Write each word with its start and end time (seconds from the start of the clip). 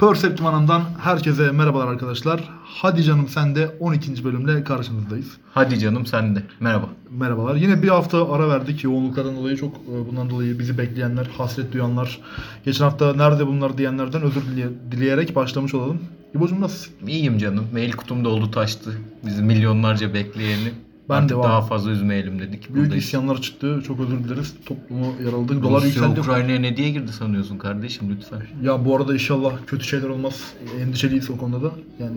Perceptim 0.00 0.46
Hanım'dan 0.46 0.82
herkese 1.02 1.50
merhabalar 1.52 1.88
arkadaşlar. 1.88 2.44
Hadi 2.64 3.02
canım 3.04 3.28
sen 3.28 3.54
de 3.54 3.76
12. 3.80 4.24
bölümle 4.24 4.64
karşınızdayız. 4.64 5.26
Hadi 5.54 5.78
canım 5.78 6.06
sen 6.06 6.36
de. 6.36 6.42
Merhaba. 6.60 6.88
Merhabalar. 7.10 7.54
Yine 7.56 7.82
bir 7.82 7.88
hafta 7.88 8.32
ara 8.32 8.48
verdik. 8.48 8.84
Yoğunluklardan 8.84 9.36
dolayı 9.36 9.56
çok 9.56 9.76
e, 9.76 10.08
bundan 10.10 10.30
dolayı 10.30 10.58
bizi 10.58 10.78
bekleyenler, 10.78 11.26
hasret 11.38 11.72
duyanlar, 11.72 12.18
geçen 12.64 12.84
hafta 12.84 13.14
nerede 13.14 13.46
bunlar 13.46 13.78
diyenlerden 13.78 14.22
özür 14.22 14.40
dileye- 14.42 14.92
dileyerek 14.92 15.36
başlamış 15.36 15.74
olalım. 15.74 15.98
İbo'cum 16.34 16.60
nasılsın? 16.60 16.92
İyiyim 17.06 17.38
canım. 17.38 17.64
Mail 17.72 17.92
kutum 17.92 18.24
doldu 18.24 18.50
taştı. 18.50 18.90
Bizi 19.26 19.42
milyonlarca 19.42 20.14
bekleyeni. 20.14 20.72
Ben 21.08 21.14
Artık 21.14 21.30
de 21.30 21.36
var. 21.36 21.44
daha 21.44 21.62
fazla 21.62 21.90
üzmeyelim 21.90 22.38
dedik. 22.38 22.74
Büyük 22.74 22.76
Buradayız. 22.86 23.04
isyanlar 23.04 23.40
çıktı. 23.42 23.82
Çok 23.86 24.00
özür 24.00 24.18
dileriz. 24.24 24.54
Toplumu 24.66 25.14
yaraladık. 25.24 25.62
Dolar 25.62 25.76
Rusya 25.82 25.88
yükseldi. 25.88 26.20
Ukrayna'ya 26.20 26.58
ne 26.58 26.76
diye 26.76 26.90
girdi 26.90 27.12
sanıyorsun 27.12 27.58
kardeşim 27.58 28.10
lütfen. 28.16 28.42
Ya 28.62 28.84
bu 28.84 28.96
arada 28.96 29.14
inşallah 29.14 29.52
kötü 29.66 29.84
şeyler 29.84 30.08
olmaz. 30.08 30.42
Endişeliyiz 30.80 31.30
o 31.30 31.36
konuda 31.36 31.62
da. 31.62 31.70
Yani 31.98 32.16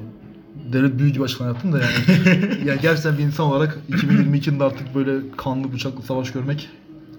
devlet 0.73 0.99
büyüğü 0.99 1.09
gibi 1.13 1.23
açıklama 1.23 1.51
yaptım 1.51 1.73
da 1.73 1.79
yani. 1.79 1.93
yani 2.65 2.79
gerçekten 2.81 3.17
bir 3.17 3.23
insan 3.23 3.45
olarak 3.45 3.77
2022'de 3.89 4.63
artık 4.63 4.95
böyle 4.95 5.11
kanlı 5.37 5.73
bıçaklı 5.73 6.01
savaş 6.03 6.31
görmek, 6.31 6.69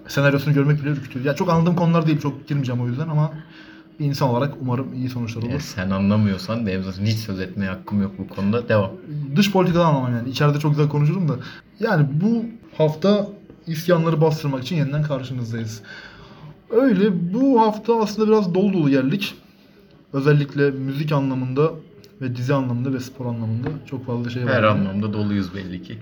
senaryosunu 0.07 0.53
görmek 0.53 0.81
bile 0.81 0.89
ürkütüyor. 0.89 1.25
Ya 1.25 1.35
çok 1.35 1.49
anladığım 1.49 1.75
konular 1.75 2.07
değil. 2.07 2.19
Çok 2.21 2.47
girmeyeceğim 2.47 2.81
o 2.81 2.87
yüzden 2.87 3.07
ama 3.09 3.33
bir 4.01 4.05
insan 4.05 4.29
olarak 4.29 4.53
umarım 4.61 4.93
iyi 4.93 5.09
sonuçlar 5.09 5.43
Ya 5.43 5.49
olur. 5.51 5.59
sen 5.59 5.89
anlamıyorsan 5.89 6.67
benim 6.67 6.83
zaten 6.83 7.05
hiç 7.05 7.17
söz 7.17 7.39
etmeye 7.39 7.65
hakkım 7.67 8.01
yok 8.01 8.11
bu 8.17 8.27
konuda. 8.35 8.69
Devam. 8.69 8.91
Dış 9.35 9.51
politikadan 9.51 9.85
anlamam 9.85 10.13
yani. 10.13 10.29
İçeride 10.29 10.59
çok 10.59 10.71
güzel 10.71 10.89
konuşurum 10.89 11.29
da. 11.29 11.33
Yani 11.79 12.07
bu 12.23 12.45
hafta 12.77 13.27
isyanları 13.67 14.21
bastırmak 14.21 14.63
için 14.63 14.75
yeniden 14.75 15.03
karşınızdayız. 15.03 15.81
Öyle 16.69 17.33
bu 17.33 17.61
hafta 17.61 17.99
aslında 18.01 18.27
biraz 18.27 18.53
dolu 18.53 18.73
dolu 18.73 18.89
geldik. 18.89 19.35
Özellikle 20.13 20.71
müzik 20.71 21.11
anlamında 21.11 21.71
ve 22.21 22.35
dizi 22.35 22.53
anlamında 22.53 22.93
ve 22.93 22.99
spor 22.99 23.25
anlamında 23.25 23.67
çok 23.89 24.05
fazla 24.05 24.29
şey 24.29 24.45
var. 24.45 24.53
Her 24.53 24.63
anlamda 24.63 25.13
doluyuz 25.13 25.55
belli 25.55 25.83
ki. 25.83 25.97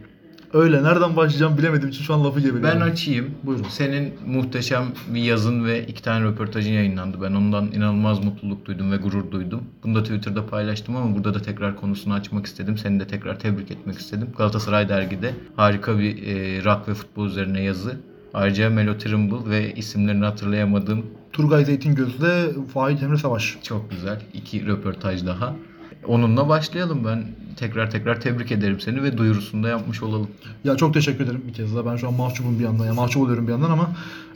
Öyle 0.53 0.83
nereden 0.83 1.15
başlayacağım 1.15 1.57
bilemediğim 1.57 1.89
için 1.89 2.03
şu 2.03 2.13
an 2.13 2.23
lafı 2.23 2.39
gebeliyorum. 2.39 2.63
Ben 2.63 2.81
açayım. 2.81 3.31
Buyurun. 3.43 3.65
Senin 3.69 4.13
muhteşem 4.27 4.85
bir 5.13 5.21
yazın 5.21 5.65
ve 5.65 5.85
iki 5.87 6.03
tane 6.03 6.25
röportajın 6.25 6.71
yayınlandı. 6.71 7.17
Ben 7.21 7.31
ondan 7.31 7.71
inanılmaz 7.71 8.23
mutluluk 8.23 8.65
duydum 8.65 8.91
ve 8.91 8.97
gurur 8.97 9.31
duydum. 9.31 9.63
Bunu 9.83 9.95
da 9.95 10.03
Twitter'da 10.03 10.45
paylaştım 10.45 10.95
ama 10.95 11.15
burada 11.15 11.33
da 11.33 11.41
tekrar 11.41 11.75
konusunu 11.75 12.13
açmak 12.13 12.45
istedim. 12.45 12.77
Seni 12.77 12.99
de 12.99 13.07
tekrar 13.07 13.39
tebrik 13.39 13.71
etmek 13.71 13.97
istedim. 13.97 14.27
Galatasaray 14.37 14.89
Dergi'de 14.89 15.33
harika 15.55 15.99
bir 15.99 16.27
e, 16.27 16.63
rock 16.63 16.87
ve 16.87 16.93
futbol 16.93 17.25
üzerine 17.27 17.61
yazı. 17.63 17.97
Ayrıca 18.33 18.69
Melo 18.69 18.97
Trimble 18.97 19.49
ve 19.49 19.73
isimlerini 19.73 20.25
hatırlayamadığım 20.25 21.05
Turgay 21.33 21.65
Zeytingöz'le 21.65 22.53
Faik 22.73 23.03
Emre 23.03 23.17
Savaş. 23.17 23.57
çok 23.63 23.91
güzel 23.91 24.21
iki 24.33 24.67
röportaj 24.67 25.25
daha. 25.25 25.55
Onunla 26.07 26.49
başlayalım. 26.49 27.05
Ben 27.05 27.25
tekrar 27.55 27.91
tekrar 27.91 28.21
tebrik 28.21 28.51
ederim 28.51 28.79
seni 28.79 29.03
ve 29.03 29.17
duyurusunu 29.17 29.63
da 29.63 29.69
yapmış 29.69 30.03
olalım. 30.03 30.27
Ya 30.63 30.75
çok 30.75 30.93
teşekkür 30.93 31.23
ederim 31.23 31.41
bir 31.47 31.53
kez 31.53 31.75
daha. 31.75 31.85
Ben 31.85 31.95
şu 31.95 32.07
an 32.07 32.13
mahcubum 32.13 32.59
bir 32.59 32.63
yandan. 32.63 32.85
Ya 32.85 32.93
mahcup 32.93 33.23
oluyorum 33.23 33.47
bir 33.47 33.51
yandan 33.51 33.69
ama 33.69 33.89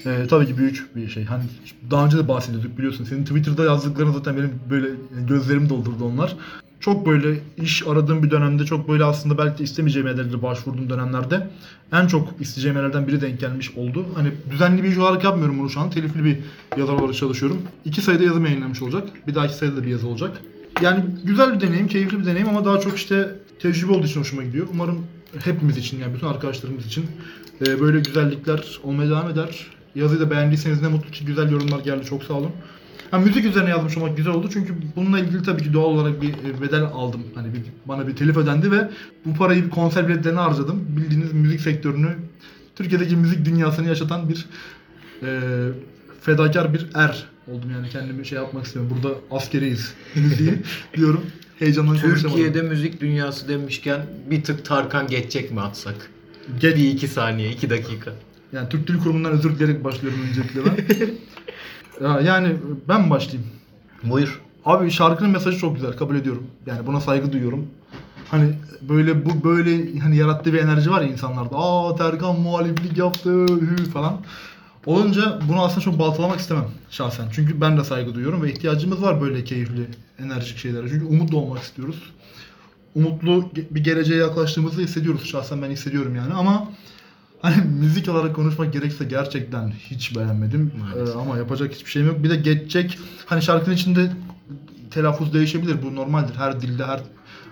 e, 0.05 0.27
tabii 0.29 0.47
ki 0.47 0.57
büyük 0.57 0.95
bir 0.95 1.07
şey. 1.07 1.25
Hani 1.25 1.43
daha 1.91 2.05
önce 2.05 2.17
de 2.17 2.27
bahsediyorduk 2.27 2.77
biliyorsun. 2.77 3.03
Senin 3.03 3.23
Twitter'da 3.23 3.63
yazdıkların 3.63 4.11
zaten 4.11 4.37
benim 4.37 4.59
böyle 4.69 4.87
gözlerimi 5.27 5.69
doldurdu 5.69 6.05
onlar. 6.05 6.35
Çok 6.79 7.05
böyle 7.05 7.39
iş 7.57 7.87
aradığım 7.87 8.23
bir 8.23 8.31
dönemde 8.31 8.65
çok 8.65 8.89
böyle 8.89 9.03
aslında 9.03 9.37
belki 9.37 9.59
de 9.59 9.63
istemeyeceğim 9.63 10.07
yerlere 10.07 10.41
başvurduğum 10.41 10.89
dönemlerde 10.89 11.47
en 11.91 12.07
çok 12.07 12.27
isteyeceğim 12.39 12.77
yerlerden 12.77 13.07
biri 13.07 13.21
denk 13.21 13.39
gelmiş 13.39 13.71
oldu. 13.77 14.05
Hani 14.15 14.31
düzenli 14.51 14.83
bir 14.83 14.89
iş 14.89 14.97
olarak 14.97 15.23
yapmıyorum 15.23 15.59
bunu 15.59 15.69
şu 15.69 15.79
an. 15.79 15.89
Telifli 15.89 16.23
bir 16.23 16.37
yazar 16.77 16.93
olarak 16.93 17.15
çalışıyorum. 17.15 17.61
İki 17.85 18.01
sayıda 18.01 18.23
yazım 18.23 18.45
yayınlamış 18.45 18.81
olacak. 18.81 19.07
Bir 19.27 19.35
dahaki 19.35 19.53
sayıda 19.53 19.77
da 19.77 19.83
bir 19.83 19.87
yazı 19.87 20.07
olacak. 20.07 20.41
Yani 20.81 21.03
güzel 21.23 21.53
bir 21.53 21.67
deneyim, 21.67 21.87
keyifli 21.87 22.19
bir 22.19 22.25
deneyim 22.25 22.49
ama 22.49 22.65
daha 22.65 22.79
çok 22.79 22.97
işte 22.97 23.35
tecrübe 23.59 23.91
olduğu 23.91 24.05
için 24.05 24.19
hoşuma 24.19 24.43
gidiyor. 24.43 24.67
Umarım 24.73 25.05
hepimiz 25.43 25.77
için 25.77 25.99
yani 25.99 26.13
bütün 26.13 26.27
arkadaşlarımız 26.27 26.85
için 26.85 27.05
e, 27.67 27.79
böyle 27.81 27.99
güzellikler 27.99 28.79
olmaya 28.83 29.09
devam 29.09 29.29
eder. 29.29 29.67
Yazıyı 29.95 30.19
da 30.19 30.31
beğendiyseniz 30.31 30.81
ne 30.81 30.87
mutlu 30.87 31.11
ki 31.11 31.25
güzel 31.25 31.51
yorumlar 31.51 31.79
geldi. 31.79 32.05
Çok 32.05 32.23
sağ 32.23 32.33
olun. 32.33 32.51
Ha, 33.11 33.19
müzik 33.19 33.45
üzerine 33.45 33.69
yazmış 33.69 33.97
olmak 33.97 34.17
güzel 34.17 34.33
oldu 34.33 34.49
çünkü 34.53 34.73
bununla 34.95 35.19
ilgili 35.19 35.43
tabii 35.43 35.63
ki 35.63 35.73
doğal 35.73 35.85
olarak 35.85 36.21
bir 36.21 36.29
e, 36.29 36.61
bedel 36.61 36.83
aldım. 36.83 37.23
Hani 37.35 37.53
bir, 37.53 37.61
bana 37.85 38.07
bir 38.07 38.15
telif 38.15 38.37
ödendi 38.37 38.71
ve 38.71 38.89
bu 39.25 39.33
parayı 39.33 39.65
bir 39.65 39.69
konser 39.69 40.07
biletlerine 40.07 40.39
harcadım. 40.39 40.85
Bildiğiniz 40.97 41.33
müzik 41.33 41.61
sektörünü, 41.61 42.15
Türkiye'deki 42.75 43.15
müzik 43.15 43.45
dünyasını 43.45 43.87
yaşatan 43.87 44.29
bir 44.29 44.45
e, 45.23 45.39
fedakar 46.23 46.73
bir 46.73 46.87
er 46.95 47.23
oldum 47.47 47.71
yani 47.71 47.89
kendimi 47.89 48.25
şey 48.25 48.35
yapmak 48.37 48.65
istiyorum. 48.65 48.91
Burada 48.95 49.15
askeriyiz 49.31 49.93
müziği 50.15 50.53
diyorum. 50.95 51.25
Heyecandan. 51.59 51.97
Türkiye'de 51.97 52.61
müzik 52.61 53.01
dünyası 53.01 53.47
demişken 53.47 54.01
bir 54.29 54.43
tık 54.43 54.65
Tarkan 54.65 55.07
geçecek 55.07 55.51
mi 55.51 55.61
atsak? 55.61 55.95
Geç, 56.59 56.75
Bir 56.75 56.89
iki 56.91 57.07
saniye, 57.07 57.51
iki 57.51 57.69
dakika. 57.69 58.11
yani 58.53 58.69
Türk 58.69 58.87
Dil 58.87 58.99
Kurumu'ndan 58.99 59.31
özür 59.31 59.55
dileyerek 59.55 59.83
başlıyorum 59.83 60.19
öncelikle 60.29 60.61
ben. 60.65 60.77
ya, 62.07 62.19
yani 62.21 62.55
ben 62.89 63.09
başlayayım. 63.09 63.51
Buyur. 64.03 64.41
Abi 64.65 64.91
şarkının 64.91 65.31
mesajı 65.31 65.57
çok 65.57 65.75
güzel 65.75 65.91
kabul 65.91 66.15
ediyorum. 66.15 66.47
Yani 66.65 66.87
buna 66.87 67.01
saygı 67.01 67.33
duyuyorum. 67.33 67.67
Hani 68.31 68.53
böyle 68.81 69.25
bu 69.25 69.43
böyle 69.43 69.99
hani 69.99 70.17
yarattığı 70.17 70.53
bir 70.53 70.59
enerji 70.59 70.91
var 70.91 71.01
ya 71.01 71.07
insanlarda. 71.07 71.55
Aa 71.55 71.95
Terkan 71.95 72.39
muhaliflik 72.39 72.97
yaptı 72.97 73.45
hü 73.45 73.75
falan. 73.93 74.21
Olunca 74.85 75.39
bunu 75.49 75.63
aslında 75.63 75.81
çok 75.81 75.99
baltalamak 75.99 76.39
istemem 76.39 76.65
şahsen. 76.89 77.25
Çünkü 77.31 77.61
ben 77.61 77.77
de 77.77 77.83
saygı 77.83 78.15
duyuyorum 78.15 78.41
ve 78.41 78.51
ihtiyacımız 78.51 79.01
var 79.01 79.21
böyle 79.21 79.43
keyifli, 79.43 79.87
enerjik 80.19 80.57
şeylere. 80.57 80.89
Çünkü 80.89 81.05
umutlu 81.05 81.37
olmak 81.37 81.63
istiyoruz. 81.63 82.03
Umutlu 82.95 83.51
bir 83.71 83.83
geleceğe 83.83 84.19
yaklaştığımızı 84.19 84.81
hissediyoruz. 84.81 85.25
Şahsen 85.25 85.61
ben 85.61 85.69
hissediyorum 85.69 86.15
yani 86.15 86.33
ama 86.33 86.71
hani 87.41 87.55
müzik 87.79 88.09
olarak 88.09 88.35
konuşmak 88.35 88.73
gerekirse 88.73 89.05
gerçekten 89.05 89.71
hiç 89.71 90.15
beğenmedim. 90.15 90.71
Ee, 90.95 91.11
ama 91.11 91.37
yapacak 91.37 91.73
hiçbir 91.73 91.89
şeyim 91.91 92.07
yok. 92.07 92.23
Bir 92.23 92.29
de 92.29 92.35
geçecek 92.35 92.99
hani 93.25 93.41
şarkının 93.41 93.75
içinde 93.75 94.11
telaffuz 94.91 95.33
değişebilir. 95.33 95.75
Bu 95.83 95.95
normaldir. 95.95 96.35
Her 96.35 96.61
dilde, 96.61 96.85
her 96.85 97.01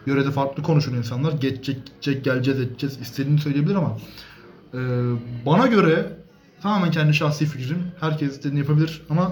yörede 0.06 0.32
farklı 0.32 0.64
konuşur 0.64 0.94
insanlar. 0.94 1.34
Geçecek, 1.34 1.86
gidecek, 1.86 2.26
geleceğiz, 2.26 2.60
edeceğiz. 2.60 2.98
istediğini 3.02 3.40
söyleyebilir 3.40 3.76
ama 3.76 3.98
e, 4.74 4.80
bana 5.46 5.68
göre 5.68 6.21
tamamen 6.62 6.92
kendi 6.92 7.14
şahsi 7.14 7.46
fikrim. 7.46 7.84
Herkes 8.00 8.32
istediğini 8.32 8.60
yapabilir 8.60 9.02
ama 9.10 9.32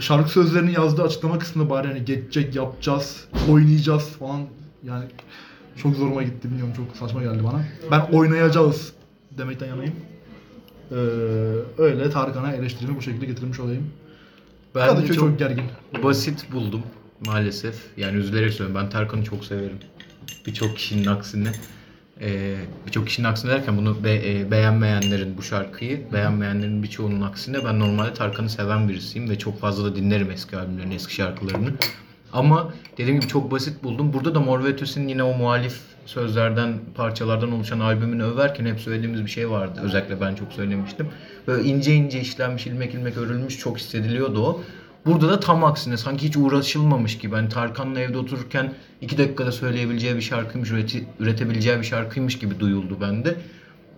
şarkı 0.00 0.30
sözlerini 0.30 0.72
yazdığı 0.72 1.02
açıklama 1.02 1.38
kısmında 1.38 1.70
bari 1.70 1.88
hani 1.88 2.04
geçecek, 2.04 2.54
yapacağız, 2.56 3.24
oynayacağız 3.50 4.08
falan 4.08 4.40
yani 4.84 5.04
çok 5.76 5.96
zoruma 5.96 6.22
gitti 6.22 6.48
bilmiyorum 6.48 6.74
çok 6.76 6.96
saçma 6.96 7.22
geldi 7.22 7.44
bana. 7.44 7.64
Ben 7.90 8.16
oynayacağız 8.16 8.92
demekten 9.38 9.66
yanayım. 9.66 9.94
Ee, 10.90 10.94
öyle 11.78 12.10
Tarkan'a 12.10 12.52
eleştirimi 12.52 12.96
bu 12.96 13.02
şekilde 13.02 13.26
getirmiş 13.26 13.60
olayım. 13.60 13.86
Ben 14.74 14.88
Kadıköy 14.88 15.16
çok, 15.16 15.28
çok 15.28 15.38
gergin. 15.38 15.64
basit 16.02 16.52
buldum 16.52 16.82
maalesef. 17.26 17.74
Yani 17.96 18.16
üzülerek 18.16 18.52
söylüyorum. 18.52 18.82
Ben 18.84 18.90
Tarkan'ı 18.90 19.24
çok 19.24 19.44
severim. 19.44 19.78
Birçok 20.46 20.76
kişinin 20.76 21.06
aksine. 21.06 21.52
Ee, 22.20 22.54
Birçok 22.86 23.06
kişinin 23.06 23.26
aksine 23.28 23.50
derken 23.50 23.76
bunu 23.76 24.04
be- 24.04 24.30
e, 24.30 24.50
beğenmeyenlerin 24.50 25.36
bu 25.36 25.42
şarkıyı, 25.42 26.12
beğenmeyenlerin 26.12 26.82
birçoğunun 26.82 27.20
aksine 27.20 27.64
ben 27.64 27.80
normalde 27.80 28.14
Tarkan'ı 28.14 28.50
seven 28.50 28.88
birisiyim 28.88 29.30
ve 29.30 29.38
çok 29.38 29.60
fazla 29.60 29.84
da 29.84 29.96
dinlerim 29.96 30.30
eski 30.30 30.56
albümlerini, 30.56 30.94
eski 30.94 31.14
şarkılarını. 31.14 31.70
Ama 32.32 32.72
dediğim 32.98 33.20
gibi 33.20 33.28
çok 33.30 33.50
basit 33.50 33.82
buldum. 33.84 34.12
Burada 34.12 34.34
da 34.34 34.40
Mor 34.40 34.64
ve 34.64 34.68
Ötesi'nin 34.68 35.08
yine 35.08 35.22
o 35.22 35.36
muhalif 35.36 35.80
sözlerden, 36.06 36.74
parçalardan 36.94 37.52
oluşan 37.52 37.80
albümünü 37.80 38.22
överken 38.24 38.66
hep 38.66 38.80
söylediğimiz 38.80 39.24
bir 39.24 39.30
şey 39.30 39.50
vardı. 39.50 39.80
Özellikle 39.84 40.20
ben 40.20 40.34
çok 40.34 40.52
söylemiştim. 40.52 41.08
Böyle 41.46 41.68
ince 41.68 41.94
ince 41.94 42.20
işlenmiş, 42.20 42.66
ilmek 42.66 42.94
ilmek 42.94 43.16
örülmüş 43.16 43.58
çok 43.58 43.78
hissediliyordu 43.78 44.46
o. 44.46 44.62
Burada 45.06 45.28
da 45.28 45.40
tam 45.40 45.64
aksine 45.64 45.96
sanki 45.96 46.26
hiç 46.26 46.36
uğraşılmamış 46.36 47.18
gibi. 47.18 47.34
Hani 47.34 47.48
Tarkan'la 47.48 48.00
evde 48.00 48.18
otururken 48.18 48.74
iki 49.00 49.18
dakikada 49.18 49.52
söyleyebileceği 49.52 50.16
bir 50.16 50.20
şarkıymış, 50.20 50.70
üreti- 50.70 51.04
üretebileceği 51.20 51.78
bir 51.78 51.84
şarkıymış 51.84 52.38
gibi 52.38 52.60
duyuldu 52.60 52.98
bende. 53.00 53.36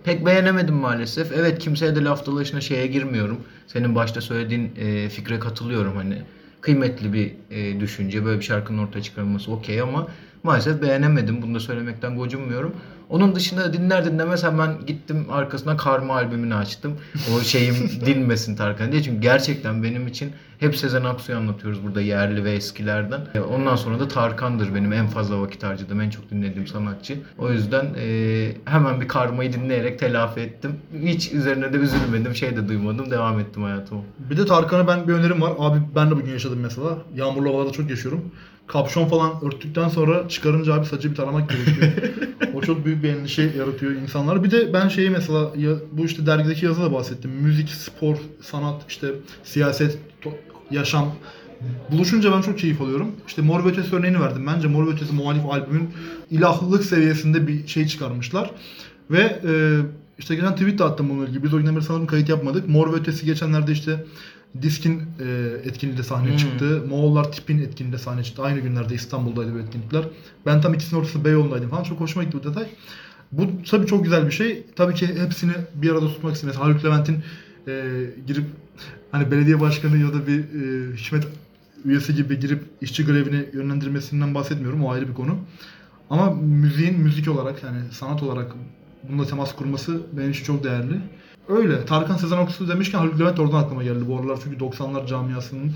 Pek 0.03 0.25
beğenemedim 0.25 0.75
maalesef. 0.75 1.31
Evet 1.31 1.59
kimseye 1.59 1.95
de 1.95 2.03
laf 2.03 2.25
dalaşına 2.25 2.61
şeye 2.61 2.87
girmiyorum. 2.87 3.37
Senin 3.67 3.95
başta 3.95 4.21
söylediğin 4.21 4.71
e, 4.79 5.09
fikre 5.09 5.39
katılıyorum 5.39 5.95
hani. 5.95 6.21
Kıymetli 6.61 7.13
bir 7.13 7.31
e, 7.51 7.79
düşünce. 7.79 8.25
Böyle 8.25 8.39
bir 8.39 8.45
şarkının 8.45 8.77
ortaya 8.77 9.01
çıkarılması 9.01 9.51
okey 9.51 9.81
ama 9.81 10.07
maalesef 10.43 10.81
beğenemedim. 10.81 11.41
Bunu 11.41 11.55
da 11.55 11.59
söylemekten 11.59 12.15
gocunmuyorum. 12.17 12.73
Onun 13.09 13.35
dışında 13.35 13.73
dinler 13.73 14.05
dinlemez 14.05 14.43
hemen 14.43 14.73
gittim 14.87 15.25
arkasına 15.31 15.77
Karma 15.77 16.13
albümünü 16.13 16.55
açtım. 16.55 16.93
O 17.35 17.41
şeyim 17.41 17.75
dinmesin 18.05 18.55
Tarkan 18.55 18.91
diye. 18.91 19.03
Çünkü 19.03 19.21
gerçekten 19.21 19.83
benim 19.83 20.07
için 20.07 20.31
hep 20.59 20.75
Sezen 20.75 21.03
Aksu'yu 21.03 21.37
anlatıyoruz 21.37 21.83
burada 21.83 22.01
yerli 22.01 22.43
ve 22.43 22.51
eskilerden. 22.51 23.21
E, 23.35 23.39
Ondan 23.39 23.75
sonra 23.75 23.99
da 23.99 24.07
Tarkan'dır 24.07 24.75
benim 24.75 24.93
en 24.93 25.07
fazla 25.07 25.41
vakit 25.41 25.63
harcadığım, 25.63 26.01
en 26.01 26.09
çok 26.09 26.29
dinlediğim 26.31 26.67
sanatçı. 26.67 27.17
O 27.37 27.51
yüzden 27.51 27.85
e, 27.99 28.51
hemen 28.65 29.01
bir 29.01 29.07
Karma'yı 29.07 29.53
dinleyerek 29.53 29.99
telafi 29.99 30.39
ettim. 30.39 30.71
Hiç 31.03 31.31
üzerine 31.33 31.73
de 31.73 31.77
üzülmedim, 31.77 32.35
şey 32.35 32.55
de 32.55 32.67
duymadım. 32.67 33.11
Devam 33.11 33.39
ettim 33.39 33.63
hayatıma. 33.63 34.01
Bir 34.29 34.37
de 34.37 34.45
Tarkan'a 34.45 34.87
ben 34.87 35.07
bir 35.07 35.13
önerim 35.13 35.41
var. 35.41 35.53
Abi 35.59 35.79
ben 35.95 36.11
de 36.11 36.15
bugün 36.15 36.31
yaşadım 36.31 36.59
mesela. 36.59 36.97
Yağmurlu 37.15 37.49
havalarda 37.49 37.71
çok 37.71 37.89
yaşıyorum. 37.89 38.31
Kapşon 38.67 39.05
falan 39.05 39.45
örttükten 39.45 39.89
sonra 39.89 40.29
çıkarınca 40.29 40.73
abi 40.73 40.85
saçı 40.85 41.11
bir 41.11 41.15
taramak 41.15 41.49
gerekiyor. 41.49 41.91
o 42.53 42.61
çok 42.61 42.85
büyük 42.85 43.03
bir 43.03 43.09
endişe 43.09 43.41
yaratıyor 43.57 43.91
insanlar. 43.91 44.43
Bir 44.43 44.51
de 44.51 44.73
ben 44.73 44.87
şeyi 44.87 45.09
mesela 45.09 45.51
ya, 45.57 45.71
bu 45.91 46.05
işte 46.05 46.25
dergideki 46.25 46.65
yazıda 46.65 46.85
da 46.85 46.93
bahsettim. 46.93 47.31
Müzik, 47.31 47.69
spor, 47.69 48.17
sanat, 48.41 48.81
işte 48.89 49.07
siyaset, 49.43 49.97
yaşam 50.71 51.15
buluşunca 51.91 52.31
ben 52.31 52.41
çok 52.41 52.59
keyif 52.59 52.81
alıyorum. 52.81 53.11
İşte 53.27 53.41
Mor 53.41 53.65
ve 53.65 53.69
Ötesi 53.69 53.95
örneğini 53.95 54.21
verdim. 54.21 54.47
Bence 54.47 54.67
Mor 54.67 54.87
ve 54.87 54.91
Ötesi 54.91 55.13
muhalif 55.13 55.45
albümün 55.45 55.89
ilahlılık 56.31 56.83
seviyesinde 56.85 57.47
bir 57.47 57.67
şey 57.67 57.87
çıkarmışlar. 57.87 58.51
Ve 59.11 59.39
e, 59.47 59.79
işte 60.19 60.35
geçen 60.35 60.55
tweet 60.55 60.79
de 60.79 60.83
attım 60.83 61.09
bununla 61.09 61.25
ilgili. 61.25 61.43
Biz 61.43 61.53
o 61.53 61.57
günden 61.57 61.75
beri 61.75 61.83
sanırım 61.83 62.07
kayıt 62.07 62.29
yapmadık. 62.29 62.69
Mor 62.69 62.93
ve 62.93 62.95
Ötesi 62.95 63.25
geçenlerde 63.25 63.71
işte 63.71 64.05
Disk'in 64.61 65.01
e, 65.19 65.51
etkinliğinde 65.63 66.03
sahne 66.03 66.29
Hmm. 66.29 66.37
çıktı. 66.37 66.83
Moğollar 66.89 67.31
Tip'in 67.31 67.59
etkinliğinde 67.59 67.97
sahne 67.97 68.23
çıktı. 68.23 68.41
Aynı 68.41 68.59
günlerde 68.59 68.95
İstanbul'daydı 68.95 69.53
bu 69.55 69.59
etkinlikler. 69.59 70.03
Ben 70.45 70.61
tam 70.61 70.73
ikisinin 70.73 70.99
ortasında 70.99 71.25
Beyoğlu'ndaydım 71.25 71.69
falan. 71.69 71.83
Çok 71.83 71.99
hoşuma 71.99 72.23
gitti 72.23 72.37
bu 72.43 72.49
detay. 72.49 72.65
Bu 73.31 73.47
tabii 73.71 73.87
çok 73.87 74.03
güzel 74.03 74.25
bir 74.25 74.31
şey. 74.31 74.63
Tabii 74.75 74.93
ki 74.93 75.07
hepsini 75.19 75.51
bir 75.75 75.89
arada 75.91 76.07
tutmak 76.07 76.35
için. 76.35 76.47
Mesela 76.47 76.65
Haluk 76.65 76.85
Levent'in 76.85 77.17
e, 77.67 77.83
girip 78.27 78.45
hani 79.11 79.31
belediye 79.31 79.59
başkanı 79.59 79.97
ya 79.97 80.13
da 80.13 80.27
bir 80.27 80.39
e, 80.39 80.91
hükümet 80.91 81.27
üyesi 81.85 82.15
gibi 82.15 82.39
girip 82.39 82.63
işçi 82.81 83.05
grevini 83.05 83.45
yönlendirmesinden 83.53 84.35
bahsetmiyorum. 84.35 84.83
O 84.85 84.91
ayrı 84.91 85.07
bir 85.09 85.13
konu. 85.13 85.37
Ama 86.09 86.31
müziğin 86.31 86.99
müzik 86.99 87.29
olarak 87.29 87.63
yani 87.63 87.77
sanat 87.91 88.23
olarak 88.23 88.51
bununla 89.09 89.25
temas 89.27 89.55
kurması 89.55 90.01
benim 90.17 90.31
için 90.31 90.43
çok 90.43 90.63
değerli. 90.63 90.95
Öyle. 91.47 91.85
Tarkan 91.85 92.17
Sezen 92.17 92.37
Aksu 92.37 92.67
demişken 92.67 92.99
Haluk 92.99 93.19
Levent 93.19 93.39
oradan 93.39 93.63
aklıma 93.63 93.83
geldi 93.83 94.07
bu 94.07 94.19
aralar. 94.19 94.39
Çünkü 94.43 94.57
90'lar 94.57 95.07
camiasının 95.07 95.71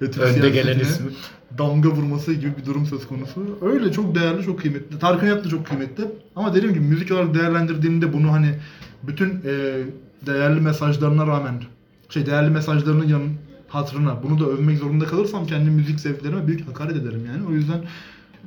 Önde 0.00 0.50
gelen 0.50 0.78
ismi. 0.78 1.10
damga 1.58 1.88
vurması 1.88 2.32
gibi 2.32 2.52
bir 2.60 2.66
durum 2.66 2.86
söz 2.86 3.06
konusu. 3.06 3.58
Öyle 3.62 3.92
çok 3.92 4.14
değerli, 4.14 4.42
çok 4.44 4.60
kıymetli. 4.60 4.98
Tarkan 4.98 5.44
da 5.44 5.48
çok 5.48 5.66
kıymetli. 5.66 6.04
Ama 6.36 6.54
dediğim 6.54 6.74
gibi 6.74 6.84
müzik 6.84 7.12
olarak 7.12 7.34
değerlendirdiğimde 7.34 8.12
bunu 8.12 8.32
hani 8.32 8.54
bütün 9.02 9.28
e, 9.28 9.82
değerli 10.26 10.60
mesajlarına 10.60 11.26
rağmen 11.26 11.62
şey 12.08 12.26
değerli 12.26 12.50
mesajlarının 12.50 13.08
yanı 13.08 13.28
hatırına 13.68 14.22
bunu 14.22 14.40
da 14.40 14.46
övmek 14.46 14.78
zorunda 14.78 15.04
kalırsam 15.04 15.46
kendi 15.46 15.70
müzik 15.70 16.00
zevklerime 16.00 16.46
büyük 16.46 16.68
hakaret 16.68 16.96
ederim 16.96 17.26
yani. 17.26 17.48
O 17.48 17.52
yüzden 17.52 17.84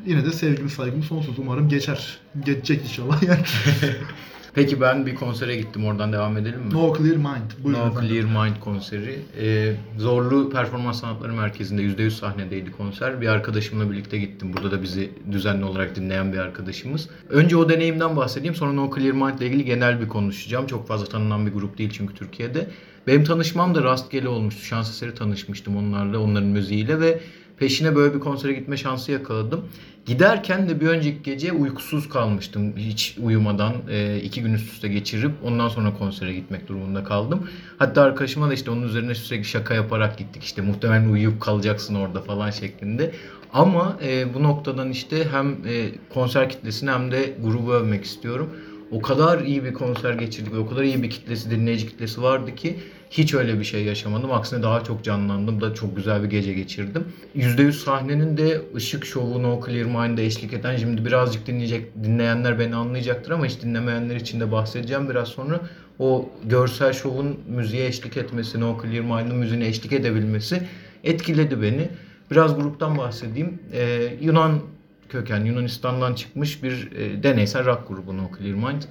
yine 0.05 0.25
de 0.25 0.31
sevgim 0.31 0.69
saygım 0.69 1.03
sonsuz. 1.03 1.39
Umarım 1.39 1.69
geçer. 1.69 2.17
Geçecek 2.45 2.83
inşallah 2.83 3.23
yani. 3.23 3.39
Peki 4.55 4.81
ben 4.81 5.05
bir 5.05 5.15
konsere 5.15 5.55
gittim. 5.55 5.85
Oradan 5.85 6.13
devam 6.13 6.37
edelim 6.37 6.59
mi? 6.59 6.73
no 6.73 6.97
Clear 6.97 7.15
Mind. 7.15 7.63
Buyurun 7.63 7.81
No 7.81 7.87
efendim. 7.87 8.09
Clear 8.09 8.23
Mind 8.23 8.59
konseri. 8.59 9.19
Ee, 9.41 9.73
Zorlu 9.97 10.49
Performans 10.49 11.01
Sanatları 11.01 11.33
Merkezi'nde 11.33 11.81
%100 11.81 12.09
sahnedeydi 12.11 12.71
konser. 12.71 13.21
Bir 13.21 13.27
arkadaşımla 13.27 13.91
birlikte 13.91 14.17
gittim. 14.17 14.53
Burada 14.53 14.71
da 14.71 14.81
bizi 14.81 15.11
düzenli 15.31 15.65
olarak 15.65 15.95
dinleyen 15.95 16.33
bir 16.33 16.37
arkadaşımız. 16.37 17.09
Önce 17.29 17.57
o 17.57 17.69
deneyimden 17.69 18.15
bahsedeyim. 18.15 18.55
Sonra 18.55 18.73
No 18.73 18.95
Clear 18.95 19.11
Mind 19.11 19.39
ile 19.39 19.47
ilgili 19.47 19.65
genel 19.65 20.01
bir 20.01 20.07
konuşacağım. 20.07 20.67
Çok 20.67 20.87
fazla 20.87 21.05
tanınan 21.05 21.45
bir 21.45 21.53
grup 21.53 21.77
değil 21.77 21.89
çünkü 21.93 22.13
Türkiye'de. 22.13 22.67
Benim 23.07 23.23
tanışmam 23.23 23.75
da 23.75 23.83
rastgele 23.83 24.27
olmuştu. 24.27 24.61
Şans 24.65 24.89
eseri 24.89 25.15
tanışmıştım 25.15 25.77
onlarla, 25.77 26.19
onların 26.19 26.49
müziğiyle 26.49 26.99
ve 26.99 27.19
peşine 27.57 27.95
böyle 27.95 28.13
bir 28.13 28.19
konsere 28.19 28.53
gitme 28.53 28.77
şansı 28.77 29.11
yakaladım. 29.11 29.65
Giderken 30.05 30.69
de 30.69 30.81
bir 30.81 30.87
önceki 30.87 31.23
gece 31.23 31.51
uykusuz 31.51 32.09
kalmıştım. 32.09 32.77
Hiç 32.77 33.17
uyumadan 33.21 33.73
e, 33.89 34.19
iki 34.23 34.41
gün 34.41 34.53
üst 34.53 34.73
üste 34.73 34.87
geçirip 34.87 35.31
ondan 35.43 35.69
sonra 35.69 35.93
konsere 35.93 36.33
gitmek 36.33 36.67
durumunda 36.67 37.03
kaldım. 37.03 37.49
Hatta 37.77 38.01
arkadaşıma 38.01 38.49
da 38.49 38.53
işte 38.53 38.71
onun 38.71 38.83
üzerine 38.83 39.15
sürekli 39.15 39.45
şaka 39.45 39.73
yaparak 39.73 40.17
gittik. 40.17 40.43
İşte 40.43 40.61
muhtemelen 40.61 41.09
uyuyup 41.09 41.41
kalacaksın 41.41 41.95
orada 41.95 42.21
falan 42.21 42.51
şeklinde. 42.51 43.11
Ama 43.53 43.97
e, 44.03 44.33
bu 44.33 44.43
noktadan 44.43 44.89
işte 44.89 45.27
hem 45.31 45.47
e, 45.49 45.89
konser 46.13 46.49
kitlesini 46.49 46.91
hem 46.91 47.11
de 47.11 47.37
grubu 47.43 47.73
övmek 47.73 48.05
istiyorum. 48.05 48.49
O 48.91 49.01
kadar 49.01 49.39
iyi 49.39 49.63
bir 49.63 49.73
konser 49.73 50.13
geçirdik 50.13 50.53
o 50.53 50.67
kadar 50.67 50.83
iyi 50.83 51.03
bir 51.03 51.09
kitlesi, 51.09 51.51
dinleyici 51.51 51.87
kitlesi 51.87 52.21
vardı 52.21 52.55
ki 52.55 52.75
hiç 53.17 53.33
öyle 53.33 53.59
bir 53.59 53.63
şey 53.63 53.83
yaşamadım. 53.83 54.31
Aksine 54.31 54.63
daha 54.63 54.83
çok 54.83 55.03
canlandım 55.03 55.61
da 55.61 55.73
çok 55.73 55.95
güzel 55.95 56.23
bir 56.23 56.29
gece 56.29 56.53
geçirdim. 56.53 57.03
%100 57.35 57.71
sahnenin 57.71 58.37
de 58.37 58.61
ışık 58.75 59.05
şovu 59.05 59.43
No 59.43 59.61
Clear 59.65 59.85
Mind'e 59.85 60.25
eşlik 60.25 60.53
eden 60.53 60.77
şimdi 60.77 61.05
birazcık 61.05 61.47
dinleyecek 61.47 62.03
dinleyenler 62.03 62.59
beni 62.59 62.75
anlayacaktır 62.75 63.31
ama 63.31 63.45
hiç 63.45 63.61
dinlemeyenler 63.61 64.15
için 64.15 64.39
de 64.39 64.51
bahsedeceğim 64.51 65.09
biraz 65.09 65.27
sonra. 65.27 65.59
O 65.99 66.29
görsel 66.43 66.93
şovun 66.93 67.39
müziğe 67.47 67.87
eşlik 67.87 68.17
etmesi, 68.17 68.59
No 68.59 68.77
Clear 68.81 69.03
Mind'ın 69.03 69.37
müziğine 69.37 69.67
eşlik 69.67 69.93
edebilmesi 69.93 70.61
etkiledi 71.03 71.61
beni. 71.61 71.89
Biraz 72.31 72.55
gruptan 72.55 72.97
bahsedeyim. 72.97 73.59
Ee, 73.73 74.13
Yunan 74.21 74.59
köken, 75.09 75.45
Yunanistan'dan 75.45 76.13
çıkmış 76.13 76.63
bir 76.63 76.91
e, 76.91 77.23
deneysel 77.23 77.65
rock 77.65 77.87
grubu 77.87 78.17
No 78.17 78.29
Clear 78.37 78.53
Mind. 78.53 78.81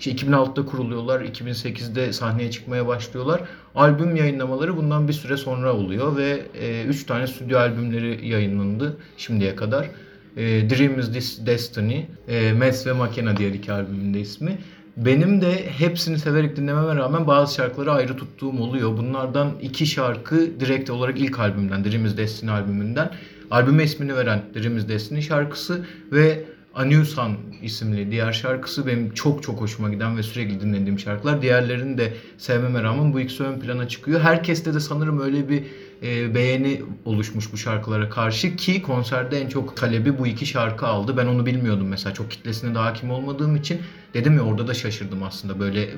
İşte 0.00 0.12
2006'da 0.12 0.66
kuruluyorlar, 0.66 1.20
2008'de 1.20 2.12
sahneye 2.12 2.50
çıkmaya 2.50 2.86
başlıyorlar. 2.86 3.40
Albüm 3.74 4.16
yayınlamaları 4.16 4.76
bundan 4.76 5.08
bir 5.08 5.12
süre 5.12 5.36
sonra 5.36 5.72
oluyor 5.72 6.16
ve 6.16 6.42
3 6.88 7.06
tane 7.06 7.26
stüdyo 7.26 7.58
albümleri 7.58 8.28
yayınlandı 8.28 8.96
şimdiye 9.16 9.56
kadar. 9.56 9.90
E, 10.36 10.70
Dream 10.70 11.00
is 11.00 11.12
This 11.12 11.46
Destiny, 11.46 12.06
e, 12.28 12.52
Mets 12.52 12.86
ve 12.86 12.92
Makena 12.92 13.36
diğer 13.36 13.52
iki 13.52 13.72
albümün 13.72 14.14
de 14.14 14.20
ismi. 14.20 14.58
Benim 14.96 15.40
de 15.40 15.70
hepsini 15.78 16.18
severek 16.18 16.56
dinlememe 16.56 16.96
rağmen 16.96 17.26
bazı 17.26 17.54
şarkıları 17.54 17.92
ayrı 17.92 18.16
tuttuğum 18.16 18.62
oluyor. 18.62 18.96
Bunlardan 18.96 19.52
iki 19.62 19.86
şarkı 19.86 20.60
direkt 20.60 20.90
olarak 20.90 21.18
ilk 21.20 21.38
albümden, 21.38 21.84
Dream 21.84 22.06
is 22.06 22.16
Destiny 22.16 22.50
albümünden. 22.50 23.10
Albüme 23.50 23.84
ismini 23.84 24.16
veren 24.16 24.42
Dream 24.54 24.76
is 24.76 24.88
Destiny 24.88 25.22
şarkısı 25.22 25.84
ve 26.12 26.44
A 26.74 26.84
New 26.84 27.04
Sun 27.04 27.36
isimli 27.62 28.10
diğer 28.10 28.32
şarkısı 28.32 28.86
benim 28.86 29.14
çok 29.14 29.42
çok 29.42 29.60
hoşuma 29.60 29.90
giden 29.90 30.16
ve 30.16 30.22
sürekli 30.22 30.60
dinlediğim 30.60 30.98
şarkılar. 30.98 31.42
Diğerlerini 31.42 31.98
de 31.98 32.14
sevmeme 32.38 32.82
rağmen 32.82 33.12
bu 33.12 33.20
ikisi 33.20 33.42
ön 33.42 33.60
plana 33.60 33.88
çıkıyor. 33.88 34.20
Herkeste 34.20 34.74
de 34.74 34.80
sanırım 34.80 35.20
öyle 35.20 35.48
bir 35.48 35.64
e, 36.02 36.34
beğeni 36.34 36.82
oluşmuş 37.04 37.52
bu 37.52 37.56
şarkılara 37.56 38.10
karşı 38.10 38.56
ki 38.56 38.82
konserde 38.82 39.40
en 39.40 39.48
çok 39.48 39.76
talebi 39.76 40.18
bu 40.18 40.26
iki 40.26 40.46
şarkı 40.46 40.86
aldı. 40.86 41.16
Ben 41.16 41.26
onu 41.26 41.46
bilmiyordum 41.46 41.88
mesela 41.88 42.14
çok 42.14 42.30
kitlesine 42.30 42.74
de 42.74 42.78
hakim 42.78 43.10
olmadığım 43.10 43.56
için. 43.56 43.80
Dedim 44.14 44.36
ya 44.36 44.42
orada 44.42 44.66
da 44.66 44.74
şaşırdım 44.74 45.22
aslında 45.22 45.60
böyle 45.60 45.88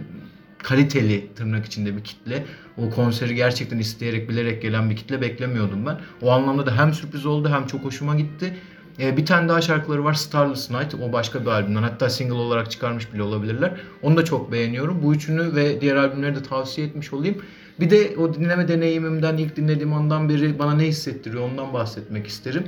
kaliteli 0.63 1.35
tırnak 1.35 1.67
içinde 1.67 1.97
bir 1.97 2.05
kitle. 2.05 2.45
O 2.77 2.91
konseri 2.91 3.35
gerçekten 3.35 3.79
isteyerek 3.79 4.29
bilerek 4.29 4.63
gelen 4.63 4.91
bir 4.91 4.97
kitle 4.97 5.21
beklemiyordum 5.21 5.87
ben. 5.87 6.01
O 6.23 6.31
anlamda 6.31 6.67
da 6.67 6.79
hem 6.79 6.95
sürpriz 6.95 7.27
oldu 7.27 7.49
hem 7.49 7.67
çok 7.67 7.85
hoşuma 7.85 8.15
gitti. 8.15 8.57
Ee, 9.01 9.17
bir 9.17 9.27
tane 9.27 9.49
daha 9.49 9.61
şarkıları 9.61 10.05
var 10.05 10.15
Starless 10.15 10.71
Night. 10.71 10.95
O 10.95 11.13
başka 11.13 11.41
bir 11.41 11.47
albümden. 11.47 11.83
Hatta 11.83 12.11
single 12.11 12.35
olarak 12.35 12.71
çıkarmış 12.71 13.13
bile 13.15 13.23
olabilirler. 13.23 13.73
Onu 14.03 14.17
da 14.17 14.25
çok 14.25 14.53
beğeniyorum. 14.53 15.03
Bu 15.03 15.15
üçünü 15.15 15.57
ve 15.57 15.81
diğer 15.81 15.97
albümleri 15.97 16.35
de 16.35 16.43
tavsiye 16.43 16.87
etmiş 16.87 17.13
olayım. 17.13 17.37
Bir 17.81 17.91
de 17.91 18.17
o 18.17 18.35
dinleme 18.35 18.69
deneyimimden 18.69 19.37
ilk 19.37 19.57
dinlediğim 19.57 19.93
andan 19.93 20.29
beri 20.29 20.59
bana 20.59 20.75
ne 20.75 20.85
hissettiriyor 20.87 21.43
ondan 21.43 21.73
bahsetmek 21.73 22.27
isterim. 22.27 22.63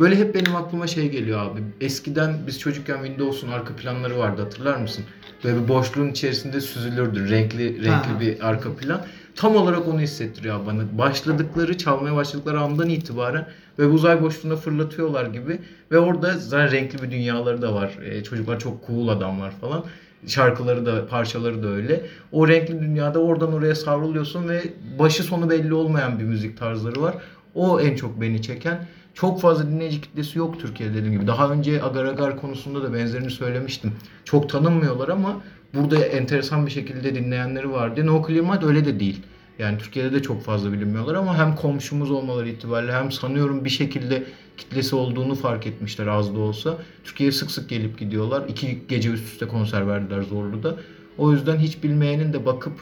Böyle 0.00 0.16
hep 0.16 0.34
benim 0.34 0.56
aklıma 0.56 0.86
şey 0.86 1.10
geliyor 1.10 1.40
abi. 1.40 1.60
Eskiden 1.80 2.34
biz 2.46 2.58
çocukken 2.60 2.96
Windows'un 3.04 3.48
arka 3.48 3.76
planları 3.76 4.18
vardı 4.18 4.42
hatırlar 4.42 4.76
mısın? 4.76 5.04
Böyle 5.44 5.62
bir 5.62 5.68
boşluğun 5.68 6.08
içerisinde 6.08 6.60
süzülürdü. 6.60 7.30
Renkli 7.30 7.74
renkli 7.76 7.88
Ha. 7.88 8.20
bir 8.20 8.48
arka 8.48 8.76
plan. 8.76 9.06
Tam 9.38 9.56
olarak 9.56 9.88
onu 9.88 10.00
hissettiriyor 10.00 10.66
bana. 10.66 10.98
Başladıkları, 10.98 11.78
çalmaya 11.78 12.16
başladıkları 12.16 12.60
andan 12.60 12.88
itibaren 12.88 13.46
ve 13.78 13.86
uzay 13.86 14.22
boşluğuna 14.22 14.56
fırlatıyorlar 14.56 15.26
gibi. 15.26 15.58
Ve 15.90 15.98
orada 15.98 16.38
zaten 16.38 16.70
renkli 16.72 17.02
bir 17.02 17.10
dünyaları 17.10 17.62
da 17.62 17.74
var. 17.74 17.98
Ee, 18.04 18.22
çocuklar 18.22 18.58
çok 18.58 18.86
cool 18.86 19.08
adamlar 19.08 19.50
falan. 19.50 19.84
Şarkıları 20.26 20.86
da, 20.86 21.06
parçaları 21.06 21.62
da 21.62 21.68
öyle. 21.68 22.06
O 22.32 22.48
renkli 22.48 22.80
dünyada 22.80 23.18
oradan 23.18 23.52
oraya 23.52 23.74
savruluyorsun 23.74 24.48
ve 24.48 24.62
başı 24.98 25.22
sonu 25.22 25.50
belli 25.50 25.74
olmayan 25.74 26.18
bir 26.18 26.24
müzik 26.24 26.58
tarzları 26.58 27.02
var. 27.02 27.14
O 27.54 27.80
en 27.80 27.96
çok 27.96 28.20
beni 28.20 28.42
çeken. 28.42 28.86
Çok 29.14 29.40
fazla 29.40 29.66
dinleyici 29.70 30.00
kitlesi 30.00 30.38
yok 30.38 30.60
Türkiye'de 30.60 30.94
dediğim 30.94 31.12
gibi. 31.12 31.26
Daha 31.26 31.50
önce 31.50 31.82
Agar 31.82 32.04
Agar 32.04 32.40
konusunda 32.40 32.82
da 32.82 32.94
benzerini 32.94 33.30
söylemiştim. 33.30 33.92
Çok 34.24 34.50
tanınmıyorlar 34.50 35.08
ama 35.08 35.36
burada 35.74 36.04
enteresan 36.04 36.66
bir 36.66 36.70
şekilde 36.70 37.14
dinleyenleri 37.14 37.70
vardı. 37.70 38.06
No 38.06 38.26
Clear 38.26 38.40
Mind 38.40 38.62
öyle 38.62 38.84
de 38.84 39.00
değil. 39.00 39.22
Yani 39.58 39.78
Türkiye'de 39.78 40.12
de 40.12 40.22
çok 40.22 40.42
fazla 40.42 40.72
bilinmiyorlar 40.72 41.14
ama 41.14 41.38
hem 41.38 41.56
komşumuz 41.56 42.10
olmaları 42.10 42.48
itibariyle 42.48 42.92
hem 42.92 43.12
sanıyorum 43.12 43.64
bir 43.64 43.70
şekilde 43.70 44.24
kitlesi 44.56 44.96
olduğunu 44.96 45.34
fark 45.34 45.66
etmişler 45.66 46.06
az 46.06 46.34
da 46.34 46.38
olsa. 46.38 46.78
Türkiye'ye 47.04 47.32
sık 47.32 47.50
sık 47.50 47.68
gelip 47.68 47.98
gidiyorlar. 47.98 48.48
İki 48.48 48.78
gece 48.88 49.10
üst 49.10 49.32
üste 49.32 49.48
konser 49.48 49.88
verdiler 49.88 50.22
Zorlu'da. 50.22 50.76
O 51.18 51.32
yüzden 51.32 51.56
hiç 51.56 51.82
bilmeyenin 51.82 52.32
de 52.32 52.46
bakıp 52.46 52.72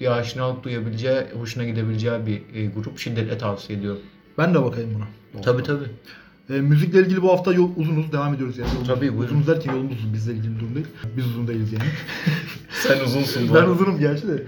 bir 0.00 0.18
aşinalık 0.18 0.64
duyabileceği, 0.64 1.20
hoşuna 1.38 1.64
gidebileceği 1.64 2.26
bir 2.26 2.42
e, 2.54 2.66
grup 2.66 2.98
şiddetle 2.98 3.38
tavsiye 3.38 3.78
ediyorum. 3.78 4.02
Ben 4.38 4.54
de 4.54 4.62
bakayım 4.62 4.90
buna. 4.94 5.04
Tabii 5.42 5.62
tabii. 5.62 5.84
E, 6.52 6.60
müzikle 6.60 7.00
ilgili 7.00 7.22
bu 7.22 7.32
hafta 7.32 7.52
yol 7.52 7.70
uzunuz. 7.76 8.12
Devam 8.12 8.34
ediyoruz 8.34 8.58
yani. 8.58 8.68
Yolumuz, 8.68 8.88
Tabii, 8.88 9.16
buyurun. 9.16 9.24
Uzunuz 9.24 9.46
derken 9.46 9.72
yolumuz 9.72 9.98
uzun. 9.98 10.14
Bizle 10.14 10.32
ilgili 10.32 10.54
bir 10.54 10.60
durum 10.60 10.74
değil. 10.74 10.86
Biz 11.16 11.26
uzun 11.26 11.48
değiliz 11.48 11.72
yani. 11.72 11.84
Sen 12.70 13.04
uzunsun 13.04 13.54
ben 13.54 13.64
uzunum 13.64 13.98
gerçi 13.98 14.28
de. 14.28 14.44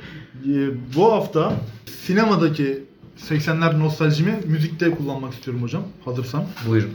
E, 0.48 0.70
bu 0.96 1.12
hafta 1.12 1.52
sinemadaki 1.86 2.82
80'ler 3.28 3.78
nostaljimi 3.78 4.38
müzikte 4.46 4.90
kullanmak 4.90 5.34
istiyorum 5.34 5.62
hocam. 5.62 5.82
Hazırsan. 6.04 6.44
Buyurun. 6.68 6.90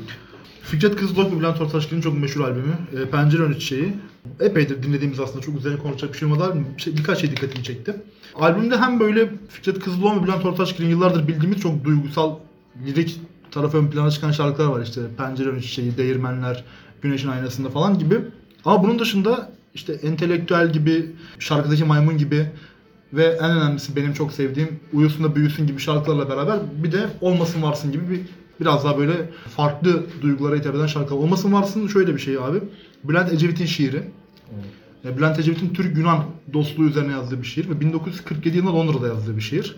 Fikret 0.63 0.96
Kızılok 0.96 1.32
ve 1.32 1.39
Bülent 1.39 1.62
Ortaçgil'in 1.62 2.01
çok 2.01 2.18
meşhur 2.18 2.42
albümü. 2.42 2.74
E, 2.98 3.10
Pencere 3.10 3.42
Önü 3.44 3.60
Çiçeği. 3.60 3.94
Epeydir 4.39 4.84
dinlediğimiz 4.84 5.20
aslında 5.20 5.42
çok 5.42 5.58
üzerine 5.58 5.80
konuşacak 5.80 6.13
bir 6.13 6.18
şey 6.18 6.28
olmadı. 6.28 6.58
Şey, 6.78 6.98
birkaç 6.98 7.20
şey 7.20 7.32
dikkatimi 7.32 7.63
çekti. 7.63 7.96
Albümde 8.36 8.78
hem 8.78 9.00
böyle 9.00 9.30
Fikret 9.50 9.80
Kızılok 9.80 10.22
ve 10.22 10.24
Bülent 10.24 10.46
Ortaçgil'in 10.46 10.89
yıllardır 10.89 11.28
bildiğimiz 11.28 11.60
çok 11.60 11.84
duygusal, 11.84 12.36
lirik 12.86 13.20
tarafı 13.51 13.77
ön 13.77 13.88
plana 13.88 14.12
çıkan 14.12 14.32
şarkılar 14.32 14.68
var. 14.68 14.82
İşte 14.82 15.01
Pencere 15.18 15.62
Çiçeği, 15.62 15.98
Değirmenler, 15.98 16.63
Güneşin 17.01 17.29
Aynasında 17.29 17.70
falan 17.70 18.00
gibi. 18.00 18.22
Ama 18.65 18.84
bunun 18.84 19.00
dışında 19.00 19.51
işte 19.74 19.94
entelektüel 19.94 20.74
gibi, 20.74 21.12
şarkıdaki 21.39 21.86
maymun 21.86 22.18
gibi 22.18 22.51
ve 23.13 23.25
en 23.41 23.51
önemlisi 23.51 23.96
benim 23.96 24.13
çok 24.13 24.32
sevdiğim 24.32 24.79
Uyusun 24.94 25.24
da 25.24 25.36
Büyüsün 25.36 25.68
gibi 25.68 25.79
şarkılarla 25.79 26.29
beraber 26.29 26.60
bir 26.84 26.91
de 26.91 27.10
Olmasın 27.22 27.62
Varsın 27.62 27.91
gibi 27.91 28.10
bir 28.10 28.22
biraz 28.60 28.84
daha 28.84 28.98
böyle 28.98 29.29
farklı 29.56 30.03
duygulara 30.22 30.56
hitap 30.56 30.75
eden 30.75 30.88
şarkılar. 30.88 31.20
Olmasın 31.20 31.53
Varsın 31.53 31.88
şöyle 31.88 32.15
bir 32.15 32.20
şey 32.20 32.38
abi. 32.38 32.60
Bülent 33.03 33.34
Ecevit'in 33.34 33.65
şiiri. 33.65 34.03
E, 35.06 35.18
Bülent 35.18 35.39
Ecevit'in 35.39 35.74
Türk-Yunan 35.74 36.24
dostluğu 36.53 36.86
üzerine 36.86 37.12
yazdığı 37.12 37.41
bir 37.41 37.48
şiir 37.48 37.70
ve 37.70 37.82
1947 37.82 38.58
yılında 38.58 38.74
Londra'da 38.74 39.08
yazdığı 39.08 39.38
bir 39.38 39.41
şiir. 39.41 39.75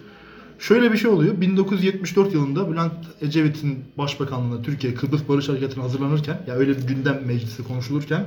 Şöyle 0.61 0.91
bir 0.91 0.97
şey 0.97 1.11
oluyor. 1.11 1.41
1974 1.41 2.33
yılında 2.33 2.71
Bülent 2.71 2.93
Ecevit'in 3.21 3.79
başbakanlığında 3.97 4.61
Türkiye 4.61 4.93
Kıbrıs 4.93 5.21
Barış 5.29 5.49
Harekatı'na 5.49 5.83
hazırlanırken 5.83 6.41
ya 6.47 6.55
öyle 6.55 6.77
bir 6.77 6.87
gündem 6.87 7.21
meclisi 7.25 7.63
konuşulurken 7.63 8.25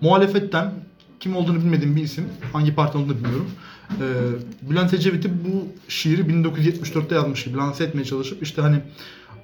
muhalefetten 0.00 0.72
kim 1.20 1.36
olduğunu 1.36 1.56
bilmediğim 1.56 1.96
bir 1.96 2.02
isim, 2.02 2.24
hangi 2.52 2.74
parti 2.74 2.98
olduğunu 2.98 3.16
bilmiyorum. 3.16 3.50
Ee, 3.90 4.70
Bülent 4.70 4.94
Ecevit'i 4.94 5.30
bu 5.30 5.66
şiiri 5.88 6.22
1974'te 6.22 7.14
yazmış 7.14 7.44
gibi 7.44 7.56
lanse 7.56 7.84
etmeye 7.84 8.04
çalışıp 8.04 8.42
işte 8.42 8.62
hani 8.62 8.80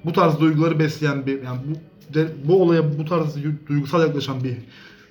bu 0.05 0.13
tarz 0.13 0.39
duyguları 0.39 0.79
besleyen 0.79 1.25
bir 1.25 1.43
yani 1.43 1.59
bu 1.67 2.13
de, 2.13 2.27
bu 2.45 2.61
olaya 2.61 2.97
bu 2.99 3.05
tarz 3.05 3.35
duygusal 3.67 4.01
yaklaşan 4.01 4.43
bir 4.43 4.57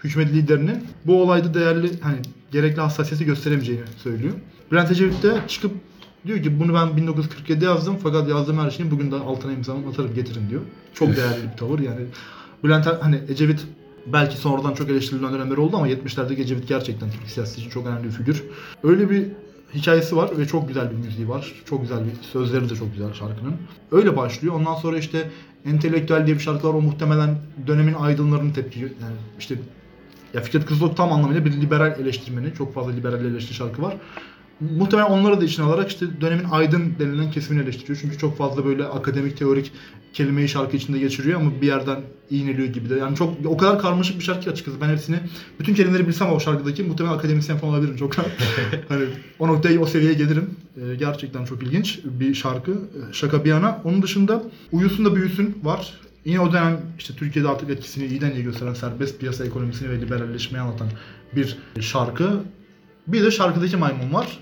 hükümet 0.05 0.33
liderinin 0.33 0.85
bu 1.07 1.23
olayda 1.23 1.55
değerli 1.55 1.91
hani 2.01 2.19
gerekli 2.53 2.81
hassasiyeti 2.81 3.25
gösteremeyeceğini 3.25 3.85
söylüyor. 4.03 4.35
Bülent 4.73 4.91
Ecevit 4.91 5.23
de 5.23 5.41
çıkıp 5.49 5.73
diyor 6.27 6.43
ki 6.43 6.61
bunu 6.61 6.75
ben 6.75 6.89
1947'de 6.89 7.65
yazdım 7.65 7.97
fakat 8.03 8.29
yazdığım 8.29 8.59
her 8.59 8.71
şeyi 8.71 8.91
bugün 8.91 9.11
de 9.11 9.17
altına 9.17 9.53
imzamı 9.53 9.89
atarım 9.89 10.15
getirin 10.15 10.51
diyor. 10.51 10.63
Çok 10.95 11.17
değerli 11.17 11.53
bir 11.53 11.57
tavır 11.57 11.79
yani. 11.79 12.01
Bülent 12.65 12.87
hani 13.01 13.21
Ecevit 13.29 13.67
belki 14.07 14.37
sonradan 14.37 14.75
çok 14.75 14.91
eleştirilen 14.91 15.33
dönemleri 15.33 15.61
oldu 15.61 15.77
ama 15.77 15.89
70'lerdeki 15.89 16.41
Ecevit 16.41 16.69
gerçekten 16.69 17.11
Türk 17.11 17.31
siyaseti 17.31 17.61
için 17.61 17.71
çok 17.71 17.87
önemli 17.87 18.05
bir 18.05 18.11
figür. 18.11 18.45
Öyle 18.83 19.11
bir 19.11 19.27
hikayesi 19.75 20.17
var 20.17 20.39
ve 20.39 20.47
çok 20.47 20.69
güzel 20.69 20.91
bir 20.91 20.97
müziği 20.97 21.29
var. 21.29 21.53
Çok 21.65 21.81
güzel 21.83 21.99
bir 21.99 22.27
sözleri 22.33 22.71
de 22.71 22.75
çok 22.75 22.93
güzel 22.93 23.13
şarkının. 23.13 23.55
Öyle 23.93 24.17
başlıyor. 24.17 24.55
Ondan 24.55 24.75
sonra 24.75 24.99
işte 24.99 25.31
entelektüel 25.67 26.27
diye 26.27 26.37
bir 26.37 26.43
şarkı 26.43 26.69
var. 26.69 26.75
O 26.75 26.81
muhtemelen 26.81 27.37
dönemin 27.67 27.95
aydınlarının 27.95 28.53
tepki 28.53 28.81
yani 28.81 29.17
işte 29.39 29.59
ya 30.35 30.41
Fikret 30.41 30.67
Kızılok 30.67 30.97
tam 30.97 31.13
anlamıyla 31.13 31.45
bir 31.45 31.53
liberal 31.53 32.01
eleştirmeni. 32.01 32.55
Çok 32.55 32.75
fazla 32.75 32.93
liberal 32.93 33.25
eleştiri 33.25 33.55
şarkı 33.55 33.83
var. 33.83 33.97
Muhtemelen 34.61 35.11
onları 35.11 35.41
da 35.41 35.45
içine 35.45 35.67
alarak 35.67 35.89
işte 35.89 36.07
dönemin 36.21 36.45
aydın 36.51 36.95
denilen 36.99 37.31
kesimini 37.31 37.63
eleştiriyor. 37.63 37.99
Çünkü 38.03 38.19
çok 38.19 38.39
fazla 38.39 38.65
böyle 38.65 38.85
akademik, 38.85 39.37
teorik 39.37 39.73
kelimeyi 40.13 40.49
şarkı 40.49 40.77
içinde 40.77 40.99
geçiriyor 40.99 41.41
ama 41.41 41.51
bir 41.61 41.67
yerden 41.67 42.01
iğneliyor 42.31 42.69
gibi 42.69 42.91
de. 42.91 42.95
Yani 42.95 43.17
çok 43.17 43.47
o 43.47 43.57
kadar 43.57 43.79
karmaşık 43.79 44.19
bir 44.19 44.25
şarkı 44.25 44.51
açıkçası. 44.51 44.81
Ben 44.81 44.89
hepsini, 44.89 45.17
bütün 45.61 45.75
kelimeleri 45.75 46.07
bilsem 46.09 46.33
o 46.33 46.41
şarkıdaki 46.41 46.83
muhtemelen 46.83 47.15
akademisyen 47.15 47.59
falan 47.59 47.73
olabilirim 47.73 47.97
çok 47.97 48.17
hani 48.89 49.05
o 49.39 49.49
noktaya, 49.49 49.81
o 49.81 49.87
seviyeye 49.87 50.15
gelirim. 50.15 50.51
Ee, 50.77 50.95
gerçekten 50.95 51.45
çok 51.45 51.63
ilginç 51.63 52.01
bir 52.05 52.35
şarkı. 52.35 52.73
Ee, 52.73 53.13
Şaka 53.13 53.45
bir 53.45 53.51
yana. 53.51 53.81
Onun 53.85 54.03
dışında 54.03 54.43
Uyusun 54.73 55.05
da 55.05 55.17
Büyüsün 55.17 55.59
var. 55.63 56.01
Yine 56.25 56.41
o 56.41 56.53
dönem 56.53 56.81
işte 56.99 57.15
Türkiye'de 57.15 57.49
artık 57.49 57.71
etkisini 57.71 58.07
iyiden 58.07 58.31
iyi 58.31 58.45
gösteren 58.45 58.75
serbest 58.75 59.21
piyasa 59.21 59.45
ekonomisini 59.45 59.91
ve 59.91 60.01
liberalleşmeyi 60.01 60.63
anlatan 60.63 60.89
bir 61.37 61.59
şarkı. 61.81 62.41
Bir 63.07 63.25
de 63.25 63.31
şarkıdaki 63.31 63.77
maymun 63.77 64.15
var. 64.15 64.39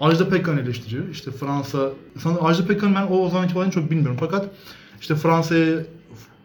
Ajda 0.00 0.28
Pekkan 0.28 0.58
eleştiriyor. 0.58 1.08
İşte 1.08 1.30
Fransa, 1.30 1.90
sanırım 2.18 2.46
Ajda 2.46 2.66
Pekkan'ı 2.66 2.94
ben 2.94 3.02
o, 3.02 3.18
o 3.18 3.28
zamanki 3.30 3.54
olayını 3.54 3.72
çok 3.72 3.90
bilmiyorum 3.90 4.16
fakat 4.20 4.50
işte 5.00 5.14
Fransa'ya 5.14 5.78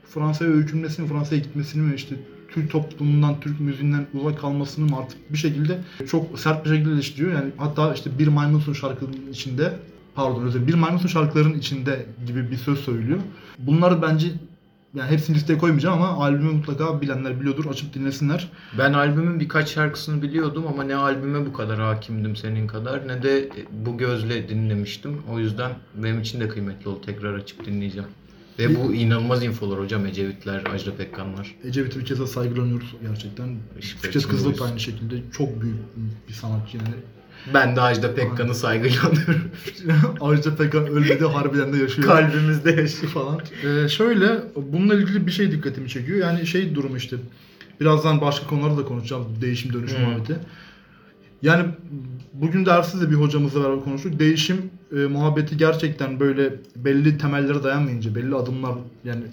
Fransa'ya 0.10 0.52
öykünmesini, 0.52 1.08
Fransa'ya 1.08 1.42
gitmesini 1.42 1.82
mi 1.82 1.96
işte 1.96 2.16
Türk 2.54 2.72
toplumundan, 2.72 3.40
Türk 3.40 3.60
müziğinden 3.60 4.08
uzak 4.14 4.40
kalmasını 4.40 4.90
mı 4.90 4.98
artık 4.98 5.34
bir 5.34 5.38
şekilde 5.38 5.80
çok 6.10 6.40
sert 6.40 6.66
bir 6.66 6.70
şekilde 6.70 6.92
eleştiriyor. 6.92 7.32
Yani 7.32 7.52
hatta 7.58 7.94
işte 7.94 8.20
Bir 8.20 8.28
Maymunsun 8.28 8.74
şarkının 8.74 9.32
içinde 9.32 9.74
pardon 10.16 10.44
özür 10.44 10.68
Bir 10.68 10.74
Maymunsun 10.74 11.08
şarkıların 11.08 11.54
içinde 11.54 12.06
gibi 12.28 12.52
bir 12.52 12.58
söz 12.58 12.80
söylüyor. 12.80 13.20
Bunlar 13.60 14.02
bence 14.02 14.28
yani 14.98 15.12
hepsini 15.12 15.36
listeye 15.36 15.60
koymayacağım 15.60 16.02
ama 16.02 16.26
albümü 16.26 16.52
mutlaka 16.52 17.02
bilenler 17.02 17.40
biliyordur. 17.40 17.66
Açıp 17.66 17.94
dinlesinler. 17.94 18.52
Ben 18.78 18.94
albümün 18.94 19.40
birkaç 19.40 19.70
şarkısını 19.70 20.22
biliyordum 20.22 20.68
ama 20.68 20.84
ne 20.84 20.96
albüme 20.96 21.46
bu 21.46 21.54
kadar 21.54 21.80
hakimdim 21.80 22.36
senin 22.36 22.68
kadar 22.68 23.08
ne 23.08 23.24
de 23.24 23.50
bu 23.86 23.98
gözle 23.98 24.50
dinlemiştim. 24.50 25.22
O 25.32 25.40
yüzden 25.40 25.72
benim 25.96 26.22
için 26.22 26.40
de 26.40 26.48
kıymetli 26.48 26.90
oldu. 26.90 27.02
Tekrar 27.06 27.34
açıp 27.34 27.66
dinleyeceğim. 27.66 28.10
Ve 28.60 28.76
bu 28.76 28.94
inanılmaz 28.94 29.44
infolar 29.44 29.80
hocam. 29.80 30.06
Ecevitler, 30.06 30.64
Ajda 30.74 30.96
Pekkanlar. 30.96 31.56
Ecevit'e 31.64 32.00
bir 32.00 32.06
kez 32.06 32.20
daha 32.20 32.28
saygılanıyoruz 32.28 32.96
gerçekten. 33.02 33.58
Fikret 33.80 34.46
oyuz. 34.46 34.62
aynı 34.62 34.80
şekilde 34.80 35.16
çok 35.32 35.62
büyük 35.62 35.78
bir 36.28 36.34
sanatçı 36.34 36.78
yani. 36.78 36.88
Ben 37.54 37.76
de 37.76 37.82
Ajda 37.82 38.16
Pekkan'ı 38.16 38.56
saygılanıyorum. 38.56 39.52
Ajda 40.22 40.56
Pekkan 40.56 40.88
ölmedi 40.88 41.26
harbiden 41.26 41.74
de 41.74 41.78
yaşıyor. 41.78 42.08
Kalbimizde 42.08 42.72
yaşıyor. 42.72 43.12
falan. 43.12 43.40
Ee, 43.64 43.90
şöyle 43.90 44.28
bununla 44.56 44.96
ilgili 44.96 45.28
bir 45.28 45.32
şey 45.32 45.52
dikkatimi 45.52 45.90
çekiyor. 45.90 46.20
Yani 46.20 46.48
şey 46.48 46.76
durum 46.76 46.96
işte. 46.96 47.18
Birazdan 47.82 48.22
başka 48.22 48.48
konuları 48.48 48.78
da 48.78 48.86
konuşacağım. 48.86 49.26
Değişim 49.42 49.74
dönüşüm 49.74 50.00
Hı. 50.00 50.06
muhabbeti. 50.06 50.40
Yani 51.42 51.66
bugün 52.34 52.66
dersiz 52.66 53.02
de 53.02 53.10
bir 53.10 53.16
hocamızla 53.16 53.64
beraber 53.64 53.84
konuştuk. 53.84 54.20
Değişim 54.20 54.58
e, 54.92 54.96
muhabbeti 54.96 55.58
gerçekten 55.58 56.20
böyle 56.20 56.54
belli 56.76 57.18
temellere 57.18 57.64
dayanmayınca, 57.64 58.16
belli 58.16 58.36
adımlar 58.36 58.74
yani 59.04 59.24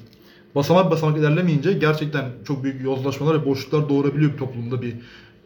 basamak 0.54 0.90
basamak 0.90 1.18
ilerlemeyince 1.18 1.72
gerçekten 1.72 2.24
çok 2.46 2.64
büyük 2.64 2.84
yozlaşmalar 2.84 3.40
ve 3.40 3.46
boşluklar 3.46 3.88
doğurabiliyor 3.88 4.32
bir 4.32 4.38
toplumda 4.38 4.82
bir 4.82 4.94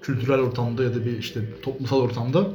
kültürel 0.03 0.41
ortamda 0.41 0.83
ya 0.83 0.95
da 0.95 1.05
bir 1.05 1.19
işte 1.19 1.41
toplumsal 1.63 2.01
ortamda. 2.01 2.49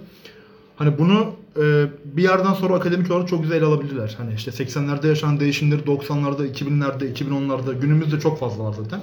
Hani 0.76 0.98
bunu 0.98 1.36
e, 1.58 1.86
bir 2.06 2.24
yerden 2.24 2.54
sonra 2.54 2.74
akademik 2.74 3.12
olarak 3.12 3.28
çok 3.28 3.44
güzel 3.44 3.56
ele 3.56 3.66
alabilirler. 3.66 4.16
Hani 4.18 4.34
işte 4.34 4.52
80'lerde 4.52 5.08
yaşanan 5.08 5.40
değişimleri 5.40 5.82
90'larda, 5.82 6.54
2000'lerde, 6.54 7.14
2010'larda 7.14 7.80
günümüzde 7.80 8.20
çok 8.20 8.40
fazla 8.40 8.64
var 8.64 8.74
zaten. 8.74 9.00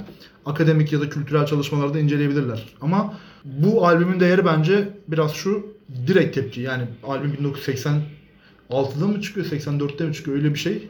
Akademik 0.46 0.92
ya 0.92 1.00
da 1.00 1.08
kültürel 1.08 1.46
çalışmalarda 1.46 1.98
inceleyebilirler. 1.98 2.68
Ama 2.80 3.14
bu 3.44 3.86
albümün 3.86 4.20
değeri 4.20 4.44
bence 4.44 4.88
biraz 5.08 5.32
şu 5.32 5.66
direkt 6.06 6.34
tepki. 6.34 6.60
Yani 6.60 6.84
albüm 7.04 7.34
1986'da 7.34 9.06
mı 9.06 9.20
çıkıyor, 9.20 9.46
84'te 9.46 10.04
mi 10.04 10.14
çıkıyor 10.14 10.36
öyle 10.36 10.54
bir 10.54 10.58
şey. 10.58 10.88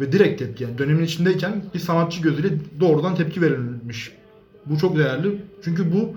Ve 0.00 0.12
direkt 0.12 0.38
tepki 0.38 0.64
yani 0.64 0.78
dönemin 0.78 1.04
içindeyken 1.04 1.64
bir 1.74 1.78
sanatçı 1.78 2.22
gözüyle 2.22 2.48
doğrudan 2.80 3.14
tepki 3.14 3.42
verilmiş. 3.42 4.12
Bu 4.66 4.78
çok 4.78 4.98
değerli. 4.98 5.42
Çünkü 5.64 5.92
bu 5.92 6.16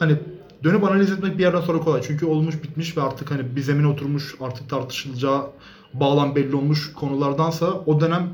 hani 0.00 0.16
dönüp 0.64 0.84
analiz 0.84 1.12
etmek 1.12 1.38
bir 1.38 1.42
yerden 1.42 1.60
sonra 1.60 1.78
kolay. 1.78 2.02
Çünkü 2.02 2.26
olmuş 2.26 2.62
bitmiş 2.62 2.96
ve 2.96 3.02
artık 3.02 3.30
hani 3.30 3.56
bir 3.56 3.60
zemine 3.60 3.86
oturmuş 3.86 4.34
artık 4.40 4.70
tartışılacağı 4.70 5.46
bağlam 5.94 6.34
belli 6.34 6.56
olmuş 6.56 6.92
konulardansa 6.92 7.66
o 7.86 8.00
dönem 8.00 8.28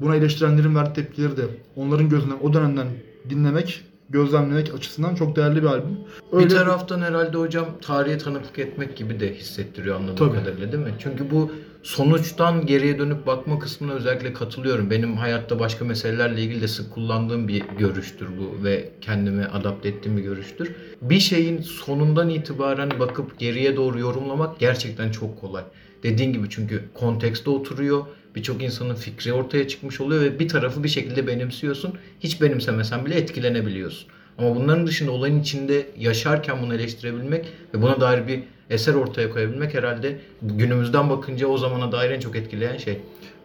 buna 0.00 0.16
eleştirenlerin 0.16 0.74
verdiği 0.74 0.94
tepkileri 0.94 1.36
de 1.36 1.42
onların 1.76 2.08
gözünden 2.08 2.36
o 2.42 2.52
dönemden 2.52 2.86
dinlemek, 3.30 3.84
gözlemlemek 4.10 4.74
açısından 4.74 5.14
çok 5.14 5.36
değerli 5.36 5.62
bir 5.62 5.66
albüm. 5.66 5.98
Bir 6.32 6.48
taraftan 6.48 7.00
herhalde 7.00 7.38
hocam 7.38 7.66
tarihe 7.82 8.18
tanıklık 8.18 8.58
etmek 8.58 8.96
gibi 8.96 9.20
de 9.20 9.34
hissettiriyor 9.34 9.96
anladığım 9.96 10.16
Tabii. 10.16 10.38
kadarıyla 10.38 10.72
değil 10.72 10.84
mi? 10.84 10.94
Çünkü 10.98 11.30
bu 11.30 11.52
sonuçtan 11.82 12.66
geriye 12.66 12.98
dönüp 12.98 13.26
bakma 13.26 13.58
kısmına 13.58 13.92
özellikle 13.92 14.32
katılıyorum. 14.32 14.90
Benim 14.90 15.16
hayatta 15.16 15.58
başka 15.58 15.84
meselelerle 15.84 16.42
ilgili 16.42 16.60
de 16.60 16.68
sık 16.68 16.94
kullandığım 16.94 17.48
bir 17.48 17.62
görüştür 17.78 18.28
bu 18.38 18.64
ve 18.64 18.90
kendime 19.00 19.44
adapte 19.44 19.88
ettiğim 19.88 20.16
bir 20.16 20.22
görüştür. 20.22 20.72
Bir 21.02 21.20
şeyin 21.20 21.62
sonundan 21.62 22.28
itibaren 22.28 22.90
bakıp 23.00 23.38
geriye 23.38 23.76
doğru 23.76 23.98
yorumlamak 23.98 24.58
gerçekten 24.58 25.10
çok 25.10 25.40
kolay. 25.40 25.62
Dediğin 26.02 26.32
gibi 26.32 26.46
çünkü 26.50 26.84
kontekste 26.94 27.50
oturuyor. 27.50 28.04
Birçok 28.34 28.62
insanın 28.62 28.94
fikri 28.94 29.32
ortaya 29.32 29.68
çıkmış 29.68 30.00
oluyor 30.00 30.22
ve 30.22 30.38
bir 30.38 30.48
tarafı 30.48 30.84
bir 30.84 30.88
şekilde 30.88 31.26
benimsiyorsun. 31.26 31.94
Hiç 32.20 32.42
benimsemesen 32.42 33.06
bile 33.06 33.14
etkilenebiliyorsun. 33.14 34.08
Ama 34.38 34.56
bunların 34.56 34.86
dışında 34.86 35.10
olayın 35.10 35.40
içinde 35.40 35.86
yaşarken 35.98 36.62
bunu 36.62 36.74
eleştirebilmek 36.74 37.46
ve 37.74 37.82
buna 37.82 38.00
dair 38.00 38.26
bir 38.26 38.42
eser 38.70 38.94
ortaya 38.94 39.30
koyabilmek 39.30 39.74
herhalde 39.74 40.18
günümüzden 40.42 41.10
bakınca 41.10 41.46
o 41.46 41.58
zamana 41.58 41.92
dair 41.92 42.10
en 42.10 42.20
çok 42.20 42.36
etkileyen 42.36 42.76
şey. 42.76 42.98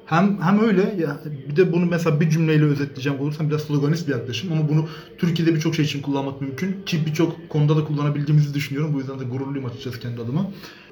Hem 0.06 0.42
hem 0.42 0.60
öyle 0.60 0.96
ya 1.00 1.20
bir 1.50 1.56
de 1.56 1.74
bunu 1.74 1.86
mesela 1.86 2.20
bir 2.20 2.30
cümleyle 2.30 2.66
özetleyeceğim 2.66 3.20
olursam 3.20 3.50
biraz 3.50 3.62
sloganist 3.62 4.08
bir 4.08 4.14
yaklaşım 4.14 4.54
ama 4.54 4.70
bunu 4.70 4.88
Türkiye'de 5.18 5.56
birçok 5.56 5.76
şey 5.76 5.86
için 5.86 6.02
kullanmak 6.02 6.42
mümkün 6.42 6.84
ki 6.86 7.06
birçok 7.06 7.50
konuda 7.50 7.78
da 7.78 7.86
kullanabildiğimizi 7.86 8.54
düşünüyorum. 8.54 8.94
Bu 8.94 9.00
yüzden 9.00 9.20
de 9.20 9.24
gururluyum 9.24 9.66
açıkçası 9.66 10.00
kendi 10.00 10.22
adıma. 10.22 10.52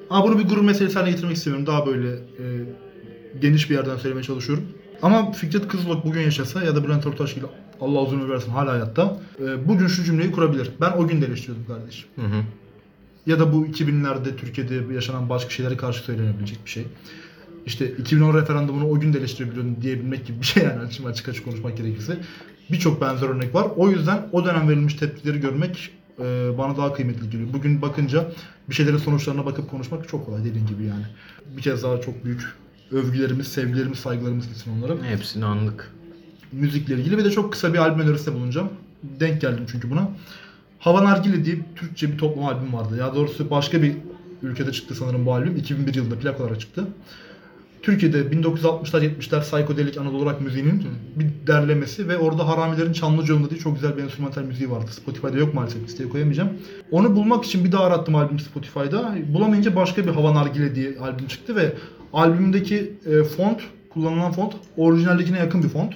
Ama 0.10 0.26
bunu 0.26 0.40
bir 0.40 0.44
gurur 0.44 0.62
meselesi 0.62 0.96
haline 0.96 1.12
getirmek 1.12 1.38
istemiyorum. 1.38 1.68
Daha 1.68 1.86
böyle 1.86 2.10
e, 2.10 2.44
geniş 3.42 3.70
bir 3.70 3.76
yerden 3.76 3.98
söylemeye 3.98 4.24
çalışıyorum. 4.24 4.64
Ama 5.02 5.32
Fikret 5.32 5.68
Kızılok 5.68 6.06
bugün 6.06 6.22
yaşasa 6.22 6.64
ya 6.64 6.76
da 6.76 6.84
Bülent 6.84 7.06
Ortaç 7.08 7.36
gibi 7.36 7.46
Allah 7.82 8.02
uzun 8.02 8.20
ömür 8.20 8.30
versin 8.30 8.52
hala 8.52 8.72
hayatta. 8.72 9.20
e, 9.40 9.68
bugün 9.68 9.88
şu 9.88 10.04
cümleyi 10.04 10.32
kurabilir. 10.32 10.72
Ben 10.82 10.92
o 10.92 11.08
gün 11.08 11.22
de 11.22 11.26
eleştiriyordum 11.26 11.66
kardeşim. 11.68 12.10
Hı 12.16 12.22
hı. 12.22 12.44
Ya 13.26 13.40
da 13.40 13.54
bu 13.54 13.66
2000'lerde 13.66 14.36
Türkiye'de 14.36 14.94
yaşanan 14.94 15.30
başka 15.30 15.50
şeylere 15.50 15.78
karşı 15.78 16.04
söylenebilecek 16.04 16.60
bir 16.66 16.70
şey. 16.70 16.86
İşte 17.66 17.88
2010 17.88 18.34
referandumunu 18.38 18.90
o 18.90 19.00
gün 19.00 19.14
de 19.14 19.18
eleştirebiliyordum 19.18 19.82
diyebilmek 19.82 20.26
gibi 20.28 20.40
bir 20.42 20.46
şey 20.46 20.64
yani 20.64 20.80
açık 20.80 21.06
açık, 21.06 21.30
açık 21.30 21.46
konuşmak 21.46 21.78
gerekirse. 21.78 22.18
Birçok 22.72 23.02
benzer 23.02 23.30
örnek 23.30 23.56
var. 23.56 23.68
O 23.76 23.90
yüzden 23.90 24.28
o 24.32 24.46
dönem 24.46 24.70
verilmiş 24.70 24.94
tepkileri 24.94 25.40
görmek 25.40 25.90
e, 26.20 26.24
bana 26.58 26.78
daha 26.78 26.94
kıymetli 26.94 27.30
geliyor. 27.30 27.50
Bugün 27.54 27.82
bakınca 27.82 28.32
bir 28.70 28.76
şeylerin 28.76 28.98
sonuçlarına 28.98 29.46
bakıp 29.46 29.72
konuşmak 29.72 30.08
çok 30.08 30.26
kolay 30.26 30.46
dediğin 30.46 30.68
gibi 30.68 30.84
yani. 30.84 31.06
Bir 31.58 31.62
kez 31.62 31.84
daha 31.84 32.02
çok 32.02 32.26
büyük 32.26 32.42
övgülerimiz, 32.92 33.48
sevgilerimiz, 33.48 34.00
saygılarımız 34.00 34.48
gitsin 34.48 34.72
onlara. 34.78 35.04
Hepsini 35.04 35.46
anlık. 35.46 35.92
Müzikle 36.52 36.96
ilgili 36.96 37.18
ve 37.18 37.24
de 37.24 37.32
çok 37.32 37.52
kısa 37.52 37.74
bir 37.74 37.78
albüm 37.78 38.00
önerisinde 38.00 38.36
bulunacağım. 38.36 38.70
Denk 39.04 39.42
geldim 39.42 39.66
çünkü 39.72 39.90
buna. 39.90 40.10
Hava 40.80 41.04
Nargile 41.04 41.46
diye 41.46 41.60
Türkçe 41.76 42.12
bir 42.12 42.18
toplama 42.18 42.52
albüm 42.52 42.74
vardı. 42.74 42.98
Ya 42.98 43.16
doğrusu 43.16 43.50
başka 43.50 43.82
bir 43.82 43.96
ülkede 44.42 44.72
çıktı 44.72 44.96
sanırım 44.96 45.26
bu 45.26 45.34
albüm. 45.34 45.56
2001 45.58 45.94
yılında 45.94 46.20
plak 46.20 46.42
olarak 46.42 46.60
çıktı. 46.60 46.88
Türkiye'de 47.84 48.22
1960'lar 48.22 49.02
70'ler 49.04 49.42
psikodelik 49.42 49.98
Anadolu 49.98 50.26
rock 50.26 50.42
müziğinin 50.42 50.84
bir 51.16 51.48
derlemesi 51.48 52.08
ve 52.08 52.18
orada 52.18 52.48
Haramilerin 52.48 52.94
Çamlıca 52.94 53.34
Yolunda 53.34 53.50
diye 53.50 53.60
çok 53.60 53.76
güzel 53.76 53.98
bir 53.98 54.04
enstrümantal 54.04 54.42
müziği 54.42 54.72
vardı. 54.72 54.92
Spotify'da 54.92 55.38
yok 55.38 55.54
maalesef 55.54 55.84
listeye 55.84 56.10
koyamayacağım. 56.10 56.50
Onu 56.92 57.16
bulmak 57.16 57.46
için 57.46 57.66
bir 57.66 57.72
daha 57.72 57.84
arattım 57.84 58.16
albüm 58.16 58.40
Spotify'da. 58.40 59.16
Bulamayınca 59.34 59.76
başka 59.76 60.06
bir 60.06 60.12
Hava 60.12 60.34
Nargile 60.34 60.76
diye 60.76 60.98
albüm 61.00 61.28
çıktı 61.28 61.56
ve 61.56 61.74
albümdeki 62.14 62.94
e, 63.06 63.24
font, 63.24 63.62
kullanılan 63.90 64.32
font 64.32 64.54
orijinaldekine 64.78 65.40
yakın 65.40 65.64
bir 65.64 65.70
font. 65.70 65.94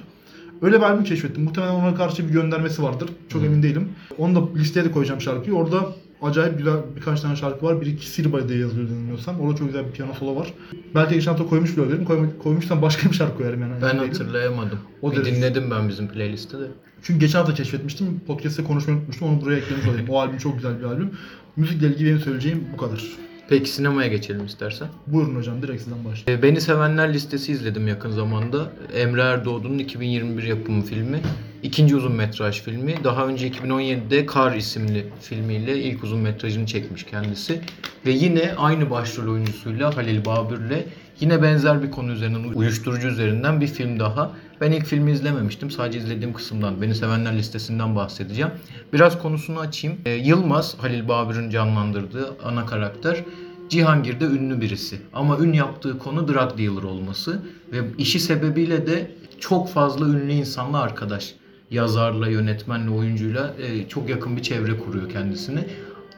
Öyle 0.61 0.77
bir 0.77 0.83
albüm 0.83 1.03
keşfettim. 1.03 1.43
Muhtemelen 1.43 1.73
ona 1.73 1.95
karşı 1.95 2.27
bir 2.27 2.33
göndermesi 2.33 2.83
vardır. 2.83 3.09
Çok 3.29 3.43
emin 3.43 3.63
değilim. 3.63 3.89
Onu 4.17 4.35
da 4.35 4.53
listeye 4.55 4.85
de 4.85 4.91
koyacağım 4.91 5.21
şarkıyı. 5.21 5.55
Orada 5.55 5.95
acayip 6.21 6.57
güzel 6.57 6.77
birkaç 6.95 7.21
tane 7.21 7.35
şarkı 7.35 7.65
var. 7.65 7.81
Biri 7.81 7.97
Sirba 7.97 8.49
diye 8.49 8.59
yazılıyor 8.59 8.89
dinliyorsam. 8.89 9.39
Orada 9.39 9.57
çok 9.57 9.67
güzel 9.67 9.87
bir 9.87 9.91
piyano 9.91 10.13
solo 10.13 10.35
var. 10.35 10.53
Belki 10.95 11.13
geçen 11.13 11.31
hafta 11.31 11.45
koymuş 11.47 11.73
bile 11.73 11.81
olabilirim. 11.81 12.07
Koymuşsam 12.43 12.81
başka 12.81 13.09
bir 13.09 13.15
şarkı 13.15 13.37
koyarım 13.37 13.61
yani. 13.61 13.73
Ben 13.81 13.97
hatırlayamadım. 13.97 14.79
O 15.01 15.11
bir 15.11 15.25
dinledim 15.25 15.71
ben 15.71 15.89
bizim 15.89 16.07
playlistte 16.07 16.59
de. 16.59 16.65
Çünkü 17.01 17.19
geçen 17.19 17.39
hafta 17.39 17.53
keşfetmiştim. 17.53 18.21
Podcast'te 18.27 18.63
konuşmayı 18.63 18.97
unutmuştum. 18.99 19.27
Onu 19.27 19.41
buraya 19.41 19.57
eklemiş 19.57 19.87
olayım. 19.87 20.09
O 20.09 20.19
albüm 20.19 20.37
çok 20.37 20.55
güzel 20.55 20.79
bir 20.79 20.83
albüm. 20.83 21.11
Müzikle 21.55 21.87
ilgili 21.87 22.09
benim 22.09 22.19
söyleyeceğim 22.19 22.63
bu 22.73 22.77
kadar. 22.77 23.03
Peki 23.49 23.69
sinemaya 23.69 24.07
geçelim 24.07 24.45
istersen. 24.45 24.87
Buyurun 25.07 25.35
hocam 25.35 25.61
direkt 25.61 25.81
sizden 25.81 26.05
başlayalım. 26.05 26.45
E, 26.45 26.47
Beni 26.47 26.61
Sevenler 26.61 27.13
listesi 27.13 27.51
izledim 27.51 27.87
yakın 27.87 28.11
zamanda. 28.11 28.71
Emre 28.95 29.21
Erdoğdu'nun 29.21 29.77
2021 29.77 30.43
yapımı 30.43 30.83
filmi. 30.83 31.19
İkinci 31.63 31.95
uzun 31.95 32.11
metraj 32.11 32.61
filmi. 32.61 32.95
Daha 33.03 33.27
önce 33.27 33.47
2017'de 33.47 34.25
Kar 34.25 34.55
isimli 34.55 35.05
filmiyle 35.21 35.83
ilk 35.83 36.03
uzun 36.03 36.19
metrajını 36.19 36.65
çekmiş 36.65 37.03
kendisi. 37.03 37.61
Ve 38.05 38.11
yine 38.11 38.53
aynı 38.57 38.89
başrol 38.89 39.31
oyuncusuyla 39.33 39.97
Halil 39.97 40.25
Babür'le 40.25 40.83
yine 41.19 41.41
benzer 41.41 41.83
bir 41.83 41.91
konu 41.91 42.11
üzerinden, 42.11 42.43
uyuşturucu 42.43 43.07
üzerinden 43.07 43.61
bir 43.61 43.67
film 43.67 43.99
daha. 43.99 44.31
Ben 44.61 44.71
ilk 44.71 44.85
filmi 44.85 45.11
izlememiştim. 45.11 45.71
Sadece 45.71 45.99
izlediğim 45.99 46.33
kısımdan, 46.33 46.81
Beni 46.81 46.95
Sevenler 46.95 47.37
listesinden 47.37 47.95
bahsedeceğim. 47.95 48.51
Biraz 48.93 49.21
konusunu 49.21 49.59
açayım. 49.59 49.97
E, 50.05 50.09
Yılmaz, 50.11 50.75
Halil 50.79 51.07
Babür'ün 51.07 51.49
canlandırdığı 51.49 52.35
ana 52.43 52.65
karakter. 52.65 53.23
Cihangir'de 53.69 54.25
ünlü 54.25 54.61
birisi. 54.61 54.97
Ama 55.13 55.37
ün 55.39 55.53
yaptığı 55.53 55.99
konu 55.99 56.27
drug 56.27 56.57
dealer 56.57 56.83
olması. 56.83 57.41
Ve 57.71 57.77
işi 57.97 58.19
sebebiyle 58.19 58.87
de 58.87 59.11
çok 59.39 59.69
fazla 59.69 60.05
ünlü 60.05 60.31
insanla 60.31 60.79
arkadaş. 60.79 61.35
Yazarla, 61.71 62.27
yönetmenle, 62.27 62.89
oyuncuyla 62.89 63.53
e, 63.61 63.87
çok 63.87 64.09
yakın 64.09 64.37
bir 64.37 64.41
çevre 64.41 64.77
kuruyor 64.77 65.09
kendisini. 65.09 65.59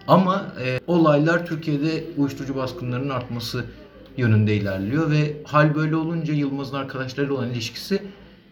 Ama 0.08 0.54
e, 0.66 0.80
olaylar 0.88 1.46
Türkiye'de 1.46 2.04
uyuşturucu 2.18 2.56
baskınlarının 2.56 3.10
artması 3.10 3.66
yönünde 4.18 4.56
ilerliyor 4.56 5.12
ve 5.12 5.38
hal 5.44 5.76
böyle 5.76 5.96
olunca 5.96 6.34
Yılmaz'ın 6.34 6.76
arkadaşlarıyla 6.76 7.36
olan 7.36 7.50
ilişkisi 7.50 8.02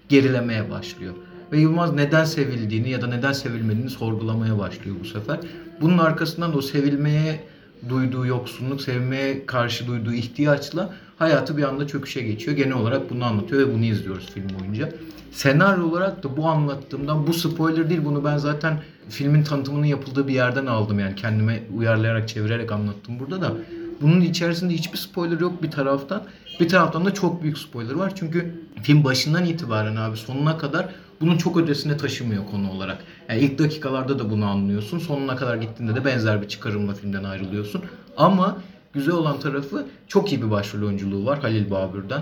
gerilemeye 0.10 0.72
başlıyor. 0.72 1.14
Ve 1.52 1.60
Yılmaz 1.60 1.94
neden 1.94 2.26
sevildiğini 2.26 2.90
ya 2.90 3.02
da 3.02 3.08
neden 3.08 3.32
sevilmediğini 3.32 3.90
sorgulamaya 3.90 4.60
başlıyor 4.60 4.96
bu 5.02 5.06
sefer. 5.06 5.40
Bunun 5.82 5.98
arkasından 5.98 6.54
da 6.54 6.58
o 6.58 6.62
sevilmeye 6.62 7.44
duyduğu 7.90 8.26
yoksunluk, 8.26 8.82
sevmeye 8.82 9.46
karşı 9.46 9.88
duyduğu 9.88 10.14
ihtiyaçla 10.14 10.94
hayatı 11.18 11.58
bir 11.58 11.64
anda 11.64 11.88
çöküşe 11.88 12.22
geçiyor. 12.22 12.58
Genel 12.58 12.74
olarak 12.74 13.10
bunu 13.10 13.26
anlatıyor 13.26 13.68
ve 13.68 13.74
bunu 13.74 13.86
izliyoruz 13.86 14.32
film 14.34 14.50
boyunca. 14.60 14.90
Senaryo 15.32 15.90
olarak 15.90 16.24
da 16.24 16.38
bu 16.38 16.48
anlattığımdan, 16.48 17.28
bu 17.28 17.34
spoiler 17.34 17.90
değil 17.90 18.02
bunu 18.06 18.24
ben 18.24 18.38
zaten 18.38 18.80
filmin 19.10 19.44
tanıtımının 19.44 19.86
yapıldığı 19.86 20.28
bir 20.28 20.34
yerden 20.34 20.66
aldım 20.66 21.00
yani 21.00 21.16
kendime 21.16 21.64
uyarlayarak, 21.78 22.28
çevirerek 22.28 22.72
anlattım 22.72 23.20
burada 23.20 23.42
da. 23.42 23.54
Bunun 24.02 24.22
içerisinde 24.22 24.74
hiçbir 24.74 24.98
spoiler 24.98 25.40
yok 25.40 25.64
bir 25.64 25.72
taraftan. 25.72 26.24
Bir 26.60 26.70
taraftan 26.70 27.06
da 27.06 27.14
çok 27.14 27.44
büyük 27.44 27.58
spoiler 27.58 27.94
var. 27.94 28.12
Çünkü 28.16 28.54
film 28.84 29.04
başından 29.04 29.46
itibaren 29.46 29.96
abi 29.96 30.18
sonuna 30.18 30.58
kadar 30.58 30.90
bunun 31.22 31.38
çok 31.38 31.58
ötesine 31.58 31.98
taşımıyor 31.98 32.46
konu 32.52 32.72
olarak. 32.72 32.98
Yani 33.30 33.42
ilk 33.42 33.60
dakikalarda 33.60 34.20
da 34.20 34.30
bunu 34.30 34.46
anlıyorsun. 34.46 35.00
Sonuna 35.00 35.36
kadar 35.36 35.56
gittiğinde 35.56 35.96
de 35.96 36.06
benzer 36.06 36.42
bir 36.42 36.48
çıkarımla 36.48 36.94
filmden 36.94 37.24
ayrılıyorsun. 37.24 37.82
Ama 38.18 38.58
güzel 38.94 39.14
olan 39.14 39.40
tarafı 39.40 39.86
çok 40.08 40.32
iyi 40.32 40.42
bir 40.42 40.52
başrol 40.52 40.88
oyunculuğu 40.88 41.26
var 41.26 41.40
Halil 41.40 41.72
Babür'den. 41.72 42.22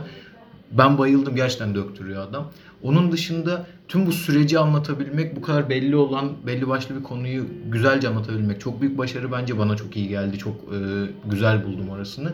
Ben 0.72 0.98
bayıldım 0.98 1.36
gerçekten 1.36 1.76
döktürüyor 1.76 2.28
adam. 2.30 2.52
Onun 2.84 3.12
dışında 3.12 3.66
tüm 3.88 4.06
bu 4.06 4.12
süreci 4.12 4.60
anlatabilmek, 4.60 5.36
bu 5.36 5.42
kadar 5.42 5.70
belli 5.70 5.96
olan, 5.96 6.32
belli 6.48 6.68
başlı 6.68 6.96
bir 6.98 7.04
konuyu 7.04 7.46
güzelce 7.72 8.08
anlatabilmek 8.08 8.62
çok 8.62 8.82
büyük 8.82 8.98
başarı 8.98 9.32
bence 9.32 9.58
bana 9.58 9.76
çok 9.76 9.98
iyi 9.98 10.08
geldi. 10.08 10.38
Çok 10.38 10.56
e, 10.56 10.78
güzel 11.26 11.66
buldum 11.66 11.90
orasını. 11.90 12.34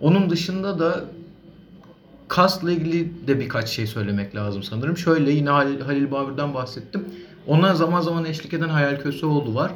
Onun 0.00 0.30
dışında 0.30 0.78
da 0.78 1.04
Kast'la 2.34 2.72
ilgili 2.72 3.26
de 3.26 3.40
birkaç 3.40 3.68
şey 3.68 3.86
söylemek 3.86 4.36
lazım 4.36 4.62
sanırım. 4.62 4.96
Şöyle 4.96 5.30
yine 5.30 5.50
Halil, 5.50 5.80
Halil 5.80 6.10
Babür'den 6.10 6.54
bahsettim. 6.54 7.04
Ona 7.46 7.74
zaman 7.74 8.00
zaman 8.00 8.24
eşlik 8.24 8.54
eden 8.54 8.68
Hayal 8.68 9.00
Köseoğlu 9.00 9.54
var. 9.54 9.72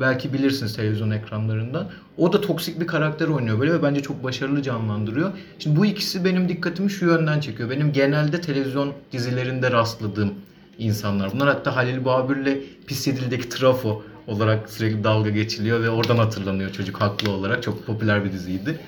Belki 0.00 0.32
bilirsiniz 0.32 0.76
televizyon 0.76 1.10
ekranlarından. 1.10 1.88
O 2.16 2.32
da 2.32 2.40
toksik 2.40 2.80
bir 2.80 2.86
karakter 2.86 3.28
oynuyor 3.28 3.60
böyle 3.60 3.72
ve 3.72 3.82
bence 3.82 4.02
çok 4.02 4.24
başarılı 4.24 4.62
canlandırıyor. 4.62 5.30
Şimdi 5.58 5.76
bu 5.76 5.86
ikisi 5.86 6.24
benim 6.24 6.48
dikkatimi 6.48 6.90
şu 6.90 7.06
yönden 7.06 7.40
çekiyor. 7.40 7.70
Benim 7.70 7.92
genelde 7.92 8.40
televizyon 8.40 8.92
dizilerinde 9.12 9.70
rastladığım 9.70 10.34
insanlar. 10.78 11.32
Bunlar 11.32 11.48
hatta 11.48 11.76
Halil 11.76 12.04
Babür'le 12.04 12.58
Pis 12.86 13.06
Yedil'deki 13.06 13.48
Trafo 13.48 14.02
olarak 14.26 14.70
sürekli 14.70 15.04
dalga 15.04 15.30
geçiliyor 15.30 15.82
ve 15.82 15.90
oradan 15.90 16.16
hatırlanıyor 16.16 16.72
çocuk 16.72 17.00
haklı 17.00 17.30
olarak. 17.30 17.62
Çok 17.62 17.86
popüler 17.86 18.24
bir 18.24 18.32
diziydi. 18.32 18.78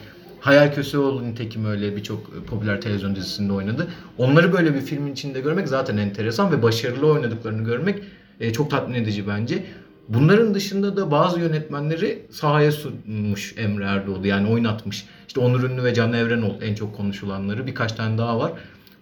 Hayal 0.44 0.74
Köseoğlu 0.74 1.24
nitekim 1.24 1.64
öyle 1.64 1.96
birçok 1.96 2.46
popüler 2.46 2.80
televizyon 2.80 3.16
dizisinde 3.16 3.52
oynadı. 3.52 3.86
Onları 4.18 4.52
böyle 4.52 4.74
bir 4.74 4.80
filmin 4.80 5.12
içinde 5.12 5.40
görmek 5.40 5.68
zaten 5.68 5.96
enteresan 5.96 6.52
ve 6.52 6.62
başarılı 6.62 7.06
oynadıklarını 7.06 7.64
görmek 7.64 8.02
e, 8.40 8.52
çok 8.52 8.70
tatmin 8.70 8.94
edici 8.94 9.28
bence. 9.28 9.64
Bunların 10.08 10.54
dışında 10.54 10.96
da 10.96 11.10
bazı 11.10 11.40
yönetmenleri 11.40 12.26
sahaya 12.30 12.72
sunmuş 12.72 13.54
Emre 13.56 13.84
Erdoğdu 13.84 14.26
yani 14.26 14.48
oynatmış. 14.48 15.06
İşte 15.28 15.40
Onur 15.40 15.62
Ünlü 15.62 15.84
ve 15.84 15.94
Can 15.94 16.12
Evrenoğlu 16.12 16.58
en 16.62 16.74
çok 16.74 16.96
konuşulanları 16.96 17.66
birkaç 17.66 17.92
tane 17.92 18.18
daha 18.18 18.38
var. 18.38 18.52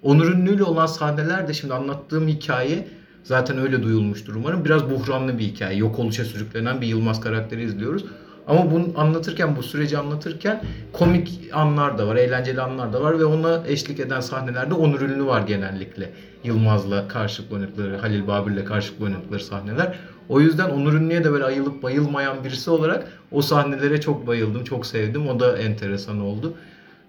Onur 0.03 0.33
Ünlü 0.33 0.55
ile 0.55 0.65
olan 0.65 0.87
sahneler 0.87 1.49
de 1.49 1.55
şimdi 1.55 1.75
anlattığım 1.75 2.29
hikaye 2.29 2.89
zaten 3.25 3.59
öyle 3.59 3.83
duyulmuştur 3.83 4.35
umarım. 4.35 4.65
Biraz 4.65 4.91
buhranlı 4.91 5.39
bir 5.39 5.45
hikaye. 5.45 5.77
Yok 5.77 5.99
oluşa 5.99 6.25
sürüklenen 6.25 6.81
bir 6.81 6.87
Yılmaz 6.87 7.21
karakteri 7.21 7.63
izliyoruz. 7.63 8.05
Ama 8.49 8.71
bunu 8.71 8.87
anlatırken, 8.97 9.57
bu 9.57 9.63
süreci 9.63 9.99
anlatırken 9.99 10.63
komik 10.93 11.41
anlar 11.53 11.99
da 11.99 12.07
var, 12.07 12.17
eğlenceli 12.17 12.61
anlar 12.61 12.93
da 12.93 13.03
var 13.03 13.19
ve 13.19 13.25
ona 13.25 13.63
eşlik 13.67 14.01
eden 14.01 14.21
sahnelerde 14.21 14.75
Onur 14.75 15.01
Ünlü 15.01 15.27
var 15.27 15.41
genellikle. 15.41 16.11
Yılmaz'la 16.45 17.09
karşılıklı 17.09 17.57
oynadıkları, 17.57 17.97
Halil 17.97 18.27
Babür'le 18.27 18.65
karşılıklı 18.65 19.05
oynadıkları 19.05 19.45
sahneler. 19.45 19.99
O 20.29 20.41
yüzden 20.41 20.71
Onur 20.71 20.95
Ünlü'ye 20.95 21.25
de 21.25 21.33
böyle 21.33 21.45
ayılıp 21.45 21.83
bayılmayan 21.83 22.45
birisi 22.45 22.71
olarak 22.71 23.07
o 23.31 23.43
sahnelere 23.43 24.01
çok 24.01 24.27
bayıldım, 24.27 24.65
çok 24.65 24.87
sevdim. 24.87 25.29
O 25.29 25.41
da 25.41 25.59
enteresan 25.59 26.21
oldu. 26.21 26.55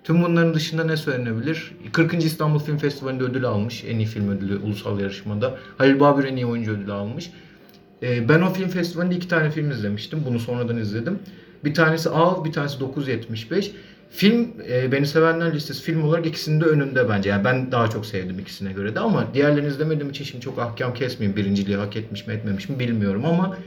Tüm 0.03 0.23
bunların 0.23 0.53
dışında 0.53 0.83
ne 0.83 0.97
söylenebilir? 0.97 1.71
40. 1.91 2.13
İstanbul 2.13 2.59
Film 2.59 2.77
Festivali'nde 2.77 3.23
ödül 3.23 3.45
almış. 3.45 3.83
En 3.87 3.95
iyi 3.95 4.05
film 4.05 4.29
ödülü 4.29 4.57
ulusal 4.57 4.99
yarışmada. 4.99 5.55
Halil 5.77 5.99
Babür 5.99 6.25
en 6.25 6.35
iyi 6.35 6.45
oyuncu 6.45 6.71
ödülü 6.71 6.93
almış. 6.93 7.31
Ee, 8.03 8.29
Ben 8.29 8.41
o 8.41 8.53
film 8.53 8.69
festivalinde 8.69 9.15
iki 9.15 9.27
tane 9.27 9.51
film 9.51 9.71
izlemiştim. 9.71 10.19
Bunu 10.25 10.39
sonradan 10.39 10.77
izledim. 10.77 11.19
Bir 11.65 11.73
tanesi 11.73 12.09
Av, 12.09 12.45
bir 12.45 12.51
tanesi 12.51 12.79
975. 12.79 13.71
Film 14.09 14.47
e, 14.69 14.91
Beni 14.91 15.05
Sevenler 15.07 15.55
listesi 15.55 15.81
film 15.81 16.03
olarak 16.03 16.25
ikisinin 16.25 16.61
de 16.61 16.65
önünde 16.65 17.09
bence. 17.09 17.29
Yani 17.29 17.45
ben 17.45 17.71
daha 17.71 17.89
çok 17.89 18.05
sevdim 18.05 18.39
ikisine 18.39 18.73
göre 18.73 18.95
de 18.95 18.99
ama 18.99 19.33
diğerlerini 19.33 19.67
izlemediğim 19.67 20.09
için 20.09 20.23
şimdi 20.25 20.43
çok 20.43 20.59
ahkam 20.59 20.93
kesmeyeyim. 20.93 21.37
Birinciliği 21.37 21.77
hak 21.77 21.95
etmiş 21.95 22.27
mi 22.27 22.33
etmemiş 22.33 22.69
mi 22.69 22.79
bilmiyorum 22.79 23.25
ama 23.25 23.57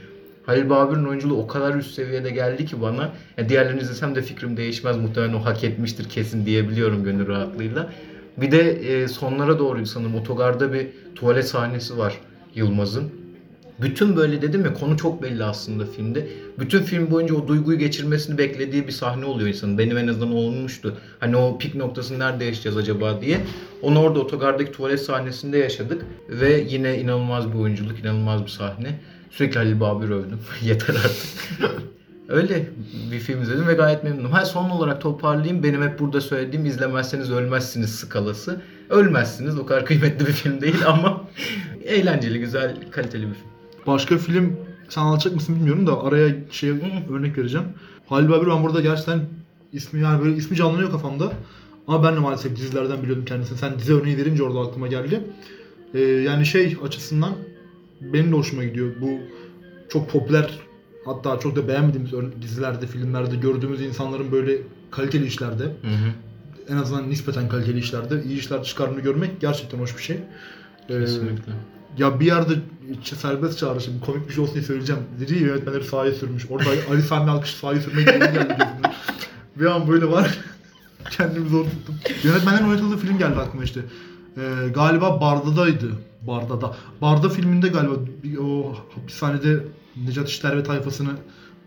Halil 0.47 0.71
Babür'ün 0.71 1.05
oyunculuğu 1.05 1.43
o 1.43 1.47
kadar 1.47 1.75
üst 1.75 1.95
seviyede 1.95 2.31
geldi 2.31 2.67
ki 2.67 2.83
bana. 2.83 3.13
Yani 3.39 3.49
diğerlerini 3.49 3.81
izlesem 3.81 4.15
de 4.15 4.23
fikrim 4.23 4.57
değişmez. 4.57 4.97
Muhtemelen 4.97 5.35
o 5.35 5.45
hak 5.45 5.65
etmiştir 5.65 6.09
kesin 6.09 6.47
diyebiliyorum 6.47 7.05
gönül 7.05 7.29
rahatlığıyla. 7.29 7.93
Bir 8.37 8.51
de 8.51 8.71
e, 8.71 9.09
sonlara 9.09 9.59
doğru 9.59 9.87
sanırım 9.87 10.15
otogarda 10.15 10.73
bir 10.73 10.87
tuvalet 11.15 11.49
sahnesi 11.49 11.99
var 11.99 12.21
Yılmaz'ın. 12.55 13.11
Bütün 13.81 14.17
böyle 14.17 14.43
dedim 14.43 14.65
ya 14.65 14.75
konu 14.75 14.97
çok 14.97 15.23
belli 15.23 15.45
aslında 15.45 15.87
filmde. 15.87 16.29
Bütün 16.59 16.83
film 16.83 17.11
boyunca 17.11 17.35
o 17.35 17.49
duyguyu 17.49 17.79
geçirmesini 17.79 18.39
beklediği 18.39 18.87
bir 18.87 18.93
sahne 18.93 19.25
oluyor 19.25 19.49
insanın. 19.49 19.79
Benim 19.79 19.99
en 19.99 20.09
azından 20.09 20.33
olmuştu. 20.33 20.95
Hani 21.21 21.37
o 21.37 21.59
pik 21.59 21.75
noktasını 21.75 22.19
nerede 22.19 22.45
yaşayacağız 22.45 22.77
acaba 22.77 23.21
diye. 23.21 23.41
Onu 23.83 24.01
orada 24.01 24.21
otogardaki 24.21 24.73
tuvalet 24.73 25.01
sahnesinde 25.01 25.59
yaşadık. 25.59 26.07
Ve 26.29 26.65
yine 26.69 26.99
inanılmaz 26.99 27.53
bir 27.53 27.59
oyunculuk, 27.59 28.01
inanılmaz 28.01 28.45
bir 28.45 28.51
sahne. 28.51 29.01
Sürekli 29.31 29.59
Halil 29.59 29.81
Babür 29.81 30.11
övdüm. 30.11 30.39
Yeter 30.63 30.95
artık. 30.95 31.77
Öyle 32.29 32.69
bir 33.13 33.19
film 33.19 33.43
izledim 33.43 33.69
ve 33.69 33.75
gayet 33.75 34.05
memnunum. 34.05 34.33
Ha 34.33 34.45
son 34.45 34.71
olarak 34.71 35.01
toparlayayım. 35.01 35.63
Benim 35.63 35.83
hep 35.83 35.99
burada 35.99 36.21
söylediğim 36.21 36.67
izlemezseniz 36.67 37.31
ölmezsiniz 37.31 37.95
skalası. 37.95 38.61
Ölmezsiniz. 38.91 39.59
O 39.59 39.67
kadar 39.67 39.87
kıymetli 39.87 40.27
bir 40.27 40.33
film 40.33 40.61
değil 40.61 40.87
ama 40.87 41.25
eğlenceli, 41.85 42.41
güzel, 42.41 42.77
kaliteli 42.91 43.29
bir 43.29 43.35
film. 43.35 43.56
Başka 43.87 44.19
film 44.19 44.57
sen 44.89 45.03
anlatacak 45.03 45.35
mısın 45.35 45.57
bilmiyorum 45.57 45.87
da 45.87 46.03
araya 46.03 46.35
şey 46.51 46.71
örnek 47.11 47.39
vereceğim. 47.39 47.67
Halil 48.07 48.29
Babür 48.29 48.47
ben 48.47 48.63
burada 48.63 48.81
gerçekten 48.81 49.21
ismi 49.73 50.01
yani 50.01 50.25
böyle 50.25 50.37
ismi 50.37 50.57
canlanıyor 50.57 50.91
kafamda. 50.91 51.33
Ama 51.89 52.05
ben 52.05 52.17
de 52.17 52.21
maalesef 52.21 52.57
dizilerden 52.57 53.03
biliyordum 53.03 53.25
kendisini. 53.25 53.59
Sen 53.59 53.79
dizi 53.79 53.95
örneği 53.95 54.17
verince 54.17 54.43
orada 54.43 54.61
aklıma 54.61 54.87
geldi. 54.87 55.21
Ee, 55.95 56.01
yani 56.01 56.47
şey 56.47 56.77
açısından 56.85 57.33
benim 58.01 58.33
de 58.33 58.37
hoşuma 58.37 58.65
gidiyor. 58.65 58.91
Bu 59.01 59.11
çok 59.89 60.11
popüler 60.11 60.59
hatta 61.05 61.39
çok 61.39 61.57
da 61.57 61.69
beğenmediğimiz 61.69 62.13
dizilerde, 62.43 62.87
filmlerde 62.87 63.37
gördüğümüz 63.37 63.81
insanların 63.81 64.33
böyle 64.33 64.59
kaliteli 64.91 65.27
işlerde 65.27 65.65
Hı 65.65 65.69
hı. 65.69 66.13
en 66.69 66.77
azından 66.77 67.11
nispeten 67.11 67.49
kaliteli 67.49 67.79
işlerde 67.79 68.23
iyi 68.23 68.39
işler 68.39 68.63
çıkardığını 68.63 69.01
görmek 69.01 69.41
gerçekten 69.41 69.79
hoş 69.79 69.97
bir 69.97 70.03
şey. 70.03 70.17
Ee, 70.89 71.01
Kesinlikle. 71.01 71.53
Ya 71.99 72.21
bir 72.21 72.27
yerde 72.27 72.53
serbest 73.03 73.59
çağrışı, 73.59 73.95
bir 73.95 74.01
komik 74.01 74.29
bir 74.29 74.35
şey 74.35 74.43
olsun 74.43 74.55
diye 74.55 74.65
söyleyeceğim. 74.65 75.03
Dedi 75.21 75.35
ya 75.35 75.41
yönetmenleri 75.41 75.85
sahaya 75.85 76.13
sürmüş. 76.13 76.47
Orada 76.51 76.71
Ali 76.91 77.03
Sami 77.03 77.31
Alkış 77.31 77.55
sahaya 77.55 77.81
sürmek 77.81 78.07
gibi 78.07 78.19
geldi 78.19 78.37
gözüme. 78.37 78.95
Bir 79.57 79.67
an 79.67 79.89
böyle 79.89 80.11
var. 80.11 80.39
Kendimi 81.11 81.49
zor 81.49 81.65
tuttum. 81.65 81.95
Yönetmenlerin 82.23 82.69
oynatıldığı 82.69 82.97
film 82.97 83.19
geldi 83.19 83.41
aklıma 83.41 83.65
işte. 83.65 83.81
Ee, 84.37 84.69
galiba 84.75 85.21
Barda'daydı. 85.21 85.91
Barda'da. 86.27 86.77
Barda 87.01 87.29
filminde 87.29 87.69
galiba 87.69 87.95
o 88.41 88.75
hapishanede 88.95 89.65
Necat 90.07 90.29
İşler 90.29 90.57
ve 90.57 90.63
tayfasını 90.63 91.11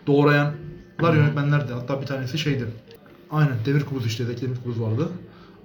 doğrayanlar 0.08 1.13
yönetmenlerdi. 1.13 1.73
Hatta 1.73 2.01
bir 2.01 2.05
tanesi 2.05 2.38
şeydi. 2.38 2.65
Aynen 3.32 3.53
Demir 3.65 3.86
Kubuz 3.86 4.05
işte 4.05 4.41
Demir 4.41 4.58
Kubuz 4.63 4.82
vardı. 4.82 5.08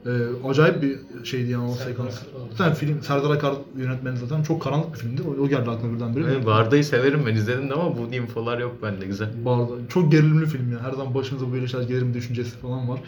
Ee, 0.07 0.11
acayip 0.49 0.83
bir 0.83 0.99
şeydi 1.25 1.51
yani 1.51 1.71
o 1.71 1.75
sekans. 1.75 2.21
Zaten 2.51 2.75
film 2.75 3.03
Serdar 3.03 3.31
Akar 3.31 3.55
yönetmeni 3.77 4.17
zaten 4.17 4.43
çok 4.43 4.63
karanlık 4.63 4.95
bir 4.95 4.99
filmdi. 4.99 5.23
O, 5.23 5.43
o 5.43 5.49
geldi 5.49 5.71
aklıma 5.71 5.95
birden 5.95 6.17
bire. 6.17 6.25
Evet, 6.25 6.47
Barda'yı 6.47 6.85
severim 6.85 7.27
ben 7.27 7.35
izledim 7.35 7.71
de 7.71 7.75
ama 7.75 7.99
bu 7.99 8.15
infolar 8.15 8.59
yok 8.59 8.77
bende 8.83 9.07
güzel. 9.07 9.29
Barda. 9.45 9.73
Çok 9.89 10.13
gerilimli 10.13 10.47
film 10.47 10.73
ya. 10.73 10.83
Her 10.83 10.91
zaman 10.91 11.15
başımıza 11.15 11.53
böyle 11.53 11.69
şeyler 11.69 11.89
gelir 11.89 12.15
düşüncesi 12.15 12.57
falan 12.57 12.89
var. 12.89 13.01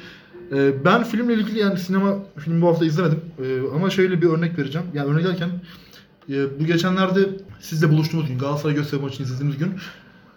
Ee, 0.53 0.85
ben 0.85 1.05
filmle 1.05 1.35
ilgili 1.35 1.59
yani 1.59 1.79
sinema 1.79 2.19
filmi 2.37 2.63
bu 2.63 2.67
hafta 2.67 2.85
izlemedim. 2.85 3.21
Ee, 3.45 3.61
ama 3.75 3.91
şöyle 3.91 4.23
bir 4.23 4.27
örnek 4.27 4.59
vereceğim. 4.59 4.87
Yani 4.95 5.13
örnek 5.13 5.25
derken 5.25 5.51
e, 6.31 6.61
bu 6.61 6.65
geçenlerde 6.65 7.21
sizle 7.61 7.91
buluştuğumuz 7.91 8.29
gün 8.29 8.39
Galatasaray 8.39 8.75
Göztepe 8.75 9.03
maçını 9.03 9.27
izlediğimiz 9.27 9.59
gün 9.59 9.75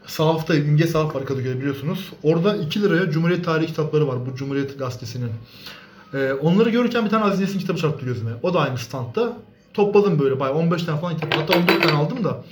Sahaf'tayım. 0.06 0.68
İmge 0.68 0.88
Sahaf 0.88 1.16
var 1.16 1.26
Kadıköy'de 1.26 1.60
biliyorsunuz. 1.60 2.14
Orada 2.24 2.56
2 2.56 2.82
liraya 2.82 3.12
Cumhuriyet 3.12 3.46
Tarihi 3.46 3.68
kitapları 3.68 4.08
var. 4.08 4.18
Bu 4.26 4.36
Cumhuriyet 4.36 4.80
Gazetesi'nin. 4.80 5.30
Ee, 6.14 6.34
onları 6.34 6.70
görürken 6.70 7.06
bir 7.06 7.10
tane 7.10 7.24
Aziz 7.24 7.40
Nesin 7.40 7.60
kitabı 7.60 7.78
çarptı 7.78 8.06
gözüme. 8.06 8.32
O 8.44 8.54
da 8.54 8.60
aynı 8.60 8.78
standta. 8.78 9.38
Topladım 9.74 10.20
böyle 10.20 10.40
bayağı 10.40 10.56
15 10.56 10.84
tane 10.84 11.00
falan 11.00 11.16
kitap. 11.16 11.36
Hatta 11.36 11.60
14 11.60 11.84
tane 11.84 11.98
aldım 11.98 12.24
da. 12.24 12.44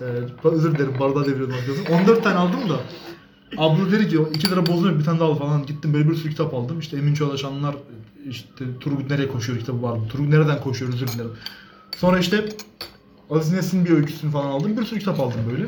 E, 0.00 0.04
özür 0.48 0.74
dilerim 0.74 1.00
bardağı 1.00 1.26
deviriyordum 1.26 1.54
arkadaşım. 1.54 1.94
14 1.94 2.24
tane 2.24 2.36
aldım 2.36 2.68
da. 2.68 2.76
Abla 3.56 3.92
dedi 3.92 4.08
ki 4.08 4.18
2 4.34 4.50
lira 4.50 4.66
bozuluyor 4.66 4.98
bir 4.98 5.04
tane 5.04 5.20
daha 5.20 5.28
al 5.28 5.34
falan. 5.34 5.66
Gittim 5.66 5.94
böyle 5.94 6.10
bir 6.10 6.14
sürü 6.14 6.30
kitap 6.30 6.54
aldım. 6.54 6.80
İşte 6.80 6.96
Emin 6.96 7.14
Çoğalaşanlar 7.14 7.76
işte 8.28 8.64
Turgut 8.80 9.10
nereye 9.10 9.28
koşuyor 9.28 9.58
kitabı 9.58 9.82
vardı. 9.82 10.00
Turgut 10.08 10.28
nereden 10.28 10.60
koşuyor 10.60 10.92
özür 10.92 11.08
dilerim. 11.08 11.32
Sonra 11.96 12.18
işte 12.18 12.48
Aziz 13.30 13.52
Nesin'in 13.52 13.84
bir 13.84 13.90
öyküsünü 13.90 14.30
falan 14.30 14.46
aldım. 14.46 14.76
Bir 14.76 14.84
sürü 14.84 14.98
kitap 14.98 15.20
aldım 15.20 15.40
böyle. 15.52 15.66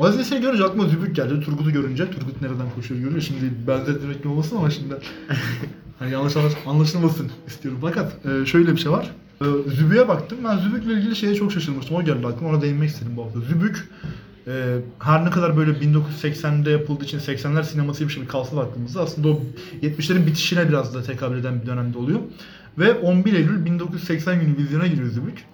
Aziz 0.00 0.18
Nesin'i 0.18 0.40
görünce 0.40 0.64
aklıma 0.64 0.88
Zübük 0.88 1.16
geldi. 1.16 1.40
Turgut'u 1.40 1.72
görünce 1.72 2.10
Turgut 2.10 2.42
nereden 2.42 2.70
koşuyor 2.74 3.00
görüyor. 3.00 3.20
Şimdi 3.20 3.52
benzetmek 3.66 4.26
olmasın 4.26 4.56
ama 4.56 4.70
şimdi 4.70 4.94
hani 5.98 6.12
yanlış 6.12 6.36
anlaş- 6.36 6.66
anlaşılmasın 6.66 7.30
istiyorum. 7.46 7.80
Fakat 7.82 8.12
e, 8.26 8.46
şöyle 8.46 8.72
bir 8.72 8.76
şey 8.80 8.92
var. 8.92 9.10
E, 9.40 9.44
Zübük'e 9.70 10.08
baktım. 10.08 10.38
Ben 10.44 10.58
Zübük'le 10.58 10.86
ilgili 10.86 11.16
şeye 11.16 11.34
çok 11.34 11.52
şaşırmıştım. 11.52 11.96
O 11.96 12.02
geldi 12.04 12.26
aklıma. 12.26 12.48
Ona 12.50 12.62
değinmek 12.62 12.88
istedim 12.90 13.12
bu 13.16 13.24
hafta. 13.24 13.40
Zübük 13.40 13.88
e, 14.46 14.78
her 14.98 15.24
ne 15.24 15.30
kadar 15.30 15.56
böyle 15.56 15.70
1980'de 15.70 16.70
yapıldığı 16.70 17.04
için 17.04 17.18
80'ler 17.18 17.64
sinemasıymış 17.64 18.14
gibi 18.14 18.26
kalsa 18.26 18.56
da 18.56 18.60
aklımızda 18.60 19.02
aslında 19.02 19.28
o 19.28 19.40
70'lerin 19.82 20.26
bitişine 20.26 20.68
biraz 20.68 20.94
da 20.94 21.02
tekabül 21.02 21.38
eden 21.38 21.62
bir 21.62 21.66
dönemde 21.66 21.98
oluyor. 21.98 22.20
Ve 22.78 22.92
11 22.92 23.32
Eylül 23.32 23.64
1980 23.64 24.40
günü 24.40 24.56
vizyona 24.56 24.86
giriyor 24.86 25.08
Zübük. 25.10 25.44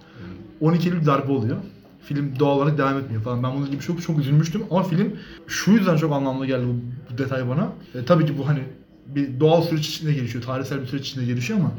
12 0.61 0.89
Eylül 0.89 1.05
darbe 1.05 1.31
oluyor. 1.31 1.57
Film 2.03 2.39
doğal 2.39 2.57
olarak 2.57 2.77
devam 2.77 2.97
etmiyor 2.97 3.23
falan. 3.23 3.43
Ben 3.43 3.53
bunun 3.55 3.71
gibi 3.71 3.79
çok 3.81 4.01
çok 4.01 4.19
üzülmüştüm 4.19 4.63
ama 4.71 4.83
film 4.83 5.13
şu 5.47 5.71
yüzden 5.71 5.97
çok 5.97 6.13
anlamlı 6.13 6.45
geldi 6.45 6.65
bu, 6.67 6.75
bu 7.13 7.17
detay 7.17 7.49
bana. 7.49 7.69
E, 7.95 8.05
tabii 8.05 8.25
ki 8.25 8.37
bu 8.37 8.47
hani 8.47 8.59
bir 9.07 9.39
doğal 9.39 9.61
süreç 9.61 9.87
içinde 9.89 10.13
gelişiyor, 10.13 10.43
tarihsel 10.43 10.81
bir 10.81 10.87
süreç 10.87 11.07
içinde 11.07 11.25
gelişiyor 11.25 11.59
ama 11.59 11.71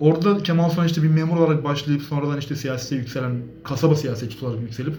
orada 0.00 0.42
Kemal 0.42 0.70
Sunal 0.70 0.86
işte 0.86 1.02
bir 1.02 1.08
memur 1.08 1.36
olarak 1.36 1.64
başlayıp 1.64 2.02
sonradan 2.02 2.38
işte 2.38 2.56
siyasete 2.56 2.96
yükselen, 2.96 3.42
kasaba 3.64 3.96
siyasetçisi 3.96 4.44
olarak 4.44 4.62
yükselip 4.62 4.94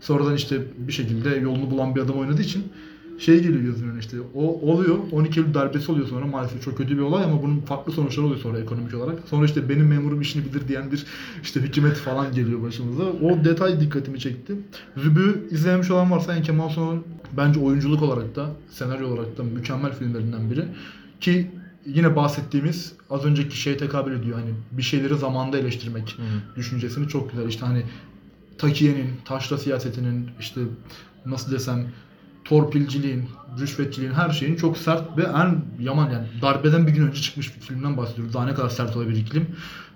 sonradan 0.00 0.34
işte 0.34 0.62
bir 0.78 0.92
şekilde 0.92 1.30
yolunu 1.30 1.70
bulan 1.70 1.94
bir 1.94 2.00
adam 2.00 2.18
oynadığı 2.18 2.42
için 2.42 2.64
şey 3.18 3.42
geliyor 3.42 3.60
gözümün 3.60 3.90
önüne 3.90 4.00
işte 4.00 4.16
o 4.34 4.42
oluyor 4.42 4.98
12 5.12 5.40
Eylül 5.40 5.54
darbesi 5.54 5.92
oluyor 5.92 6.08
sonra 6.08 6.26
maalesef 6.26 6.62
çok 6.62 6.78
kötü 6.78 6.96
bir 6.96 7.02
olay 7.02 7.24
ama 7.24 7.42
bunun 7.42 7.60
farklı 7.60 7.92
sonuçları 7.92 8.26
oluyor 8.26 8.40
sonra 8.40 8.58
ekonomik 8.58 8.94
olarak. 8.94 9.18
Sonra 9.30 9.46
işte 9.46 9.68
benim 9.68 9.86
memurum 9.86 10.20
işini 10.20 10.44
bilir 10.44 10.68
diyen 10.68 10.92
bir 10.92 11.06
işte 11.42 11.60
hükümet 11.60 11.96
falan 11.96 12.34
geliyor 12.34 12.62
başımıza. 12.62 13.02
O 13.02 13.44
detay 13.44 13.80
dikkatimi 13.80 14.20
çekti. 14.20 14.54
Zübü 14.96 15.48
izlememiş 15.50 15.90
olan 15.90 16.10
varsa 16.10 16.34
yani 16.34 16.44
Kemal 16.44 16.68
Sunal'ın 16.68 17.04
bence 17.36 17.60
oyunculuk 17.60 18.02
olarak 18.02 18.36
da 18.36 18.50
senaryo 18.70 19.08
olarak 19.08 19.38
da 19.38 19.42
mükemmel 19.42 19.92
filmlerinden 19.92 20.50
biri. 20.50 20.64
Ki 21.24 21.50
yine 21.86 22.16
bahsettiğimiz 22.16 22.92
az 23.10 23.24
önceki 23.24 23.60
şeye 23.60 23.76
tekabül 23.76 24.12
ediyor. 24.12 24.38
Hani 24.38 24.50
bir 24.72 24.82
şeyleri 24.82 25.14
zamanda 25.18 25.58
eleştirmek 25.58 26.16
düşüncesini 26.56 27.08
çok 27.08 27.30
güzel. 27.30 27.48
İşte 27.48 27.66
hani 27.66 27.82
Takiye'nin, 28.58 29.10
taşra 29.24 29.58
siyasetinin 29.58 30.30
işte 30.40 30.60
nasıl 31.26 31.52
desem 31.52 31.86
torpilciliğin, 32.44 33.24
rüşvetçiliğin 33.60 34.12
her 34.12 34.30
şeyin 34.30 34.56
çok 34.56 34.78
sert 34.78 35.18
ve 35.18 35.22
en 35.22 35.64
yaman 35.80 36.10
yani 36.10 36.26
darbeden 36.42 36.86
bir 36.86 36.92
gün 36.92 37.06
önce 37.06 37.22
çıkmış 37.22 37.56
bir 37.56 37.60
filmden 37.60 37.96
bahsediyoruz. 37.96 38.34
Daha 38.34 38.44
ne 38.44 38.54
kadar 38.54 38.68
sert 38.68 38.96
olabilir 38.96 39.20
iklim. 39.20 39.46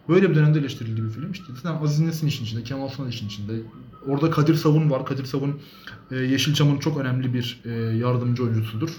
Böyle 0.09 0.31
bir 0.31 0.35
dönemde 0.35 0.59
eleştirildiği 0.59 1.07
bir 1.07 1.13
film. 1.13 1.33
İşte 1.33 1.45
zaten 1.63 1.83
Aziz 1.83 2.01
Nesin 2.01 2.27
işin 2.27 2.45
içinde, 2.45 2.63
Kemal 2.63 2.89
Sunal 2.89 3.09
işin 3.09 3.27
içinde. 3.27 3.53
Orada 4.07 4.31
Kadir 4.31 4.55
Savun 4.55 4.91
var. 4.91 5.07
Kadir 5.07 5.25
Savun 5.25 5.61
e, 6.11 6.17
Yeşilçam'ın 6.17 6.79
çok 6.79 6.99
önemli 6.99 7.35
bir 7.35 7.61
e, 7.65 7.71
yardımcı 7.97 8.43
oyuncusudur. 8.43 8.91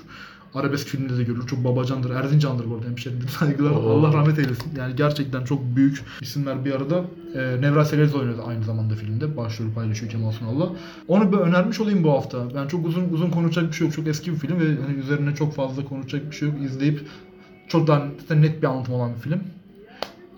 Arabesk 0.56 0.88
filminde 0.88 1.18
de 1.18 1.24
görülür. 1.24 1.48
Çok 1.48 1.64
babacandır. 1.64 2.10
Erzincan'dır 2.10 2.70
bu 2.70 2.76
arada 2.76 2.88
hemşehrim. 2.88 3.30
Saygılar. 3.40 3.72
Oo. 3.72 3.90
Allah 3.90 4.14
rahmet 4.14 4.40
eylesin. 4.40 4.72
Yani 4.78 4.96
gerçekten 4.96 5.44
çok 5.44 5.76
büyük 5.76 6.02
isimler 6.22 6.66
bir 6.66 6.72
arada. 6.72 7.04
E, 7.36 7.62
Nevra 7.62 7.86
Selez 7.86 8.16
oynadı 8.16 8.42
aynı 8.48 8.64
zamanda 8.64 8.96
filmde. 8.96 9.38
Başrolü 9.38 9.74
paylaşıyor 9.74 10.12
Kemal 10.12 10.32
Sunal'la. 10.32 10.70
Onu 11.08 11.32
bir 11.32 11.38
önermiş 11.38 11.80
olayım 11.80 12.04
bu 12.04 12.12
hafta. 12.12 12.56
Ben 12.56 12.68
çok 12.68 12.86
uzun 12.88 13.10
uzun 13.10 13.30
konuşacak 13.30 13.70
bir 13.72 13.76
şey 13.76 13.88
yok. 13.88 13.96
Çok 13.96 14.08
eski 14.08 14.32
bir 14.32 14.38
film 14.38 14.60
ve 14.60 14.82
hani 14.88 14.98
üzerine 14.98 15.36
çok 15.36 15.54
fazla 15.54 15.86
konuşacak 15.86 16.32
bir 16.32 16.36
şey 16.36 16.48
yok. 16.48 16.58
İzleyip 16.66 17.02
çok 17.68 17.88
daha 17.88 18.08
net 18.30 18.62
bir 18.62 18.68
anlatım 18.68 18.94
olan 18.94 19.16
bir 19.16 19.20
film. 19.20 19.40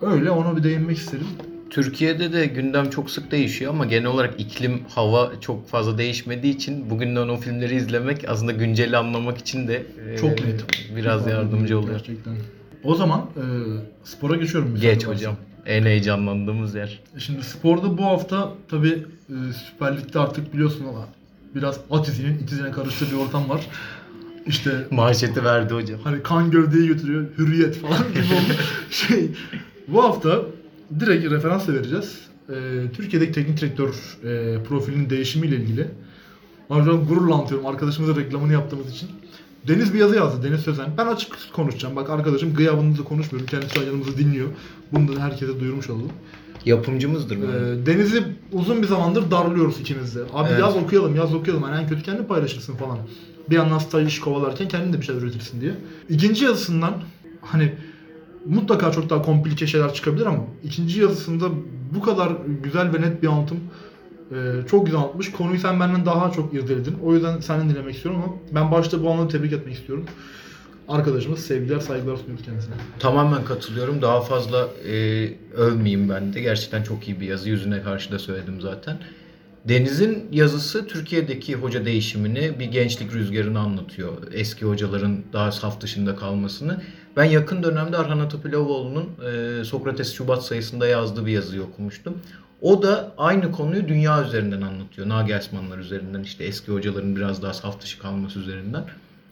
Öyle 0.02 0.30
ona 0.30 0.56
bir 0.56 0.62
değinmek 0.62 0.98
istedim. 0.98 1.26
Türkiye'de 1.72 2.32
de 2.32 2.46
gündem 2.46 2.90
çok 2.90 3.10
sık 3.10 3.30
değişiyor 3.30 3.70
ama 3.70 3.84
genel 3.84 4.06
olarak 4.06 4.40
iklim, 4.40 4.82
hava 4.88 5.32
çok 5.40 5.68
fazla 5.68 5.98
değişmediği 5.98 6.54
için 6.54 6.90
bugünden 6.90 7.28
o 7.28 7.36
filmleri 7.36 7.76
izlemek 7.76 8.28
aslında 8.28 8.52
günceli 8.52 8.96
anlamak 8.96 9.38
için 9.38 9.68
de 9.68 9.86
e, 10.12 10.16
Çok 10.16 10.30
net. 10.30 10.64
biraz 10.96 11.26
yardımcı 11.26 11.78
oluyor. 11.78 11.92
Gerçekten. 11.98 12.34
O 12.84 12.94
zaman 12.94 13.20
e, 13.20 13.44
spora 14.04 14.36
geçiyorum. 14.36 14.78
Geç 14.80 15.06
hocam. 15.06 15.36
En 15.66 15.82
heyecanlandığımız 15.84 16.74
yer. 16.74 17.00
Şimdi 17.18 17.42
sporda 17.42 17.98
bu 17.98 18.04
hafta 18.04 18.52
tabi 18.70 18.88
e, 19.28 19.34
Süper 19.70 19.96
Lig'de 19.96 20.18
artık 20.18 20.54
biliyorsun 20.54 20.84
ama 20.88 21.08
biraz 21.54 21.80
at 21.90 22.08
izinin 22.08 22.38
it 22.38 22.52
izine 22.52 22.70
karıştığı 22.70 23.06
bir 23.10 23.16
ortam 23.16 23.48
var. 23.48 23.60
İşte 24.46 24.70
Manşeti 24.90 25.44
verdi 25.44 25.74
hocam. 25.74 26.00
hani 26.04 26.22
kan 26.22 26.50
gövdeyi 26.50 26.86
götürüyor, 26.88 27.24
hürriyet 27.38 27.76
falan 27.76 28.08
gibi 28.14 28.24
şey, 28.90 29.30
bu 29.88 30.04
hafta 30.04 30.40
direkt 31.00 31.30
referans 31.30 31.68
da 31.68 31.72
vereceğiz. 31.72 32.18
E, 32.48 32.54
Türkiye'deki 32.92 33.32
teknik 33.32 33.60
direktör 33.60 33.88
e, 34.24 34.62
profilinin 34.62 35.10
değişimiyle 35.10 35.56
ilgili. 35.56 35.88
Hocam 36.68 37.06
gururla 37.06 37.34
anlatıyorum 37.34 37.66
arkadaşımıza 37.66 38.20
reklamını 38.20 38.52
yaptığımız 38.52 38.90
için. 38.90 39.08
Deniz 39.68 39.94
bir 39.94 39.98
yazı 39.98 40.16
yazdı. 40.16 40.48
Deniz 40.48 40.60
Sözen. 40.60 40.90
Ben 40.98 41.06
açık 41.06 41.52
konuşacağım. 41.52 41.96
Bak 41.96 42.10
arkadaşım 42.10 42.54
gıyabınızı 42.54 43.04
konuşmuyorum. 43.04 43.46
Kendisi 43.46 43.80
yanımızı 43.80 44.18
dinliyor. 44.18 44.48
Bunu 44.92 45.16
da 45.16 45.20
herkese 45.20 45.60
duyurmuş 45.60 45.90
olalım. 45.90 46.12
Yapımcımızdır 46.64 47.36
bu. 47.36 47.44
Ee, 47.44 47.86
Deniz'i 47.86 48.22
uzun 48.52 48.82
bir 48.82 48.86
zamandır 48.86 49.30
darlıyoruz 49.30 49.80
ikimiz 49.80 50.16
de. 50.16 50.20
Abi 50.32 50.48
Evet. 50.50 50.60
yaz 50.60 50.76
okuyalım, 50.76 51.16
yaz 51.16 51.34
okuyalım. 51.34 51.62
Hani 51.62 51.82
en 51.82 51.88
kötü 51.88 52.02
kendin 52.02 52.24
paylaşırsın 52.24 52.76
falan. 52.76 52.98
Bir 53.50 53.56
yandan 53.56 53.78
staj 53.78 54.08
iş 54.08 54.20
kovalarken 54.20 54.68
kendin 54.68 54.92
de 54.92 55.00
bir 55.00 55.06
şeyler 55.06 55.22
üretirsin 55.22 55.60
diye. 55.60 55.74
İkinci 56.08 56.44
yazısından 56.44 56.94
hani 57.40 57.72
mutlaka 58.46 58.92
çok 58.92 59.10
daha 59.10 59.22
komplike 59.22 59.66
şeyler 59.66 59.94
çıkabilir 59.94 60.26
ama 60.26 60.44
ikinci 60.64 61.00
yazısında 61.00 61.48
bu 61.94 62.02
kadar 62.02 62.32
güzel 62.62 62.94
ve 62.94 63.00
net 63.00 63.22
bir 63.22 63.28
anlatım 63.28 63.58
e, 64.32 64.66
çok 64.70 64.86
güzel 64.86 65.00
anlatmış. 65.00 65.30
Konuyu 65.30 65.58
sen 65.58 65.80
benden 65.80 66.06
daha 66.06 66.32
çok 66.32 66.54
irdeledin. 66.54 66.96
O 67.04 67.14
yüzden 67.14 67.40
senden 67.40 67.70
dinlemek 67.70 67.94
istiyorum 67.94 68.22
ama 68.24 68.34
ben 68.52 68.70
başta 68.70 69.02
bu 69.02 69.10
anlamda 69.10 69.32
tebrik 69.32 69.52
etmek 69.52 69.74
istiyorum. 69.74 70.04
Arkadaşımız 70.88 71.40
sevgiler, 71.40 71.80
saygılar 71.80 72.16
sunuyoruz 72.16 72.44
kendisine. 72.44 72.74
Tamamen 72.98 73.44
katılıyorum. 73.44 74.02
Daha 74.02 74.20
fazla 74.20 74.68
e, 74.88 74.94
övmeyeyim 75.56 76.08
ben 76.08 76.34
de. 76.34 76.40
Gerçekten 76.40 76.82
çok 76.82 77.08
iyi 77.08 77.20
bir 77.20 77.26
yazı. 77.26 77.48
Yüzüne 77.48 77.82
karşı 77.82 78.12
da 78.12 78.18
söyledim 78.18 78.60
zaten. 78.60 78.98
Deniz'in 79.68 80.28
yazısı 80.32 80.86
Türkiye'deki 80.86 81.54
hoca 81.54 81.84
değişimini, 81.84 82.58
bir 82.58 82.64
gençlik 82.64 83.14
rüzgarını 83.14 83.58
anlatıyor. 83.58 84.12
Eski 84.32 84.64
hocaların 84.64 85.18
daha 85.32 85.52
saf 85.52 85.80
dışında 85.80 86.16
kalmasını. 86.16 86.82
Ben 87.16 87.24
yakın 87.24 87.62
dönemde 87.62 87.96
Arhan 87.96 88.18
Atapilovoğlu'nun 88.18 89.08
e, 89.26 89.64
Sokrates 89.64 90.12
Şubat 90.14 90.44
sayısında 90.44 90.86
yazdığı 90.86 91.26
bir 91.26 91.32
yazıyı 91.32 91.62
okumuştum. 91.62 92.18
O 92.60 92.82
da 92.82 93.12
aynı 93.18 93.52
konuyu 93.52 93.88
dünya 93.88 94.24
üzerinden 94.24 94.62
anlatıyor. 94.62 95.08
Nagelsmann'lar 95.08 95.78
üzerinden 95.78 96.22
işte 96.22 96.44
eski 96.44 96.72
hocaların 96.72 97.16
biraz 97.16 97.42
daha 97.42 97.54
saf 97.54 97.80
dışı 97.80 97.98
kalması 97.98 98.38
üzerinden. 98.38 98.84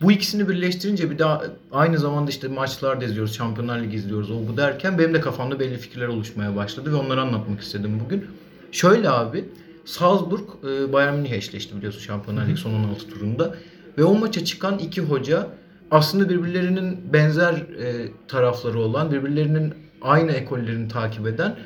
Bu 0.03 0.13
ikisini 0.13 0.49
birleştirince 0.49 1.11
bir 1.11 1.19
daha 1.19 1.43
aynı 1.73 1.99
zamanda 1.99 2.31
işte 2.31 2.49
maçlar 2.49 3.01
da 3.01 3.05
izliyoruz, 3.05 3.35
Şampiyonlar 3.35 3.81
Ligi 3.81 3.97
izliyoruz, 3.97 4.31
o 4.31 4.35
bu 4.49 4.57
derken 4.57 4.99
benim 4.99 5.15
de 5.15 5.21
kafamda 5.21 5.61
belli 5.61 5.79
fikirler 5.79 6.07
oluşmaya 6.09 6.57
başladı 6.57 6.93
ve 6.93 6.97
onları 6.97 7.21
anlatmak 7.21 7.61
istedim 7.61 8.01
bugün. 8.05 8.27
Şöyle 8.73 9.11
abi, 9.11 9.49
Salzburg 9.85 10.49
e, 10.65 10.93
Bayern 10.93 11.15
Münih 11.15 11.31
eşleşti 11.31 11.77
biliyorsun 11.77 12.01
Şampiyonlar 12.01 12.47
Ligi 12.47 12.57
son 12.57 12.75
16 12.75 13.09
turunda 13.09 13.55
ve 13.99 14.05
o 14.05 14.15
maça 14.15 14.45
çıkan 14.45 14.79
iki 14.79 15.01
hoca 15.01 15.47
aslında 15.91 16.29
birbirlerinin 16.29 17.13
benzer 17.13 17.55
e, 17.55 18.09
tarafları 18.29 18.79
olan, 18.79 19.13
birbirlerinin 19.13 19.75
aynı 20.03 20.33
ekollerini 20.33 20.89
takip 20.89 21.27
eden 21.27 21.57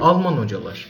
Alman 0.00 0.32
hocalar. 0.32 0.86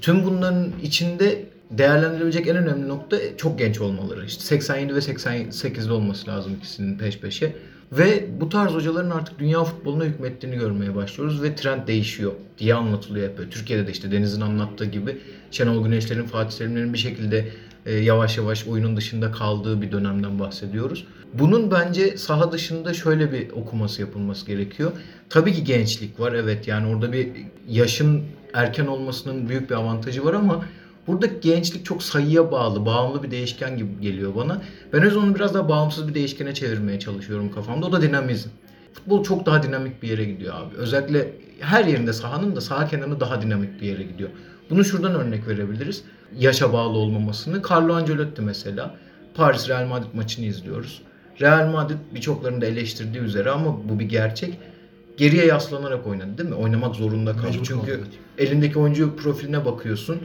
Tüm 0.00 0.24
bunların 0.24 0.72
içinde 0.82 1.44
değerlendirebilecek 1.70 2.48
en 2.48 2.56
önemli 2.56 2.88
nokta 2.88 3.36
çok 3.36 3.58
genç 3.58 3.80
olmaları. 3.80 4.26
İşte 4.26 4.44
87 4.44 4.94
ve 4.94 4.98
88'de 4.98 5.92
olması 5.92 6.30
lazım 6.30 6.54
ikisinin 6.58 6.98
peş 6.98 7.18
peşe. 7.18 7.56
Ve 7.92 8.40
bu 8.40 8.48
tarz 8.48 8.72
hocaların 8.72 9.10
artık 9.10 9.38
dünya 9.38 9.64
futboluna 9.64 10.04
hükmettiğini 10.04 10.56
görmeye 10.56 10.94
başlıyoruz 10.94 11.42
ve 11.42 11.54
trend 11.54 11.88
değişiyor 11.88 12.32
diye 12.58 12.74
anlatılıyor 12.74 13.28
hep. 13.28 13.52
Türkiye'de 13.52 13.86
de 13.86 13.90
işte 13.90 14.12
Deniz'in 14.12 14.40
anlattığı 14.40 14.84
gibi 14.84 15.18
Şenol 15.50 15.84
Güneşler'in, 15.84 16.24
Fatih 16.24 16.58
Terimler'in 16.58 16.92
bir 16.92 16.98
şekilde 16.98 17.48
e, 17.86 17.94
yavaş 17.94 18.38
yavaş 18.38 18.66
oyunun 18.66 18.96
dışında 18.96 19.32
kaldığı 19.32 19.82
bir 19.82 19.92
dönemden 19.92 20.38
bahsediyoruz. 20.38 21.06
Bunun 21.34 21.70
bence 21.70 22.16
saha 22.18 22.52
dışında 22.52 22.94
şöyle 22.94 23.32
bir 23.32 23.50
okuması 23.50 24.00
yapılması 24.00 24.46
gerekiyor. 24.46 24.92
Tabii 25.30 25.52
ki 25.52 25.64
gençlik 25.64 26.20
var 26.20 26.32
evet 26.32 26.68
yani 26.68 26.94
orada 26.94 27.12
bir 27.12 27.28
yaşın 27.68 28.22
erken 28.54 28.86
olmasının 28.86 29.48
büyük 29.48 29.70
bir 29.70 29.74
avantajı 29.74 30.24
var 30.24 30.34
ama 30.34 30.64
burada 31.06 31.26
gençlik 31.26 31.84
çok 31.84 32.02
sayıya 32.02 32.52
bağlı, 32.52 32.86
bağımlı 32.86 33.22
bir 33.22 33.30
değişken 33.30 33.76
gibi 33.76 34.00
geliyor 34.00 34.34
bana. 34.36 34.62
Ben 34.92 35.02
yüzden 35.02 35.18
onu 35.18 35.34
biraz 35.34 35.54
daha 35.54 35.68
bağımsız 35.68 36.08
bir 36.08 36.14
değişkene 36.14 36.54
çevirmeye 36.54 36.98
çalışıyorum 36.98 37.52
kafamda. 37.52 37.86
O 37.86 37.92
da 37.92 38.02
dinamizm. 38.02 38.48
Futbol 38.92 39.24
çok 39.24 39.46
daha 39.46 39.62
dinamik 39.62 40.02
bir 40.02 40.08
yere 40.08 40.24
gidiyor 40.24 40.54
abi. 40.54 40.76
Özellikle 40.76 41.32
her 41.60 41.84
yerinde 41.84 42.12
sahanın 42.12 42.56
da 42.56 42.60
saha 42.60 42.88
kenarında 42.88 43.20
daha 43.20 43.42
dinamik 43.42 43.80
bir 43.80 43.86
yere 43.86 44.02
gidiyor. 44.02 44.30
Bunu 44.70 44.84
şuradan 44.84 45.14
örnek 45.14 45.48
verebiliriz. 45.48 46.04
Yaşa 46.38 46.72
bağlı 46.72 46.98
olmamasını. 46.98 47.62
Carlo 47.70 47.94
Ancelotti 47.94 48.42
mesela. 48.42 48.94
Paris 49.34 49.68
Real 49.68 49.86
Madrid 49.86 50.14
maçını 50.14 50.44
izliyoruz. 50.44 51.02
Real 51.40 51.72
Madrid 51.72 51.96
birçoklarının 52.14 52.60
da 52.60 52.66
eleştirdiği 52.66 53.22
üzere 53.22 53.50
ama 53.50 53.88
bu 53.88 53.98
bir 53.98 54.04
gerçek. 54.04 54.58
Geriye 55.16 55.46
yaslanarak 55.46 56.06
oynadı 56.06 56.38
değil 56.38 56.48
mi? 56.48 56.54
Oynamak 56.54 56.96
zorunda 56.96 57.32
kaldı. 57.32 57.46
Mecbur 57.46 57.64
Çünkü 57.64 57.86
kaldı, 57.86 58.06
elindeki 58.38 58.78
oyuncu 58.78 59.16
profiline 59.16 59.64
bakıyorsun. 59.64 60.18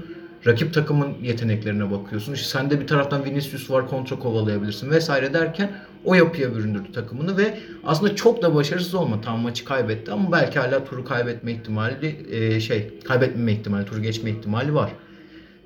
Rakip 0.46 0.74
takımın 0.74 1.14
yeteneklerine 1.22 1.92
bakıyorsun. 1.92 2.34
İşte 2.34 2.48
sende 2.48 2.80
bir 2.80 2.88
taraftan 2.88 3.26
Vinicius 3.26 3.70
var 3.70 3.90
kontra 3.90 4.20
kovalayabilirsin 4.20 4.90
vesaire 4.90 5.34
derken 5.34 5.72
o 6.06 6.14
yapıya 6.14 6.56
büründürdü 6.56 6.92
takımını 6.92 7.38
ve 7.38 7.60
aslında 7.86 8.16
çok 8.16 8.42
da 8.42 8.56
başarısız 8.56 8.96
olma. 8.96 9.22
Tam 9.22 9.40
maçı 9.40 9.66
kaybetti 9.66 10.12
ama 10.12 10.32
belki 10.32 10.60
hala 10.60 10.86
turu 10.86 11.06
kaybetme 11.06 11.52
ihtimali 11.52 12.26
e, 12.32 12.60
şey 12.60 13.00
kaybetmeme 13.04 13.52
ihtimali, 13.52 13.86
turu 13.86 14.02
geçme 14.02 14.30
ihtimali 14.30 14.74
var. 14.74 14.92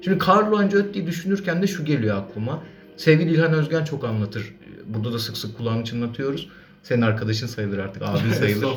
Şimdi 0.01 0.23
Carlo 0.27 0.57
Ancelotti'yi 0.57 1.07
düşünürken 1.07 1.61
de 1.61 1.67
şu 1.67 1.85
geliyor 1.85 2.17
aklıma. 2.17 2.59
Sevgili 2.97 3.31
İlhan 3.33 3.53
Özgen 3.53 3.83
çok 3.83 4.03
anlatır. 4.05 4.55
Burada 4.85 5.13
da 5.13 5.19
sık 5.19 5.37
sık 5.37 5.57
kulağını 5.57 5.83
çınlatıyoruz. 5.83 6.49
Senin 6.83 7.01
arkadaşın 7.01 7.47
sayılır 7.47 7.77
artık, 7.77 8.01
abin 8.03 8.33
sayılır. 8.39 8.69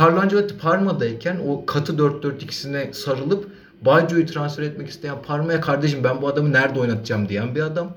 Carlo 0.00 0.20
Ancelotti 0.20 0.58
Parma'dayken 0.58 1.40
o 1.46 1.66
katı 1.66 1.92
4-4-2'sine 1.92 2.92
sarılıp 2.92 3.48
Baggio'yu 3.82 4.26
transfer 4.26 4.62
etmek 4.62 4.88
isteyen 4.88 5.16
Parma'ya 5.26 5.60
kardeşim 5.60 6.04
ben 6.04 6.22
bu 6.22 6.28
adamı 6.28 6.52
nerede 6.52 6.80
oynatacağım 6.80 7.28
diyen 7.28 7.54
bir 7.54 7.62
adam. 7.62 7.94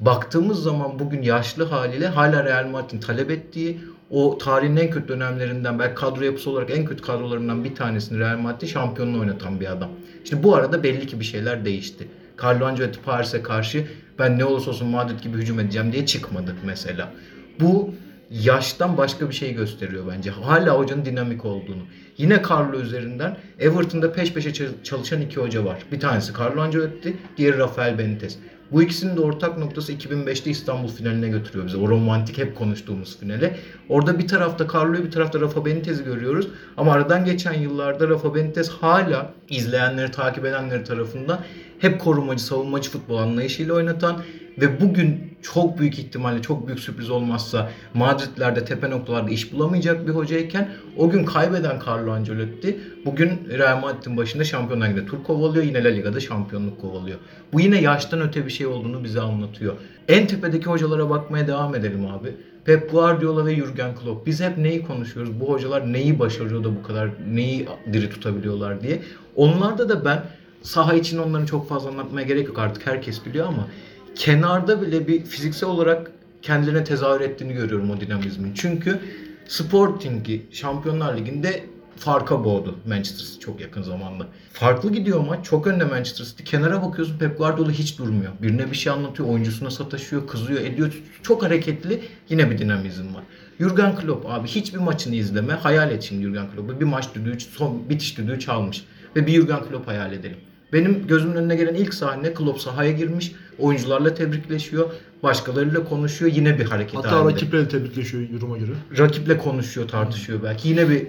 Baktığımız 0.00 0.62
zaman 0.62 0.98
bugün 0.98 1.22
yaşlı 1.22 1.64
haliyle 1.64 2.06
hala 2.06 2.44
Real 2.44 2.66
Madrid'in 2.66 3.00
talep 3.00 3.30
ettiği 3.30 3.80
o 4.10 4.38
tarihin 4.38 4.76
en 4.76 4.90
kötü 4.90 5.08
dönemlerinden 5.08 5.78
belki 5.78 5.94
kadro 5.94 6.24
yapısı 6.24 6.50
olarak 6.50 6.70
en 6.70 6.84
kötü 6.84 7.02
kadrolarından 7.02 7.64
bir 7.64 7.74
tanesini 7.74 8.18
Real 8.18 8.38
Madrid 8.38 8.68
şampiyonluğu 8.68 9.20
oynatan 9.20 9.60
bir 9.60 9.72
adam. 9.72 9.90
İşte 10.24 10.42
bu 10.42 10.54
arada 10.54 10.82
belli 10.82 11.06
ki 11.06 11.20
bir 11.20 11.24
şeyler 11.24 11.64
değişti. 11.64 12.08
Carlo 12.42 12.64
Ancelotti 12.66 13.00
Paris'e 13.02 13.42
karşı 13.42 13.86
ben 14.18 14.38
ne 14.38 14.44
olursa 14.44 14.70
olsun 14.70 14.88
Madrid 14.88 15.20
gibi 15.20 15.38
hücum 15.38 15.60
edeceğim 15.60 15.92
diye 15.92 16.06
çıkmadık 16.06 16.56
mesela. 16.64 17.12
Bu 17.60 17.94
yaştan 18.30 18.96
başka 18.96 19.28
bir 19.28 19.34
şey 19.34 19.54
gösteriyor 19.54 20.04
bence. 20.08 20.30
Hala 20.30 20.78
hocanın 20.78 21.04
dinamik 21.04 21.44
olduğunu. 21.44 21.82
Yine 22.18 22.42
Carlo 22.50 22.80
üzerinden 22.80 23.36
Everton'da 23.58 24.12
peş 24.12 24.32
peşe 24.32 24.52
çalışan 24.84 25.20
iki 25.20 25.40
hoca 25.40 25.64
var. 25.64 25.78
Bir 25.92 26.00
tanesi 26.00 26.32
Carlo 26.40 26.60
Ancelotti, 26.60 27.16
diğeri 27.36 27.58
Rafael 27.58 27.98
Benitez. 27.98 28.38
Bu 28.72 28.82
ikisinin 28.82 29.16
de 29.16 29.20
ortak 29.20 29.58
noktası 29.58 29.92
2005'te 29.92 30.50
İstanbul 30.50 30.88
finaline 30.88 31.28
götürüyor 31.28 31.66
bizi. 31.66 31.76
O 31.76 31.88
romantik 31.88 32.38
hep 32.38 32.56
konuştuğumuz 32.56 33.18
finale. 33.18 33.56
Orada 33.88 34.18
bir 34.18 34.28
tarafta 34.28 34.66
Carlo'yu 34.72 35.04
bir 35.04 35.10
tarafta 35.10 35.40
Rafa 35.40 35.64
Benitez'i 35.64 36.04
görüyoruz. 36.04 36.48
Ama 36.76 36.92
aradan 36.92 37.24
geçen 37.24 37.52
yıllarda 37.52 38.08
Rafa 38.08 38.34
Benitez 38.34 38.68
hala 38.68 39.32
izleyenleri, 39.48 40.10
takip 40.10 40.44
edenleri 40.44 40.84
tarafından 40.84 41.40
hep 41.78 42.00
korumacı, 42.00 42.44
savunmacı 42.44 42.90
futbol 42.90 43.18
anlayışıyla 43.18 43.74
oynatan 43.74 44.22
ve 44.58 44.80
bugün 44.80 45.25
çok 45.42 45.78
büyük 45.78 45.98
ihtimalle 45.98 46.42
çok 46.42 46.66
büyük 46.66 46.80
sürpriz 46.80 47.10
olmazsa 47.10 47.70
Madrid'lerde 47.94 48.64
tepe 48.64 48.90
noktalarda 48.90 49.30
iş 49.30 49.52
bulamayacak 49.52 50.06
bir 50.06 50.12
hocayken 50.12 50.68
o 50.96 51.10
gün 51.10 51.24
kaybeden 51.24 51.80
Carlo 51.86 52.12
Ancelotti 52.12 52.80
bugün 53.04 53.30
Real 53.58 53.80
Madrid'in 53.80 54.16
başında 54.16 54.44
Şampiyonlar 54.44 54.88
Ligi'nde 54.88 55.06
tur 55.06 55.24
kovalıyor 55.24 55.64
yine 55.64 55.84
La 55.84 55.88
Liga'da 55.88 56.20
şampiyonluk 56.20 56.80
kovalıyor. 56.80 57.18
Bu 57.52 57.60
yine 57.60 57.80
yaştan 57.80 58.20
öte 58.20 58.46
bir 58.46 58.50
şey 58.50 58.66
olduğunu 58.66 59.04
bize 59.04 59.20
anlatıyor. 59.20 59.74
En 60.08 60.26
tepedeki 60.26 60.66
hocalara 60.66 61.10
bakmaya 61.10 61.46
devam 61.46 61.74
edelim 61.74 62.06
abi. 62.06 62.34
Pep 62.64 62.90
Guardiola 62.90 63.46
ve 63.46 63.56
Jurgen 63.56 63.94
Klopp. 63.94 64.26
Biz 64.26 64.40
hep 64.40 64.58
neyi 64.58 64.82
konuşuyoruz? 64.82 65.40
Bu 65.40 65.48
hocalar 65.48 65.92
neyi 65.92 66.18
başarıyor 66.18 66.64
da 66.64 66.76
bu 66.76 66.82
kadar 66.82 67.10
neyi 67.34 67.68
diri 67.92 68.10
tutabiliyorlar 68.10 68.82
diye. 68.82 69.02
Onlarda 69.36 69.88
da 69.88 70.04
ben 70.04 70.22
saha 70.62 70.94
için 70.94 71.18
onları 71.18 71.46
çok 71.46 71.68
fazla 71.68 71.90
anlatmaya 71.90 72.26
gerek 72.26 72.48
yok 72.48 72.58
artık 72.58 72.86
herkes 72.86 73.26
biliyor 73.26 73.46
ama 73.46 73.68
kenarda 74.16 74.82
bile 74.82 75.08
bir 75.08 75.24
fiziksel 75.24 75.68
olarak 75.68 76.10
kendilerine 76.42 76.84
tezahür 76.84 77.20
ettiğini 77.20 77.52
görüyorum 77.52 77.90
o 77.90 78.00
dinamizmin. 78.00 78.54
Çünkü 78.54 79.00
Sporting'i 79.48 80.42
Şampiyonlar 80.50 81.16
Ligi'nde 81.16 81.64
farka 81.96 82.44
boğdu 82.44 82.78
Manchester 82.88 83.24
City 83.24 83.38
çok 83.38 83.60
yakın 83.60 83.82
zamanda. 83.82 84.26
Farklı 84.52 84.92
gidiyor 84.92 85.26
maç. 85.26 85.44
Çok 85.46 85.66
önde 85.66 85.84
Manchester 85.84 86.24
City. 86.24 86.42
Kenara 86.42 86.82
bakıyorsun 86.82 87.18
Pep 87.18 87.38
Guardiola 87.38 87.70
hiç 87.70 87.98
durmuyor. 87.98 88.32
Birine 88.42 88.70
bir 88.70 88.76
şey 88.76 88.92
anlatıyor, 88.92 89.28
oyuncusuna 89.28 89.70
sataşıyor, 89.70 90.26
kızıyor, 90.26 90.60
ediyor. 90.60 91.02
Çok 91.22 91.42
hareketli. 91.42 92.02
Yine 92.28 92.50
bir 92.50 92.58
dinamizm 92.58 93.14
var. 93.14 93.22
Jurgen 93.60 93.96
Klopp 93.96 94.26
abi 94.30 94.48
hiçbir 94.48 94.78
maçını 94.78 95.14
izleme. 95.14 95.52
Hayal 95.52 95.90
et 95.90 96.02
şimdi 96.02 96.22
Jurgen 96.22 96.50
Klopp'u. 96.50 96.80
Bir 96.80 96.84
maç 96.84 97.14
düdüğü, 97.14 97.40
son 97.40 97.88
bitiş 97.88 98.18
düdüğü 98.18 98.40
çalmış. 98.40 98.84
Ve 99.16 99.26
bir 99.26 99.32
Jurgen 99.32 99.64
Klopp 99.64 99.88
hayal 99.88 100.12
edelim. 100.12 100.38
Benim 100.72 101.06
gözümün 101.06 101.34
önüne 101.36 101.56
gelen 101.56 101.74
ilk 101.74 101.94
sahne 101.94 102.34
Klopp 102.34 102.60
sahaya 102.60 102.92
girmiş. 102.92 103.32
Oyuncularla 103.58 104.14
tebrikleşiyor. 104.14 104.90
Başkalarıyla 105.22 105.84
konuşuyor. 105.84 106.32
Yine 106.32 106.58
bir 106.58 106.64
hareket 106.64 106.96
Hatta 106.96 107.12
halinde. 107.12 107.32
rakiple 107.32 107.58
de 107.58 107.68
tebrikleşiyor 107.68 108.28
yoruma 108.30 108.58
göre. 108.58 108.70
Rakiple 108.98 109.38
konuşuyor, 109.38 109.88
tartışıyor 109.88 110.42
belki. 110.42 110.68
Yine 110.68 110.88
bir 110.88 111.06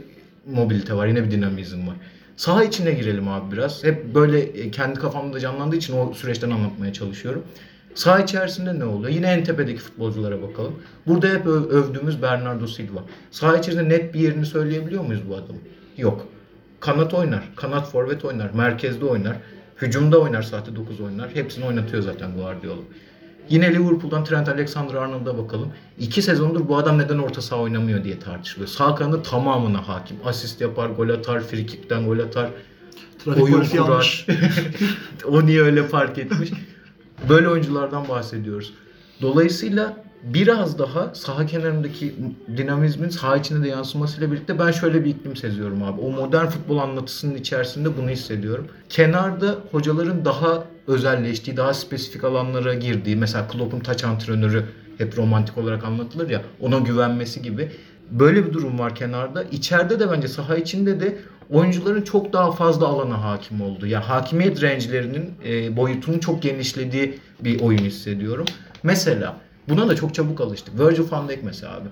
mobilite 0.51 0.93
var, 0.93 1.07
yine 1.07 1.23
bir 1.23 1.31
dinamizm 1.31 1.87
var. 1.87 1.95
Saha 2.37 2.63
içine 2.63 2.91
girelim 2.91 3.27
abi 3.27 3.51
biraz. 3.55 3.83
Hep 3.83 4.15
böyle 4.15 4.39
e, 4.39 4.71
kendi 4.71 4.99
kafamda 4.99 5.39
canlandığı 5.39 5.75
için 5.75 5.97
o 5.97 6.13
süreçten 6.13 6.49
anlatmaya 6.51 6.93
çalışıyorum. 6.93 7.43
Saha 7.95 8.19
içerisinde 8.19 8.79
ne 8.79 8.85
oluyor? 8.85 9.09
Yine 9.13 9.27
en 9.27 9.43
tepedeki 9.43 9.79
futbolculara 9.81 10.41
bakalım. 10.41 10.73
Burada 11.07 11.27
hep 11.27 11.45
öv- 11.45 11.67
övdüğümüz 11.69 12.21
Bernardo 12.21 12.67
Silva. 12.67 13.03
Saha 13.31 13.57
içerisinde 13.57 13.89
net 13.89 14.13
bir 14.13 14.19
yerini 14.19 14.45
söyleyebiliyor 14.45 15.03
muyuz 15.03 15.21
bu 15.29 15.35
adamın? 15.35 15.61
Yok. 15.97 16.27
Kanat 16.79 17.13
oynar, 17.13 17.43
kanat 17.55 17.91
forvet 17.91 18.25
oynar, 18.25 18.49
merkezde 18.53 19.05
oynar, 19.05 19.35
hücumda 19.81 20.19
oynar, 20.19 20.41
sahte 20.41 20.75
9 20.75 21.01
oynar. 21.01 21.35
Hepsini 21.35 21.65
oynatıyor 21.65 22.03
zaten 22.03 22.35
Guardiola. 22.35 22.81
Yine 23.49 23.73
Liverpool'dan 23.73 24.23
Trent 24.23 24.49
Alexander-Arnold'a 24.49 25.37
bakalım. 25.37 25.71
İki 25.99 26.21
sezondur 26.21 26.67
bu 26.67 26.77
adam 26.77 26.97
neden 26.97 27.17
orta 27.17 27.41
saha 27.41 27.59
oynamıyor 27.59 28.03
diye 28.03 28.19
tartışılıyor. 28.19 28.67
Sağ 28.67 28.95
kanadı 28.95 29.23
tamamına 29.23 29.87
hakim. 29.87 30.17
Asist 30.25 30.61
yapar, 30.61 30.89
gol 30.89 31.09
atar, 31.09 31.43
frikikten 31.43 32.05
gol 32.05 32.19
atar. 32.19 32.49
Trafik 33.25 33.43
oyun 33.43 33.65
kurar. 33.65 34.25
o 35.25 35.45
niye 35.45 35.61
öyle 35.61 35.83
fark 35.83 36.17
etmiş? 36.17 36.49
Böyle 37.29 37.49
oyunculardan 37.49 38.07
bahsediyoruz. 38.09 38.73
Dolayısıyla 39.21 39.97
biraz 40.23 40.79
daha 40.79 41.15
saha 41.15 41.45
kenarındaki 41.45 42.15
dinamizmin 42.57 43.09
saha 43.09 43.37
içine 43.37 43.63
de 43.63 43.67
yansımasıyla 43.67 44.31
birlikte 44.31 44.59
ben 44.59 44.71
şöyle 44.71 45.05
bir 45.05 45.09
iklim 45.09 45.35
seziyorum 45.35 45.83
abi. 45.83 46.01
O 46.01 46.11
modern 46.11 46.45
futbol 46.45 46.77
anlatısının 46.77 47.35
içerisinde 47.35 47.97
bunu 47.97 48.09
hissediyorum. 48.09 48.67
Kenarda 48.89 49.55
hocaların 49.71 50.25
daha 50.25 50.63
özelleştiği, 50.87 51.57
daha 51.57 51.73
spesifik 51.73 52.23
alanlara 52.23 52.73
girdiği, 52.73 53.15
mesela 53.15 53.47
Klopp'un 53.47 53.79
taç 53.79 54.03
antrenörü 54.03 54.63
hep 54.97 55.17
romantik 55.17 55.57
olarak 55.57 55.83
anlatılır 55.83 56.29
ya, 56.29 56.41
ona 56.61 56.79
güvenmesi 56.79 57.41
gibi. 57.41 57.71
Böyle 58.11 58.45
bir 58.45 58.53
durum 58.53 58.79
var 58.79 58.95
kenarda. 58.95 59.43
İçeride 59.43 59.99
de 59.99 60.11
bence 60.11 60.27
saha 60.27 60.55
içinde 60.55 60.99
de 60.99 61.17
oyuncuların 61.49 62.01
çok 62.01 62.33
daha 62.33 62.51
fazla 62.51 62.87
alana 62.87 63.23
hakim 63.23 63.61
olduğu, 63.61 63.87
ya 63.87 64.09
hakimiyet 64.09 64.63
range'lerinin 64.63 65.31
e, 65.45 65.77
boyutunun 65.77 66.19
çok 66.19 66.41
genişlediği 66.41 67.19
bir 67.39 67.61
oyun 67.61 67.79
hissediyorum. 67.79 68.45
Mesela 68.83 69.37
buna 69.69 69.89
da 69.89 69.95
çok 69.95 70.13
çabuk 70.13 70.41
alıştık. 70.41 70.79
Virgil 70.79 71.11
van 71.11 71.29
Dijk 71.29 71.43
mesela 71.43 71.75
abi. 71.75 71.89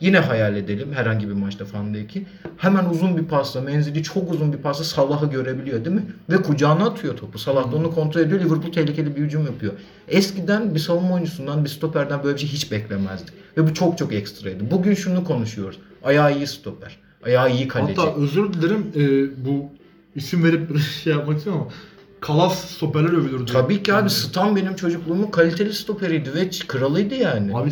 Yine 0.00 0.18
hayal 0.18 0.56
edelim 0.56 0.92
herhangi 0.92 1.28
bir 1.28 1.34
maçta 1.34 1.64
Van 1.74 1.94
Dijk'i. 1.94 2.26
Hemen 2.56 2.84
uzun 2.84 3.16
bir 3.16 3.24
pasla, 3.24 3.60
menzili 3.60 4.02
çok 4.02 4.32
uzun 4.32 4.52
bir 4.52 4.58
pasla 4.58 4.84
Salah'ı 4.84 5.30
görebiliyor 5.30 5.84
değil 5.84 5.96
mi? 5.96 6.06
Ve 6.30 6.42
kucağına 6.42 6.86
atıyor 6.86 7.16
topu. 7.16 7.38
Salah 7.38 7.72
da 7.72 7.76
onu 7.76 7.94
kontrol 7.94 8.20
ediyor. 8.20 8.40
Liverpool 8.40 8.72
tehlikeli 8.72 9.16
bir 9.16 9.20
hücum 9.20 9.46
yapıyor. 9.46 9.72
Eskiden 10.08 10.74
bir 10.74 10.80
savunma 10.80 11.14
oyuncusundan, 11.14 11.64
bir 11.64 11.68
stoperden 11.68 12.24
böyle 12.24 12.34
bir 12.34 12.40
şey 12.40 12.48
hiç 12.48 12.72
beklemezdik. 12.72 13.34
Ve 13.56 13.68
bu 13.68 13.74
çok 13.74 13.98
çok 13.98 14.12
ekstraydı. 14.12 14.70
Bugün 14.70 14.94
şunu 14.94 15.24
konuşuyoruz. 15.24 15.78
Ayağı 16.04 16.36
iyi 16.36 16.46
stoper. 16.46 16.96
Ayağı 17.24 17.50
iyi 17.52 17.68
kaleci. 17.68 18.00
Hatta 18.00 18.20
özür 18.20 18.52
dilerim 18.52 18.86
e, 18.96 19.00
bu 19.46 19.70
isim 20.14 20.44
verip 20.44 20.78
şey 21.04 21.12
yapmak 21.12 21.36
istiyorum 21.36 21.62
ama 21.62 21.72
Kalas 22.20 22.64
stoperler 22.70 23.08
övülürdü. 23.12 23.52
Tabii 23.52 23.82
ki 23.82 23.92
abi 23.92 23.98
Yani- 23.98 24.10
Stam 24.10 24.56
benim 24.56 24.76
çocukluğumun 24.76 25.26
kaliteli 25.30 25.72
stoperiydi 25.72 26.34
ve 26.34 26.50
kralıydı 26.68 27.14
yani. 27.14 27.56
Abi 27.56 27.70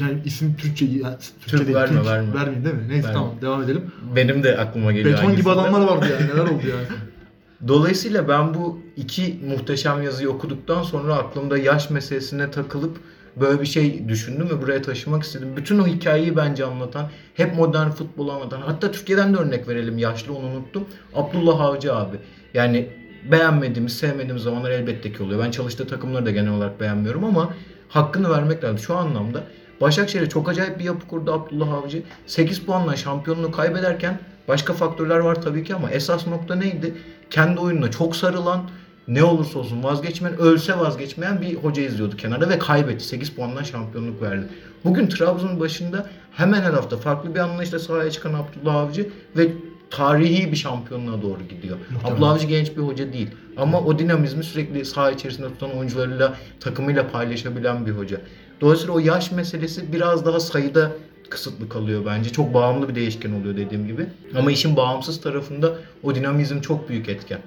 yani 0.00 0.22
isim 0.24 0.56
Türkçe, 0.56 0.84
yani 0.84 1.14
Türkçe 1.40 1.56
Türk 1.56 1.66
değil, 1.66 1.76
verme, 1.76 1.96
Türk. 1.98 2.06
verme. 2.06 2.34
Vermeyin 2.34 2.64
değil 2.64 2.74
mi? 2.74 2.82
Neyse 2.88 3.02
Verme. 3.08 3.12
tamam 3.18 3.34
devam 3.42 3.62
edelim. 3.62 3.82
Benim 4.16 4.42
de 4.42 4.58
aklıma 4.58 4.92
geliyor. 4.92 5.18
Beton 5.18 5.36
gibi 5.36 5.50
adamlar 5.50 5.80
vardı 5.80 6.06
yani 6.20 6.30
neler 6.30 6.42
oldu 6.44 6.62
yani. 6.70 6.86
Dolayısıyla 7.68 8.28
ben 8.28 8.54
bu 8.54 8.78
iki 8.96 9.40
muhteşem 9.48 10.02
yazıyı 10.02 10.30
okuduktan 10.30 10.82
sonra 10.82 11.14
aklımda 11.14 11.58
yaş 11.58 11.90
meselesine 11.90 12.50
takılıp 12.50 12.96
böyle 13.36 13.60
bir 13.60 13.66
şey 13.66 14.08
düşündüm 14.08 14.48
ve 14.50 14.62
buraya 14.62 14.82
taşımak 14.82 15.22
istedim. 15.22 15.48
Bütün 15.56 15.78
o 15.78 15.86
hikayeyi 15.86 16.36
bence 16.36 16.64
anlatan, 16.64 17.06
hep 17.34 17.54
modern 17.56 17.90
futbolu 17.90 18.32
anlatan, 18.32 18.60
hatta 18.60 18.90
Türkiye'den 18.92 19.34
de 19.34 19.38
örnek 19.38 19.68
verelim 19.68 19.98
yaşlı 19.98 20.34
onu 20.34 20.46
unuttum. 20.46 20.84
Abdullah 21.14 21.60
Avcı 21.60 21.94
abi. 21.94 22.16
Yani 22.54 22.88
beğenmediğimiz, 23.30 23.98
sevmediğimiz 23.98 24.42
zamanlar 24.42 24.70
elbette 24.70 25.12
ki 25.12 25.22
oluyor. 25.22 25.44
Ben 25.44 25.50
çalıştığı 25.50 25.86
takımları 25.86 26.26
da 26.26 26.30
genel 26.30 26.52
olarak 26.52 26.80
beğenmiyorum 26.80 27.24
ama 27.24 27.54
hakkını 27.88 28.30
vermek 28.30 28.64
lazım. 28.64 28.78
Şu 28.78 28.96
anlamda 28.96 29.44
Başakşehir'e 29.80 30.28
çok 30.28 30.48
acayip 30.48 30.78
bir 30.78 30.84
yapı 30.84 31.06
kurdu 31.06 31.32
Abdullah 31.32 31.72
Avcı. 31.72 32.02
8 32.26 32.60
puanla 32.60 32.96
şampiyonluğu 32.96 33.50
kaybederken 33.50 34.18
başka 34.48 34.72
faktörler 34.72 35.18
var 35.18 35.42
tabii 35.42 35.64
ki 35.64 35.74
ama 35.74 35.90
esas 35.90 36.26
nokta 36.26 36.54
neydi? 36.54 36.94
Kendi 37.30 37.60
oyununa 37.60 37.90
çok 37.90 38.16
sarılan, 38.16 38.70
ne 39.08 39.24
olursa 39.24 39.58
olsun 39.58 39.82
vazgeçmeyen, 39.82 40.38
ölse 40.38 40.78
vazgeçmeyen 40.78 41.40
bir 41.40 41.54
hoca 41.54 41.82
izliyordu 41.82 42.16
kenarda 42.16 42.48
ve 42.48 42.58
kaybetti. 42.58 43.04
8 43.04 43.30
puandan 43.30 43.62
şampiyonluk 43.62 44.22
verdi. 44.22 44.48
Bugün 44.84 45.08
Trabzon'un 45.08 45.60
başında 45.60 46.06
hemen 46.32 46.62
her 46.62 46.72
hafta 46.72 46.96
farklı 46.96 47.34
bir 47.34 47.40
anlayışla 47.40 47.78
sahaya 47.78 48.10
çıkan 48.10 48.34
Abdullah 48.34 48.74
Avcı 48.74 49.08
ve 49.36 49.52
tarihi 49.90 50.52
bir 50.52 50.56
şampiyonluğa 50.56 51.22
doğru 51.22 51.40
gidiyor. 51.48 51.76
Abdullah 52.04 52.30
Avcı 52.30 52.46
genç 52.46 52.76
bir 52.76 52.82
hoca 52.82 53.12
değil. 53.12 53.28
Ama 53.56 53.80
o 53.80 53.98
dinamizmi 53.98 54.44
sürekli 54.44 54.84
saha 54.84 55.10
içerisinde 55.10 55.48
tutan 55.48 55.76
oyuncularıyla, 55.78 56.36
takımıyla 56.60 57.08
paylaşabilen 57.08 57.86
bir 57.86 57.90
hoca. 57.90 58.20
Dolayısıyla 58.60 58.94
o 58.94 58.98
yaş 58.98 59.32
meselesi 59.32 59.92
biraz 59.92 60.26
daha 60.26 60.40
sayıda 60.40 60.92
kısıtlı 61.30 61.68
kalıyor 61.68 62.02
bence. 62.06 62.30
Çok 62.30 62.54
bağımlı 62.54 62.88
bir 62.88 62.94
değişken 62.94 63.32
oluyor 63.32 63.56
dediğim 63.56 63.86
gibi. 63.86 64.06
Ama 64.36 64.52
işin 64.52 64.76
bağımsız 64.76 65.20
tarafında 65.20 65.74
o 66.02 66.14
dinamizm 66.14 66.60
çok 66.60 66.88
büyük 66.88 67.08
etken. 67.08 67.40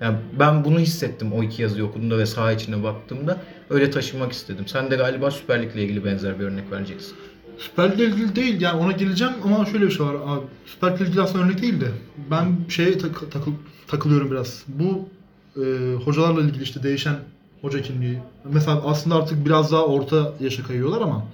Yani 0.00 0.16
ben 0.38 0.64
bunu 0.64 0.78
hissettim 0.78 1.32
o 1.32 1.42
iki 1.42 1.62
yazıyı 1.62 1.84
okuduğumda 1.84 2.18
ve 2.18 2.26
saha 2.26 2.52
içine 2.52 2.82
baktığımda. 2.82 3.38
Öyle 3.70 3.90
taşımak 3.90 4.32
istedim. 4.32 4.64
Sen 4.66 4.90
de 4.90 4.96
galiba 4.96 5.30
Süper 5.30 5.62
Lig'le 5.62 5.76
ilgili 5.76 6.04
benzer 6.04 6.40
bir 6.40 6.44
örnek 6.44 6.72
vereceksin. 6.72 7.16
Süper 7.58 7.90
Lig'le 7.98 8.00
ilgili 8.12 8.36
değil 8.36 8.60
yani 8.60 8.80
ona 8.80 8.92
geleceğim 8.92 9.32
ama 9.44 9.66
şöyle 9.66 9.86
bir 9.86 9.90
şey 9.90 10.06
var 10.06 10.14
abi. 10.14 10.44
Süper 10.66 11.00
Lig'le 11.00 11.18
aslında 11.18 11.44
örnek 11.44 11.62
değil 11.62 11.80
de 11.80 11.90
ben 12.30 12.56
şeye 12.68 12.98
tak- 12.98 13.30
takıl- 13.32 13.52
takılıyorum 13.88 14.30
biraz. 14.30 14.64
Bu 14.68 15.08
e, 15.56 15.94
hocalarla 16.04 16.40
ilgili 16.40 16.62
işte 16.62 16.82
değişen 16.82 17.16
hoca 17.62 17.82
kimliği. 17.82 18.18
Mesela 18.52 18.82
aslında 18.84 19.16
artık 19.16 19.44
biraz 19.46 19.72
daha 19.72 19.84
orta 19.86 20.32
yaşa 20.40 20.62
kayıyorlar 20.62 21.00
ama 21.00 21.24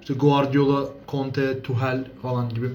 işte 0.00 0.14
Guardiola, 0.14 0.88
Conte, 1.08 1.62
Tuchel 1.62 2.04
falan 2.22 2.48
gibi. 2.48 2.70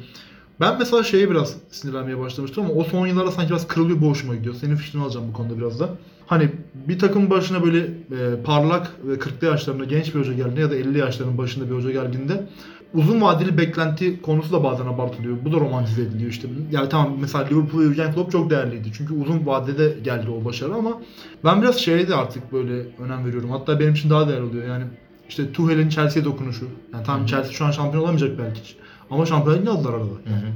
Ben 0.60 0.80
mesela 0.80 1.04
şeye 1.04 1.30
biraz 1.30 1.56
sinirlenmeye 1.72 2.20
başlamıştım 2.20 2.66
ama 2.66 2.74
o 2.74 2.84
son 2.84 3.08
yıllarda 3.08 3.32
sanki 3.32 3.50
biraz 3.50 3.68
kırılıyor 3.68 4.02
bu 4.02 4.36
gidiyor. 4.36 4.56
Senin 4.56 4.76
fikrini 4.76 5.04
alacağım 5.04 5.26
bu 5.30 5.34
konuda 5.34 5.58
biraz 5.58 5.80
da. 5.80 5.90
Hani 6.28 6.52
bir 6.76 7.00
takım 7.00 7.30
başına 7.30 7.64
böyle 7.64 7.80
e, 7.80 8.44
parlak 8.44 8.92
ve 9.04 9.14
40'lı 9.14 9.48
yaşlarında 9.48 9.84
genç 9.86 10.16
bir 10.16 10.20
hoca 10.20 10.34
geldiğinde 10.34 10.62
ya 10.62 10.72
da 10.72 10.76
50 10.76 10.98
yaşlarının 10.98 11.38
başında 11.38 11.70
bir 11.70 11.76
hoca 11.76 11.92
geldiğinde 11.92 12.48
uzun 12.96 13.22
vadeli 13.22 13.58
beklenti 13.58 14.22
konusu 14.22 14.52
da 14.52 14.64
bazen 14.64 14.86
abartılıyor. 14.86 15.38
Bu 15.46 15.54
da 15.54 15.58
romantize 15.58 16.02
ediliyor 16.02 16.32
işte. 16.32 16.48
Yani 16.72 16.90
tamam 16.90 17.18
mesela 17.22 17.46
Liverpool 17.46 17.82
ve 17.82 17.86
Jurgen 17.86 18.14
Klopp 18.14 18.32
çok 18.32 18.50
değerliydi. 18.50 18.88
Çünkü 18.98 19.14
uzun 19.14 19.46
vadede 19.46 19.98
geldi 20.04 20.30
o 20.30 20.46
başarı 20.46 20.74
ama 20.74 21.02
ben 21.44 21.62
biraz 21.62 21.78
şeye 21.78 22.08
de 22.08 22.16
artık 22.16 22.54
böyle 22.54 22.86
önem 23.00 23.26
veriyorum. 23.26 23.52
Hatta 23.52 23.80
benim 23.80 23.94
için 23.94 24.10
daha 24.10 24.28
değerli 24.28 24.44
oluyor. 24.44 24.68
Yani 24.68 24.84
işte 25.30 25.52
Tuchel'in 25.52 25.90
Chelsea'ye 25.90 26.26
dokunuşu. 26.26 26.66
Yani 26.94 27.22
hı. 27.22 27.28
Chelsea 27.28 27.52
şu 27.52 27.66
an 27.66 27.72
şampiyon 27.72 28.04
olamayacak 28.04 28.40
belki. 28.40 28.62
Ama 29.12 29.26
şampiyonluğu 29.26 29.72
aldılar 29.72 29.94
arada. 29.94 30.10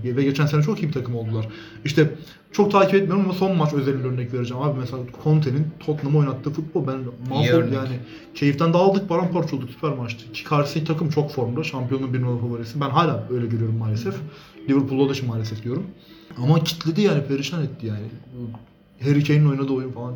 Yani. 0.04 0.18
Ve 0.18 0.24
geçen 0.24 0.46
sene 0.46 0.64
çok 0.64 0.84
iyi 0.84 0.88
bir 0.88 0.94
takım 0.94 1.16
oldular. 1.16 1.48
İşte 1.86 2.16
çok 2.52 2.72
takip 2.72 2.96
etmiyorum 2.96 3.26
ama 3.26 3.34
son 3.34 3.58
maç 3.58 3.74
özelinde 3.74 4.08
örnek 4.08 4.34
vereceğim. 4.34 4.64
Abi 4.64 4.80
mesela 4.80 5.04
Conte'nin 5.24 5.68
Tottenham'a 5.80 6.20
oynattığı 6.20 6.50
futbol 6.50 6.88
ben 6.88 7.00
mahvoldum 7.30 7.74
yani. 7.74 8.00
Keyiften 8.36 8.74
dağıldık, 8.74 9.10
paramparça 9.10 9.56
olduk. 9.56 9.70
Süper 9.70 9.92
maçtı. 9.92 10.32
Ki 10.32 10.44
karşısındaki 10.44 10.88
takım 10.88 11.10
çok 11.10 11.32
formda. 11.32 11.64
Şampiyonluğun 11.64 12.14
bir 12.14 12.22
numaralı 12.22 12.40
favorisi. 12.40 12.82
Ben 12.82 12.90
hala 12.90 13.28
öyle 13.32 13.48
görüyorum 13.48 13.78
maalesef. 13.78 14.16
Liverpool'da 14.70 15.10
da 15.10 15.14
şimdi 15.14 15.32
maalesef 15.32 15.64
diyorum. 15.64 15.86
Ama 16.38 16.64
kitledi 16.64 17.02
yani 17.02 17.24
perişan 17.28 17.64
etti 17.64 17.88
yani. 17.88 18.06
Harry 19.04 19.24
Kane'in 19.24 19.50
oynadığı 19.50 19.74
oyun 19.74 19.92
falan. 19.92 20.14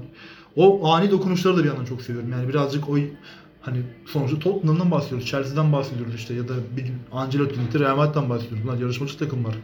O 0.56 0.88
ani 0.92 1.12
dokunuşları 1.12 1.58
da 1.58 1.64
bir 1.64 1.68
yandan 1.68 1.86
çok 1.86 2.02
seviyorum. 2.02 2.32
Yani 2.32 2.50
birazcık 2.50 2.90
o 2.90 2.98
hani 3.64 3.78
sonuçta 4.06 4.40
Tottenham'dan 4.40 4.92
bahsediyoruz, 4.92 5.28
Chelsea'den 5.28 5.74
bahsediyoruz 5.74 6.16
işte 6.16 6.34
ya 6.34 6.48
da 6.48 6.54
bir 6.78 6.86
Ancelotti'nin 7.12 7.80
Real 7.80 7.96
Madrid'den 7.96 8.30
bahsediyoruz. 8.30 8.64
Bunlar 8.68 8.78
yarışmacı 8.78 9.18
takımlar. 9.18 9.56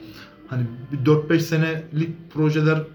Hani 0.48 0.64
bir 0.92 0.98
4-5 0.98 1.40
senelik 1.40 2.32
projelerle 2.34 2.86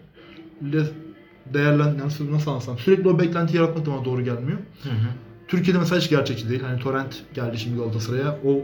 değerlen 1.54 1.98
nasıl 1.98 2.32
nasıl 2.32 2.50
anlatsam 2.50 2.78
sürekli 2.78 3.08
o 3.08 3.18
beklenti 3.18 3.56
yaratmak 3.56 3.86
da 3.86 3.92
bana 3.92 4.04
doğru 4.04 4.24
gelmiyor. 4.24 4.58
Hı 4.82 4.88
hı. 4.88 5.08
Türkiye'de 5.48 5.78
mesela 5.78 6.00
hiç 6.00 6.10
gerçekçi 6.10 6.48
değil. 6.48 6.62
Hani 6.62 6.80
Torrent 6.80 7.22
geldi 7.34 7.58
şimdi 7.58 7.78
Galatasaray'a. 7.78 8.38
O 8.44 8.62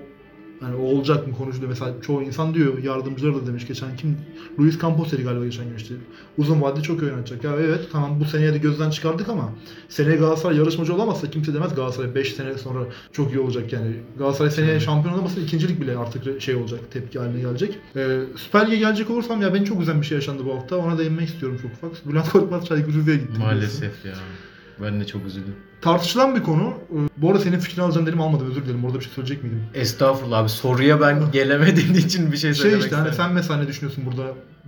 hani 0.60 0.76
o 0.76 0.82
olacak 0.82 1.26
mı 1.26 1.34
konuşuluyor. 1.34 1.68
Mesela 1.68 1.92
çoğu 2.02 2.22
insan 2.22 2.54
diyor, 2.54 2.78
yardımcıları 2.78 3.34
da 3.34 3.46
demiş 3.46 3.66
geçen 3.66 3.96
kim? 3.96 4.16
Luis 4.58 4.80
Camposeri 4.80 5.22
galiba 5.22 5.44
geçen 5.44 5.68
gün 5.68 5.76
işte. 5.76 5.94
Uzun 6.38 6.62
vadede 6.62 6.82
çok 6.82 7.02
oynatacak. 7.02 7.44
Ya 7.44 7.50
evet 7.60 7.80
tamam 7.92 8.20
bu 8.20 8.24
seneye 8.24 8.54
de 8.54 8.58
gözden 8.58 8.90
çıkardık 8.90 9.28
ama 9.28 9.52
seneye 9.88 10.16
Galatasaray 10.16 10.56
yarışmacı 10.56 10.94
olamazsa 10.94 11.30
kimse 11.30 11.54
demez 11.54 11.74
Galatasaray 11.74 12.14
5 12.14 12.32
sene 12.34 12.58
sonra 12.58 12.80
çok 13.12 13.32
iyi 13.32 13.38
olacak 13.38 13.72
yani. 13.72 13.92
Galatasaray 14.18 14.50
seneye 14.50 14.80
şampiyon 14.80 15.14
olamazsa 15.14 15.40
ikincilik 15.40 15.80
bile 15.80 15.96
artık 15.96 16.42
şey 16.42 16.54
olacak, 16.54 16.80
tepki 16.92 17.18
haline 17.18 17.40
gelecek. 17.40 17.78
Ee, 17.96 18.20
Süper 18.36 18.66
Lig'e 18.66 18.76
gelecek 18.76 19.10
olursam 19.10 19.42
ya 19.42 19.54
ben 19.54 19.64
çok 19.64 19.78
güzel 19.80 20.00
bir 20.00 20.06
şey 20.06 20.14
yaşandı 20.16 20.42
bu 20.46 20.54
hafta. 20.54 20.76
Ona 20.76 20.98
değinmek 20.98 21.28
istiyorum 21.28 21.58
çok 21.62 21.72
ufak. 21.72 22.08
Bülent 22.12 22.28
Korkmaz 22.28 22.66
Çaykur 22.66 22.92
Rize'ye 22.92 23.16
gitti. 23.16 23.28
biliyorsun. 23.28 23.46
Maalesef 23.54 24.04
ya. 24.04 24.14
Ben 24.82 25.00
de 25.00 25.06
çok 25.06 25.26
üzüldüm. 25.26 25.54
Tartışılan 25.80 26.36
bir 26.36 26.42
konu. 26.42 26.74
Ee, 26.92 26.96
Bu 27.16 27.30
arada 27.30 27.40
senin 27.42 27.58
fikrini 27.58 27.84
alacağım 27.84 28.06
dedim 28.06 28.20
almadım 28.20 28.50
özür 28.50 28.64
dilerim. 28.64 28.84
Orada 28.84 28.98
bir 28.98 29.04
şey 29.04 29.12
söyleyecek 29.12 29.42
miydim? 29.42 29.62
Estağfurullah 29.74 30.38
abi 30.38 30.48
soruya 30.48 31.00
ben 31.00 31.20
gelemediğim 31.32 31.94
için 31.94 32.32
bir 32.32 32.36
şey 32.36 32.54
Şey 32.54 32.62
söylemek 32.62 32.84
işte 32.84 32.96
hani 32.96 33.14
sen 33.14 33.32
mesela 33.32 33.60
ne 33.60 33.68
düşünüyorsun 33.68 34.04
burada? 34.06 34.22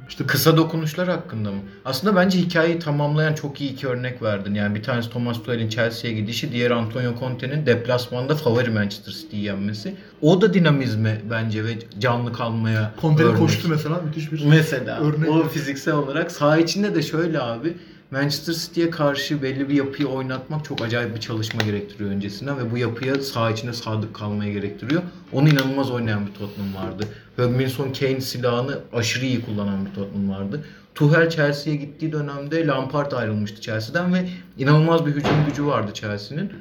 İşte 0.08 0.26
Kısa 0.26 0.56
dokunuşlar 0.56 1.08
hakkında 1.08 1.50
mı? 1.50 1.58
Aslında 1.84 2.16
bence 2.16 2.38
hikayeyi 2.38 2.78
tamamlayan 2.78 3.34
çok 3.34 3.60
iyi 3.60 3.72
iki 3.72 3.86
örnek 3.88 4.22
verdin. 4.22 4.54
Yani 4.54 4.74
bir 4.74 4.82
tanesi 4.82 5.10
Thomas 5.10 5.38
Tuchel'in 5.38 5.68
Chelsea'ye 5.68 6.16
gidişi, 6.20 6.52
diğeri 6.52 6.74
Antonio 6.74 7.14
Conte'nin 7.20 7.66
deplasmanda 7.66 8.34
favori 8.36 8.70
Manchester 8.70 9.12
City'yi 9.12 9.42
yenmesi. 9.44 9.94
O 10.20 10.40
da 10.40 10.54
dinamizme 10.54 11.20
bence 11.30 11.64
ve 11.64 11.68
canlı 12.00 12.32
kalmaya 12.32 12.92
Conte'nin 13.00 13.28
örnek. 13.28 13.38
koştu 13.38 13.68
mesela 13.68 14.00
müthiş 14.06 14.32
bir 14.32 14.44
Mesela 14.46 15.00
Örnek. 15.00 15.30
o 15.30 15.48
fiziksel 15.48 15.94
olarak 15.94 16.30
saha 16.30 16.58
içinde 16.58 16.94
de 16.94 17.02
şöyle 17.02 17.40
abi 17.40 17.76
Manchester 18.12 18.52
City'ye 18.52 18.90
karşı 18.90 19.42
belli 19.42 19.68
bir 19.68 19.74
yapıyı 19.74 20.08
oynatmak 20.08 20.64
çok 20.64 20.82
acayip 20.82 21.14
bir 21.14 21.20
çalışma 21.20 21.62
gerektiriyor 21.62 22.10
öncesinden 22.10 22.58
ve 22.58 22.70
bu 22.70 22.78
yapıya 22.78 23.14
saha 23.14 23.50
içinde 23.50 23.72
sadık 23.72 24.14
kalmaya 24.14 24.52
gerektiriyor. 24.52 25.02
Onu 25.32 25.48
inanılmaz 25.48 25.90
oynayan 25.90 26.26
bir 26.26 26.32
Tottenham 26.32 26.74
vardı. 26.74 27.04
Hugminson 27.36 27.92
Kane 27.92 28.20
silahını 28.20 28.78
aşırı 28.92 29.24
iyi 29.24 29.44
kullanan 29.44 29.86
bir 29.86 29.94
Tottenham 29.94 30.30
vardı. 30.30 30.64
Tuchel 30.94 31.30
Chelsea'ye 31.30 31.76
gittiği 31.76 32.12
dönemde 32.12 32.66
Lampard 32.66 33.12
ayrılmıştı 33.12 33.60
Chelsea'den 33.60 34.14
ve 34.14 34.28
inanılmaz 34.58 35.06
bir 35.06 35.10
hücum 35.10 35.46
gücü 35.48 35.66
vardı 35.66 35.90
Chelsea'nin. 35.94 36.52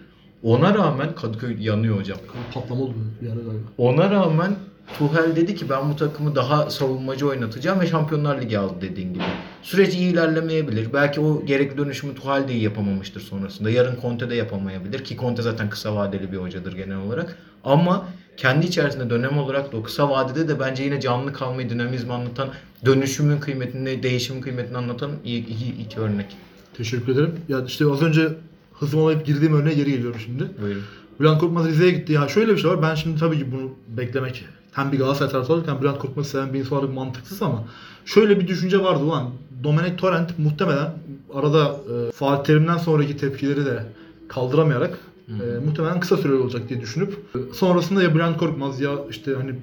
Ona 0.43 0.73
rağmen 0.73 1.15
Kadıköy 1.15 1.63
yanıyor 1.63 1.99
hocam. 1.99 2.17
patlama 2.53 2.81
oldu 2.81 2.93
bir 3.21 3.27
ara 3.27 3.35
galiba. 3.35 3.67
Ona 3.77 4.11
rağmen 4.11 4.55
Tuchel 4.97 5.35
dedi 5.35 5.55
ki 5.55 5.69
ben 5.69 5.89
bu 5.89 5.95
takımı 5.95 6.35
daha 6.35 6.69
savunmacı 6.69 7.27
oynatacağım 7.27 7.79
ve 7.79 7.87
Şampiyonlar 7.87 8.41
Ligi 8.41 8.59
aldı 8.59 8.75
dediğin 8.81 9.13
gibi. 9.13 9.23
Süreç 9.61 9.95
iyi 9.95 10.13
ilerlemeyebilir. 10.13 10.93
Belki 10.93 11.19
o 11.19 11.45
gerekli 11.45 11.77
dönüşümü 11.77 12.15
Tuchel 12.15 12.47
de 12.47 12.53
iyi 12.53 12.63
yapamamıştır 12.63 13.21
sonrasında. 13.21 13.69
Yarın 13.69 14.01
Conte 14.01 14.29
de 14.29 14.35
yapamayabilir 14.35 15.03
ki 15.03 15.17
Conte 15.17 15.41
zaten 15.41 15.69
kısa 15.69 15.95
vadeli 15.95 16.31
bir 16.31 16.37
hocadır 16.37 16.75
genel 16.75 16.97
olarak. 16.97 17.37
Ama 17.63 18.07
kendi 18.37 18.65
içerisinde 18.65 19.09
dönem 19.09 19.37
olarak 19.37 19.71
da 19.71 19.77
o 19.77 19.83
kısa 19.83 20.09
vadede 20.09 20.47
de 20.47 20.59
bence 20.59 20.83
yine 20.83 21.01
canlı 21.01 21.33
kalmayı, 21.33 21.69
dinamizmi 21.69 22.13
anlatan, 22.13 22.49
dönüşümün 22.85 23.39
kıymetini, 23.39 24.03
değişimin 24.03 24.41
kıymetini 24.41 24.77
anlatan 24.77 25.11
iyi, 25.25 25.47
iyi 25.47 25.77
iki 25.85 25.99
örnek. 25.99 26.37
Teşekkür 26.77 27.13
ederim. 27.13 27.35
Ya 27.49 27.65
işte 27.65 27.85
az 27.91 28.01
önce 28.01 28.29
hızımalayıp 28.73 29.25
girdiğim 29.25 29.61
örneğe 29.61 29.75
geri 29.75 29.91
geliyorum 29.91 30.19
şimdi. 30.19 30.43
Buyurun. 30.61 30.83
Bülent 31.19 31.39
Korkmaz 31.39 31.67
Rize'ye 31.67 31.91
gitti. 31.91 32.13
Ya 32.13 32.27
şöyle 32.27 32.51
bir 32.51 32.57
şey 32.57 32.71
var. 32.71 32.81
Ben 32.81 32.95
şimdi 32.95 33.19
tabii 33.19 33.37
ki 33.37 33.51
bunu 33.51 33.71
beklemek 33.87 34.45
hem 34.71 34.91
bir 34.91 34.97
Galatasaray 34.97 35.31
taraftarı 35.31 35.67
hem 35.67 35.81
Bülent 35.81 35.99
Korkmaz'ı 35.99 36.29
seven 36.29 36.53
bir 36.53 36.59
insan 36.59 36.77
olarak 36.77 36.93
mantıksız 36.93 37.41
ama 37.41 37.63
şöyle 38.05 38.39
bir 38.39 38.47
düşünce 38.47 38.83
vardı 38.83 39.03
ulan. 39.03 39.29
Dominic 39.63 39.95
Torrent 39.95 40.39
muhtemelen 40.39 40.93
arada 41.33 41.75
e, 42.09 42.11
Fatih 42.11 42.43
Terim'den 42.43 42.77
sonraki 42.77 43.17
tepkileri 43.17 43.65
de 43.65 43.85
kaldıramayarak 44.27 44.97
e, 45.29 45.65
muhtemelen 45.65 45.99
kısa 45.99 46.17
süreli 46.17 46.37
olacak 46.37 46.69
diye 46.69 46.81
düşünüp 46.81 47.13
e, 47.35 47.53
sonrasında 47.53 48.03
ya 48.03 48.15
Bülent 48.15 48.37
Korkmaz 48.37 48.81
ya 48.81 48.91
işte 49.09 49.33
hani 49.35 49.55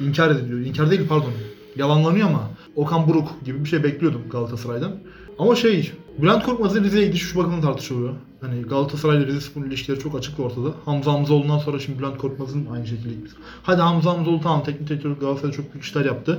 inkar 0.00 0.30
ediliyor. 0.30 0.60
İnkar 0.60 0.90
değil 0.90 1.08
pardon. 1.08 1.32
Yalanlanıyor 1.76 2.28
ama 2.28 2.50
Okan 2.76 3.08
Buruk 3.08 3.28
gibi 3.44 3.64
bir 3.64 3.68
şey 3.68 3.84
bekliyordum 3.84 4.22
Galatasaray'dan. 4.30 4.92
Ama 5.38 5.54
şey 5.54 5.92
Bülent 6.18 6.44
Korkmaz'ın 6.44 6.84
Rize'ye 6.84 7.06
gidiş 7.06 7.22
şu 7.22 7.38
bakımdan 7.38 7.60
tartışılıyor. 7.60 8.14
Hani 8.40 8.62
Galatasaray 8.62 9.18
ile 9.18 9.26
Rize 9.26 9.40
Spor'un 9.40 9.66
ilişkileri 9.66 10.00
çok 10.00 10.18
açık 10.18 10.40
ortada. 10.40 10.74
Hamza 10.84 11.12
Hamzoğlu'ndan 11.12 11.58
sonra 11.58 11.78
şimdi 11.78 11.98
Bülent 11.98 12.18
Korkmaz'ın 12.18 12.66
aynı 12.72 12.86
şekilde 12.86 13.08
gitmesi. 13.08 13.34
Hadi 13.62 13.80
Hamza 13.80 14.10
Hamzoğlu 14.10 14.40
tamam 14.40 14.64
teknik 14.64 14.88
direktör 14.88 15.10
Galatasaray'da 15.10 15.56
çok 15.56 15.72
büyük 15.72 15.84
işler 15.84 16.04
yaptı. 16.04 16.38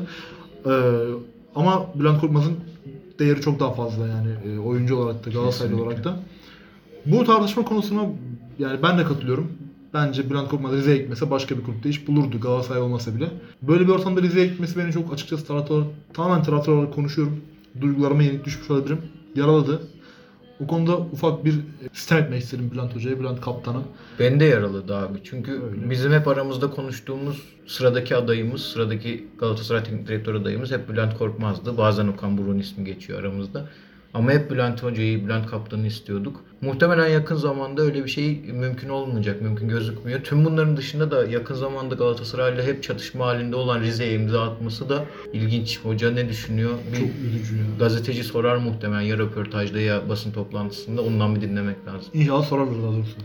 Ee, 0.65 0.69
ama 1.55 1.85
Bülent 1.95 2.21
Korkmaz'ın 2.21 2.57
değeri 3.19 3.41
çok 3.41 3.59
daha 3.59 3.73
fazla 3.73 4.07
yani 4.07 4.29
e, 4.45 4.59
oyuncu 4.59 4.95
olarak 4.95 5.25
da 5.25 5.29
Galatasaraylı 5.29 5.83
olarak 5.83 6.03
da. 6.03 6.19
Bu 7.05 7.23
tartışma 7.23 7.65
konusuna 7.65 8.05
yani 8.59 8.79
ben 8.83 8.97
de 8.97 9.03
katılıyorum. 9.03 9.51
Bence 9.93 10.29
Bülent 10.29 10.49
Korkmaz 10.49 10.73
Rize'ye 10.73 10.97
gitmese 10.97 11.31
başka 11.31 11.57
bir 11.57 11.63
kulüpte 11.63 11.89
iş 11.89 12.07
bulurdu 12.07 12.39
Galatasaray 12.39 12.81
olmasa 12.81 13.15
bile. 13.15 13.29
Böyle 13.61 13.83
bir 13.83 13.89
ortamda 13.89 14.21
Rize'ye 14.21 14.47
gitmesi 14.47 14.79
beni 14.79 14.91
çok 14.91 15.13
açıkçası 15.13 15.47
taraftar, 15.47 15.83
tamamen 16.13 16.43
taraftar 16.43 16.73
olarak 16.73 16.93
konuşuyorum. 16.93 17.41
Duygularıma 17.81 18.23
yenik 18.23 18.45
düşmüş 18.45 18.71
olabilirim. 18.71 19.01
Yaraladı. 19.35 19.81
O 20.63 20.67
konuda 20.67 20.97
ufak 20.97 21.45
bir 21.45 21.55
sistem 21.93 22.17
etmek 22.17 22.43
isterim 22.43 22.71
Bülent 22.71 22.95
Hoca'ya, 22.95 23.19
Bülent 23.19 23.41
Kaptan'a. 23.41 23.81
Beni 24.19 24.39
de 24.39 24.45
yaraladı 24.45 24.95
abi. 24.95 25.17
Çünkü 25.23 25.51
Öyle. 25.51 25.89
bizim 25.89 26.11
hep 26.11 26.27
aramızda 26.27 26.69
konuştuğumuz 26.69 27.41
sıradaki 27.67 28.15
adayımız, 28.15 28.61
sıradaki 28.61 29.27
Galatasaray 29.39 29.83
Teknik 29.83 30.07
Direktör 30.07 30.35
adayımız 30.35 30.71
hep 30.71 30.89
Bülent 30.89 31.17
Korkmaz'dı. 31.17 31.77
Bazen 31.77 32.07
Okan 32.07 32.37
Buruk'un 32.37 32.59
ismi 32.59 32.85
geçiyor 32.85 33.19
aramızda. 33.19 33.69
Ama 34.15 34.31
hep 34.31 34.51
Bülent 34.51 34.83
Hoca'yı, 34.83 35.25
Bülent 35.25 35.47
Kaptan'ı 35.47 35.87
istiyorduk. 35.87 36.43
Muhtemelen 36.61 37.07
yakın 37.07 37.35
zamanda 37.35 37.81
öyle 37.81 38.03
bir 38.03 38.09
şey 38.09 38.41
mümkün 38.53 38.89
olmayacak, 38.89 39.41
mümkün 39.41 39.67
gözükmüyor. 39.67 40.23
Tüm 40.23 40.45
bunların 40.45 40.77
dışında 40.77 41.11
da 41.11 41.25
yakın 41.27 41.55
zamanda 41.55 41.95
Galatasaray'la 41.95 42.63
hep 42.63 42.83
çatışma 42.83 43.25
halinde 43.25 43.55
olan 43.55 43.81
Rize'ye 43.81 44.13
imza 44.13 44.43
atması 44.43 44.89
da 44.89 45.05
ilginç. 45.33 45.79
Hoca 45.83 46.11
ne 46.11 46.29
düşünüyor? 46.29 46.71
Bir 46.93 46.97
Çok 46.97 47.09
üzücü 47.27 47.55
ya. 47.55 47.63
gazeteci 47.79 48.23
sorar 48.23 48.55
muhtemelen 48.55 49.01
ya 49.01 49.17
röportajda 49.17 49.79
ya 49.79 50.09
basın 50.09 50.31
toplantısında 50.31 51.01
ondan 51.01 51.35
bir 51.35 51.41
dinlemek 51.41 51.87
lazım. 51.87 52.09
İnşallah 52.13 52.43
sorarlar 52.43 52.83
daha 52.83 52.91
doğrusu. 52.91 53.15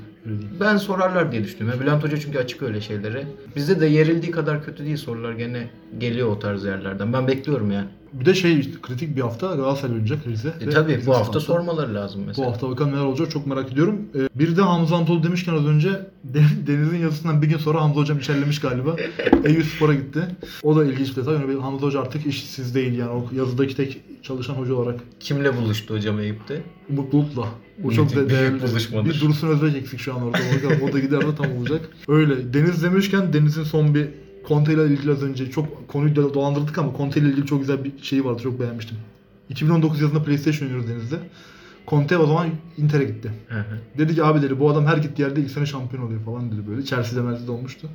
Ben 0.60 0.76
sorarlar 0.76 1.32
diye 1.32 1.44
düşünüyorum. 1.44 1.80
Bülent 1.80 2.04
Hoca 2.04 2.20
çünkü 2.20 2.38
açık 2.38 2.62
öyle 2.62 2.80
şeylere. 2.80 3.26
Bizde 3.56 3.80
de 3.80 3.86
yerildiği 3.86 4.32
kadar 4.32 4.64
kötü 4.64 4.84
değil 4.84 4.96
sorular 4.96 5.32
gene 5.32 5.70
geliyor 5.98 6.28
o 6.28 6.38
tarz 6.38 6.64
yerlerden. 6.64 7.12
Ben 7.12 7.28
bekliyorum 7.28 7.70
yani. 7.70 7.88
Bir 8.12 8.24
de 8.24 8.34
şey 8.34 8.60
işte, 8.60 8.72
kritik 8.82 9.16
bir 9.16 9.20
hafta 9.20 9.46
Galatasaray 9.46 9.92
oynayacak 9.92 10.26
Rize. 10.26 10.48
E 10.60 10.66
bizim 10.66 11.06
bu 11.06 11.14
hafta 11.14 11.40
sormaları 11.40 11.94
lazım 11.94 12.22
mesela. 12.26 12.46
Bu 12.46 12.50
hafta 12.50 12.70
bakalım 12.70 12.92
neler 12.92 13.04
olacak 13.04 13.30
çok 13.30 13.46
merak 13.46 13.72
ediyorum. 13.72 13.96
Ee, 14.14 14.28
bir 14.38 14.56
de 14.56 14.62
Hamza 14.62 14.96
Hamzoğlu 14.96 15.22
demişken 15.22 15.54
az 15.54 15.66
önce 15.66 15.88
Den- 16.24 16.66
Deniz'in 16.66 16.98
yazısından 16.98 17.42
bir 17.42 17.46
gün 17.46 17.58
sonra 17.58 17.82
Hamza 17.82 18.00
Hocam 18.00 18.18
içerlemiş 18.18 18.60
galiba. 18.60 18.96
Eyüp 19.44 19.64
Spor'a 19.64 19.94
gitti. 19.94 20.20
O 20.62 20.76
da 20.76 20.84
ilginç 20.84 21.10
bir 21.10 21.16
detay. 21.16 21.34
Yani 21.34 21.54
Hamza 21.60 21.86
Hoca 21.86 22.00
artık 22.00 22.26
işsiz 22.26 22.74
değil 22.74 22.98
yani. 22.98 23.10
O 23.10 23.24
yazıdaki 23.36 23.76
tek 23.76 24.00
çalışan 24.22 24.54
hoca 24.54 24.74
olarak. 24.74 25.00
Kimle 25.20 25.56
buluştu 25.56 25.94
hocam 25.94 26.20
Eyüp'te? 26.20 26.62
Umut 26.90 27.12
Bulut'la. 27.12 27.44
O 27.84 27.90
çok 27.90 28.16
da 28.16 28.30
değerli. 28.30 28.62
buluşmadır. 28.62 29.10
Bir 29.10 29.20
Dursun 29.20 29.48
Özbek 29.48 29.76
eksik 29.76 30.00
şu 30.00 30.14
an 30.14 30.22
orada. 30.22 30.38
O 30.90 30.92
da 30.92 30.98
gider 30.98 31.20
de 31.20 31.34
tam 31.36 31.56
olacak. 31.56 31.80
Öyle. 32.08 32.54
Deniz 32.54 32.82
demişken 32.82 33.32
Deniz'in 33.32 33.64
son 33.64 33.94
bir 33.94 34.08
Conte 34.48 34.72
ile 34.72 34.86
ilgili 34.86 35.12
az 35.12 35.22
önce 35.22 35.50
çok 35.50 35.88
konuyu 35.88 36.16
da 36.16 36.34
dolandırdık 36.34 36.78
ama 36.78 36.92
Conte 36.96 37.20
ile 37.20 37.28
ilgili 37.28 37.46
çok 37.46 37.60
güzel 37.60 37.84
bir 37.84 37.92
şeyi 38.02 38.24
vardı. 38.24 38.42
Çok 38.42 38.60
beğenmiştim. 38.60 38.96
2019 39.48 40.00
yazında 40.00 40.22
PlayStation 40.22 40.68
oynuyoruz 40.68 40.90
Deniz'de. 40.90 41.16
Conte 41.88 42.18
o 42.18 42.26
zaman 42.26 42.46
Inter'e 42.76 43.04
gitti. 43.04 43.30
Hı 43.48 43.58
hı. 43.58 43.78
Dedi 43.98 44.14
ki 44.14 44.24
abi 44.24 44.42
dedi 44.42 44.60
bu 44.60 44.70
adam 44.70 44.86
her 44.86 44.96
gittiği 44.96 45.22
yerde 45.22 45.40
ilk 45.40 45.50
sene 45.50 45.66
şampiyon 45.66 46.02
oluyor 46.02 46.20
falan 46.20 46.52
dedi 46.52 46.68
böyle. 46.68 46.84
Chelsea'de 46.84 47.22
Mercedes 47.22 47.48
olmuştu. 47.48 47.88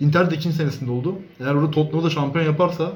Inter 0.00 0.30
de 0.30 0.34
ikinci 0.34 0.56
senesinde 0.56 0.90
oldu. 0.90 1.14
Eğer 1.40 1.54
orada 1.54 1.70
Tottenham'ı 1.70 2.04
da 2.04 2.10
şampiyon 2.10 2.44
yaparsa 2.46 2.92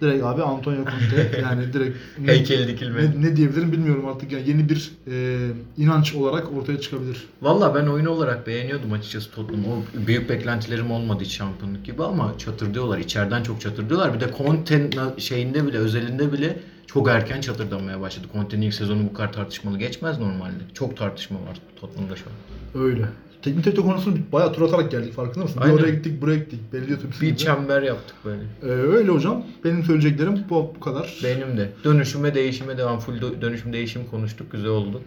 direkt 0.00 0.24
abi 0.24 0.42
Antonio 0.42 0.84
Conte 0.84 1.38
yani 1.42 1.72
direkt 1.72 1.96
ne, 2.18 2.32
Heykeli 2.32 2.68
dikilmedi. 2.68 3.22
ne, 3.22 3.26
ne 3.26 3.36
diyebilirim 3.36 3.72
bilmiyorum 3.72 4.08
artık 4.08 4.32
yani 4.32 4.48
yeni 4.48 4.68
bir 4.68 4.92
e, 5.10 5.48
inanç 5.78 6.14
olarak 6.14 6.52
ortaya 6.52 6.80
çıkabilir. 6.80 7.24
Valla 7.42 7.74
ben 7.74 7.86
oyun 7.86 8.06
olarak 8.06 8.46
beğeniyordum 8.46 8.92
açıkçası 8.92 9.30
Tottenham. 9.30 9.64
O 9.64 10.06
büyük 10.06 10.30
beklentilerim 10.30 10.90
olmadı 10.90 11.24
hiç 11.24 11.32
şampiyonluk 11.36 11.84
gibi 11.84 12.02
ama 12.04 12.34
çatırdıyorlar. 12.38 12.98
İçeriden 12.98 13.42
çok 13.42 13.60
çatırdıyorlar. 13.60 14.14
Bir 14.14 14.20
de 14.20 14.30
Conte'nin 14.38 14.90
şeyinde 15.18 15.66
bile, 15.66 15.78
özelinde 15.78 16.32
bile 16.32 16.58
çok 16.86 17.08
erken 17.08 17.40
çatırdamaya 17.40 18.00
başladı. 18.00 18.26
Conte'nin 18.32 18.62
ilk 18.62 18.74
sezonu 18.74 19.04
bu 19.04 19.12
kadar 19.14 19.32
tartışmalı 19.32 19.78
geçmez 19.78 20.18
normalde. 20.18 20.62
Çok 20.74 20.96
tartışma 20.96 21.36
var 21.38 21.56
Tottenham'da 21.80 22.16
şu 22.16 22.24
an. 22.24 22.82
Öyle. 22.82 23.04
Teknik 23.42 23.64
direktör 23.64 23.82
konusunu 23.82 24.16
bayağı 24.32 24.52
tur 24.52 24.62
atarak 24.62 24.90
geldik 24.90 25.12
farkında 25.14 25.44
mısın? 25.44 25.60
Aynen. 25.62 25.76
Bir 25.78 25.82
oraya 25.82 25.90
gittik 25.94 26.22
buraya 26.22 26.36
gittik. 26.36 26.60
Belli 26.72 26.94
otobüsü 26.96 27.20
Bir 27.22 27.26
gibi. 27.26 27.36
çember 27.38 27.82
yaptık 27.82 28.16
böyle. 28.24 28.42
Ee, 28.62 28.66
öyle 28.66 29.10
hocam. 29.10 29.44
Benim 29.64 29.84
söyleyeceklerim 29.84 30.40
bu, 30.50 30.72
bu 30.76 30.80
kadar. 30.80 31.20
Benim 31.24 31.56
de. 31.56 31.68
Dönüşüme, 31.84 32.34
değişime 32.34 32.78
devam. 32.78 32.98
Full 32.98 33.16
dö- 33.16 33.40
dönüşüm, 33.40 33.72
değişim 33.72 34.02
konuştuk. 34.10 34.52
Güzel 34.52 34.70
oldu. 34.70 35.02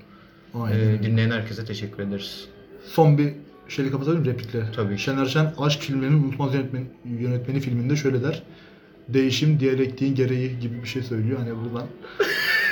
Aynen. 0.53 0.79
Ee, 0.79 1.03
dinleyen 1.03 1.31
herkese 1.31 1.65
teşekkür 1.65 2.03
ederiz. 2.03 2.45
Son 2.86 3.17
bir 3.17 3.34
şeyle 3.67 3.91
kapatabilir 3.91 4.19
miyim 4.21 4.34
replikle? 4.34 4.63
Tabii. 4.75 4.97
Şener 4.97 5.25
Şen 5.25 5.53
Aşk 5.57 5.79
filmlerinin 5.81 6.23
unutmaz 6.23 6.53
yönetmen, 6.53 6.84
yönetmeni 7.19 7.59
filminde 7.59 7.95
şöyle 7.95 8.23
der. 8.23 8.43
Değişim 9.09 9.59
diyalektiğin 9.59 10.15
gereği 10.15 10.59
gibi 10.59 10.81
bir 10.84 10.88
şey 10.88 11.01
söylüyor. 11.01 11.39
Hani 11.39 11.51
buradan 11.63 11.88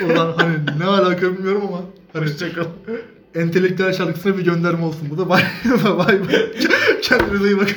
buradan 0.00 0.32
hani 0.36 0.56
ne 0.80 0.84
alaka 0.84 1.32
bilmiyorum 1.32 1.62
ama 1.68 1.80
hani 2.12 2.24
Hoşçakal. 2.24 2.64
entelektüel 3.34 3.92
şarkısına 3.92 4.38
bir 4.38 4.44
gönderme 4.44 4.84
olsun. 4.84 5.08
Bu 5.10 5.18
da 5.18 5.28
bay 5.28 5.42
bay. 5.98 6.20
Kendinize 7.02 7.46
iyi 7.46 7.56
bakın. 7.60 7.76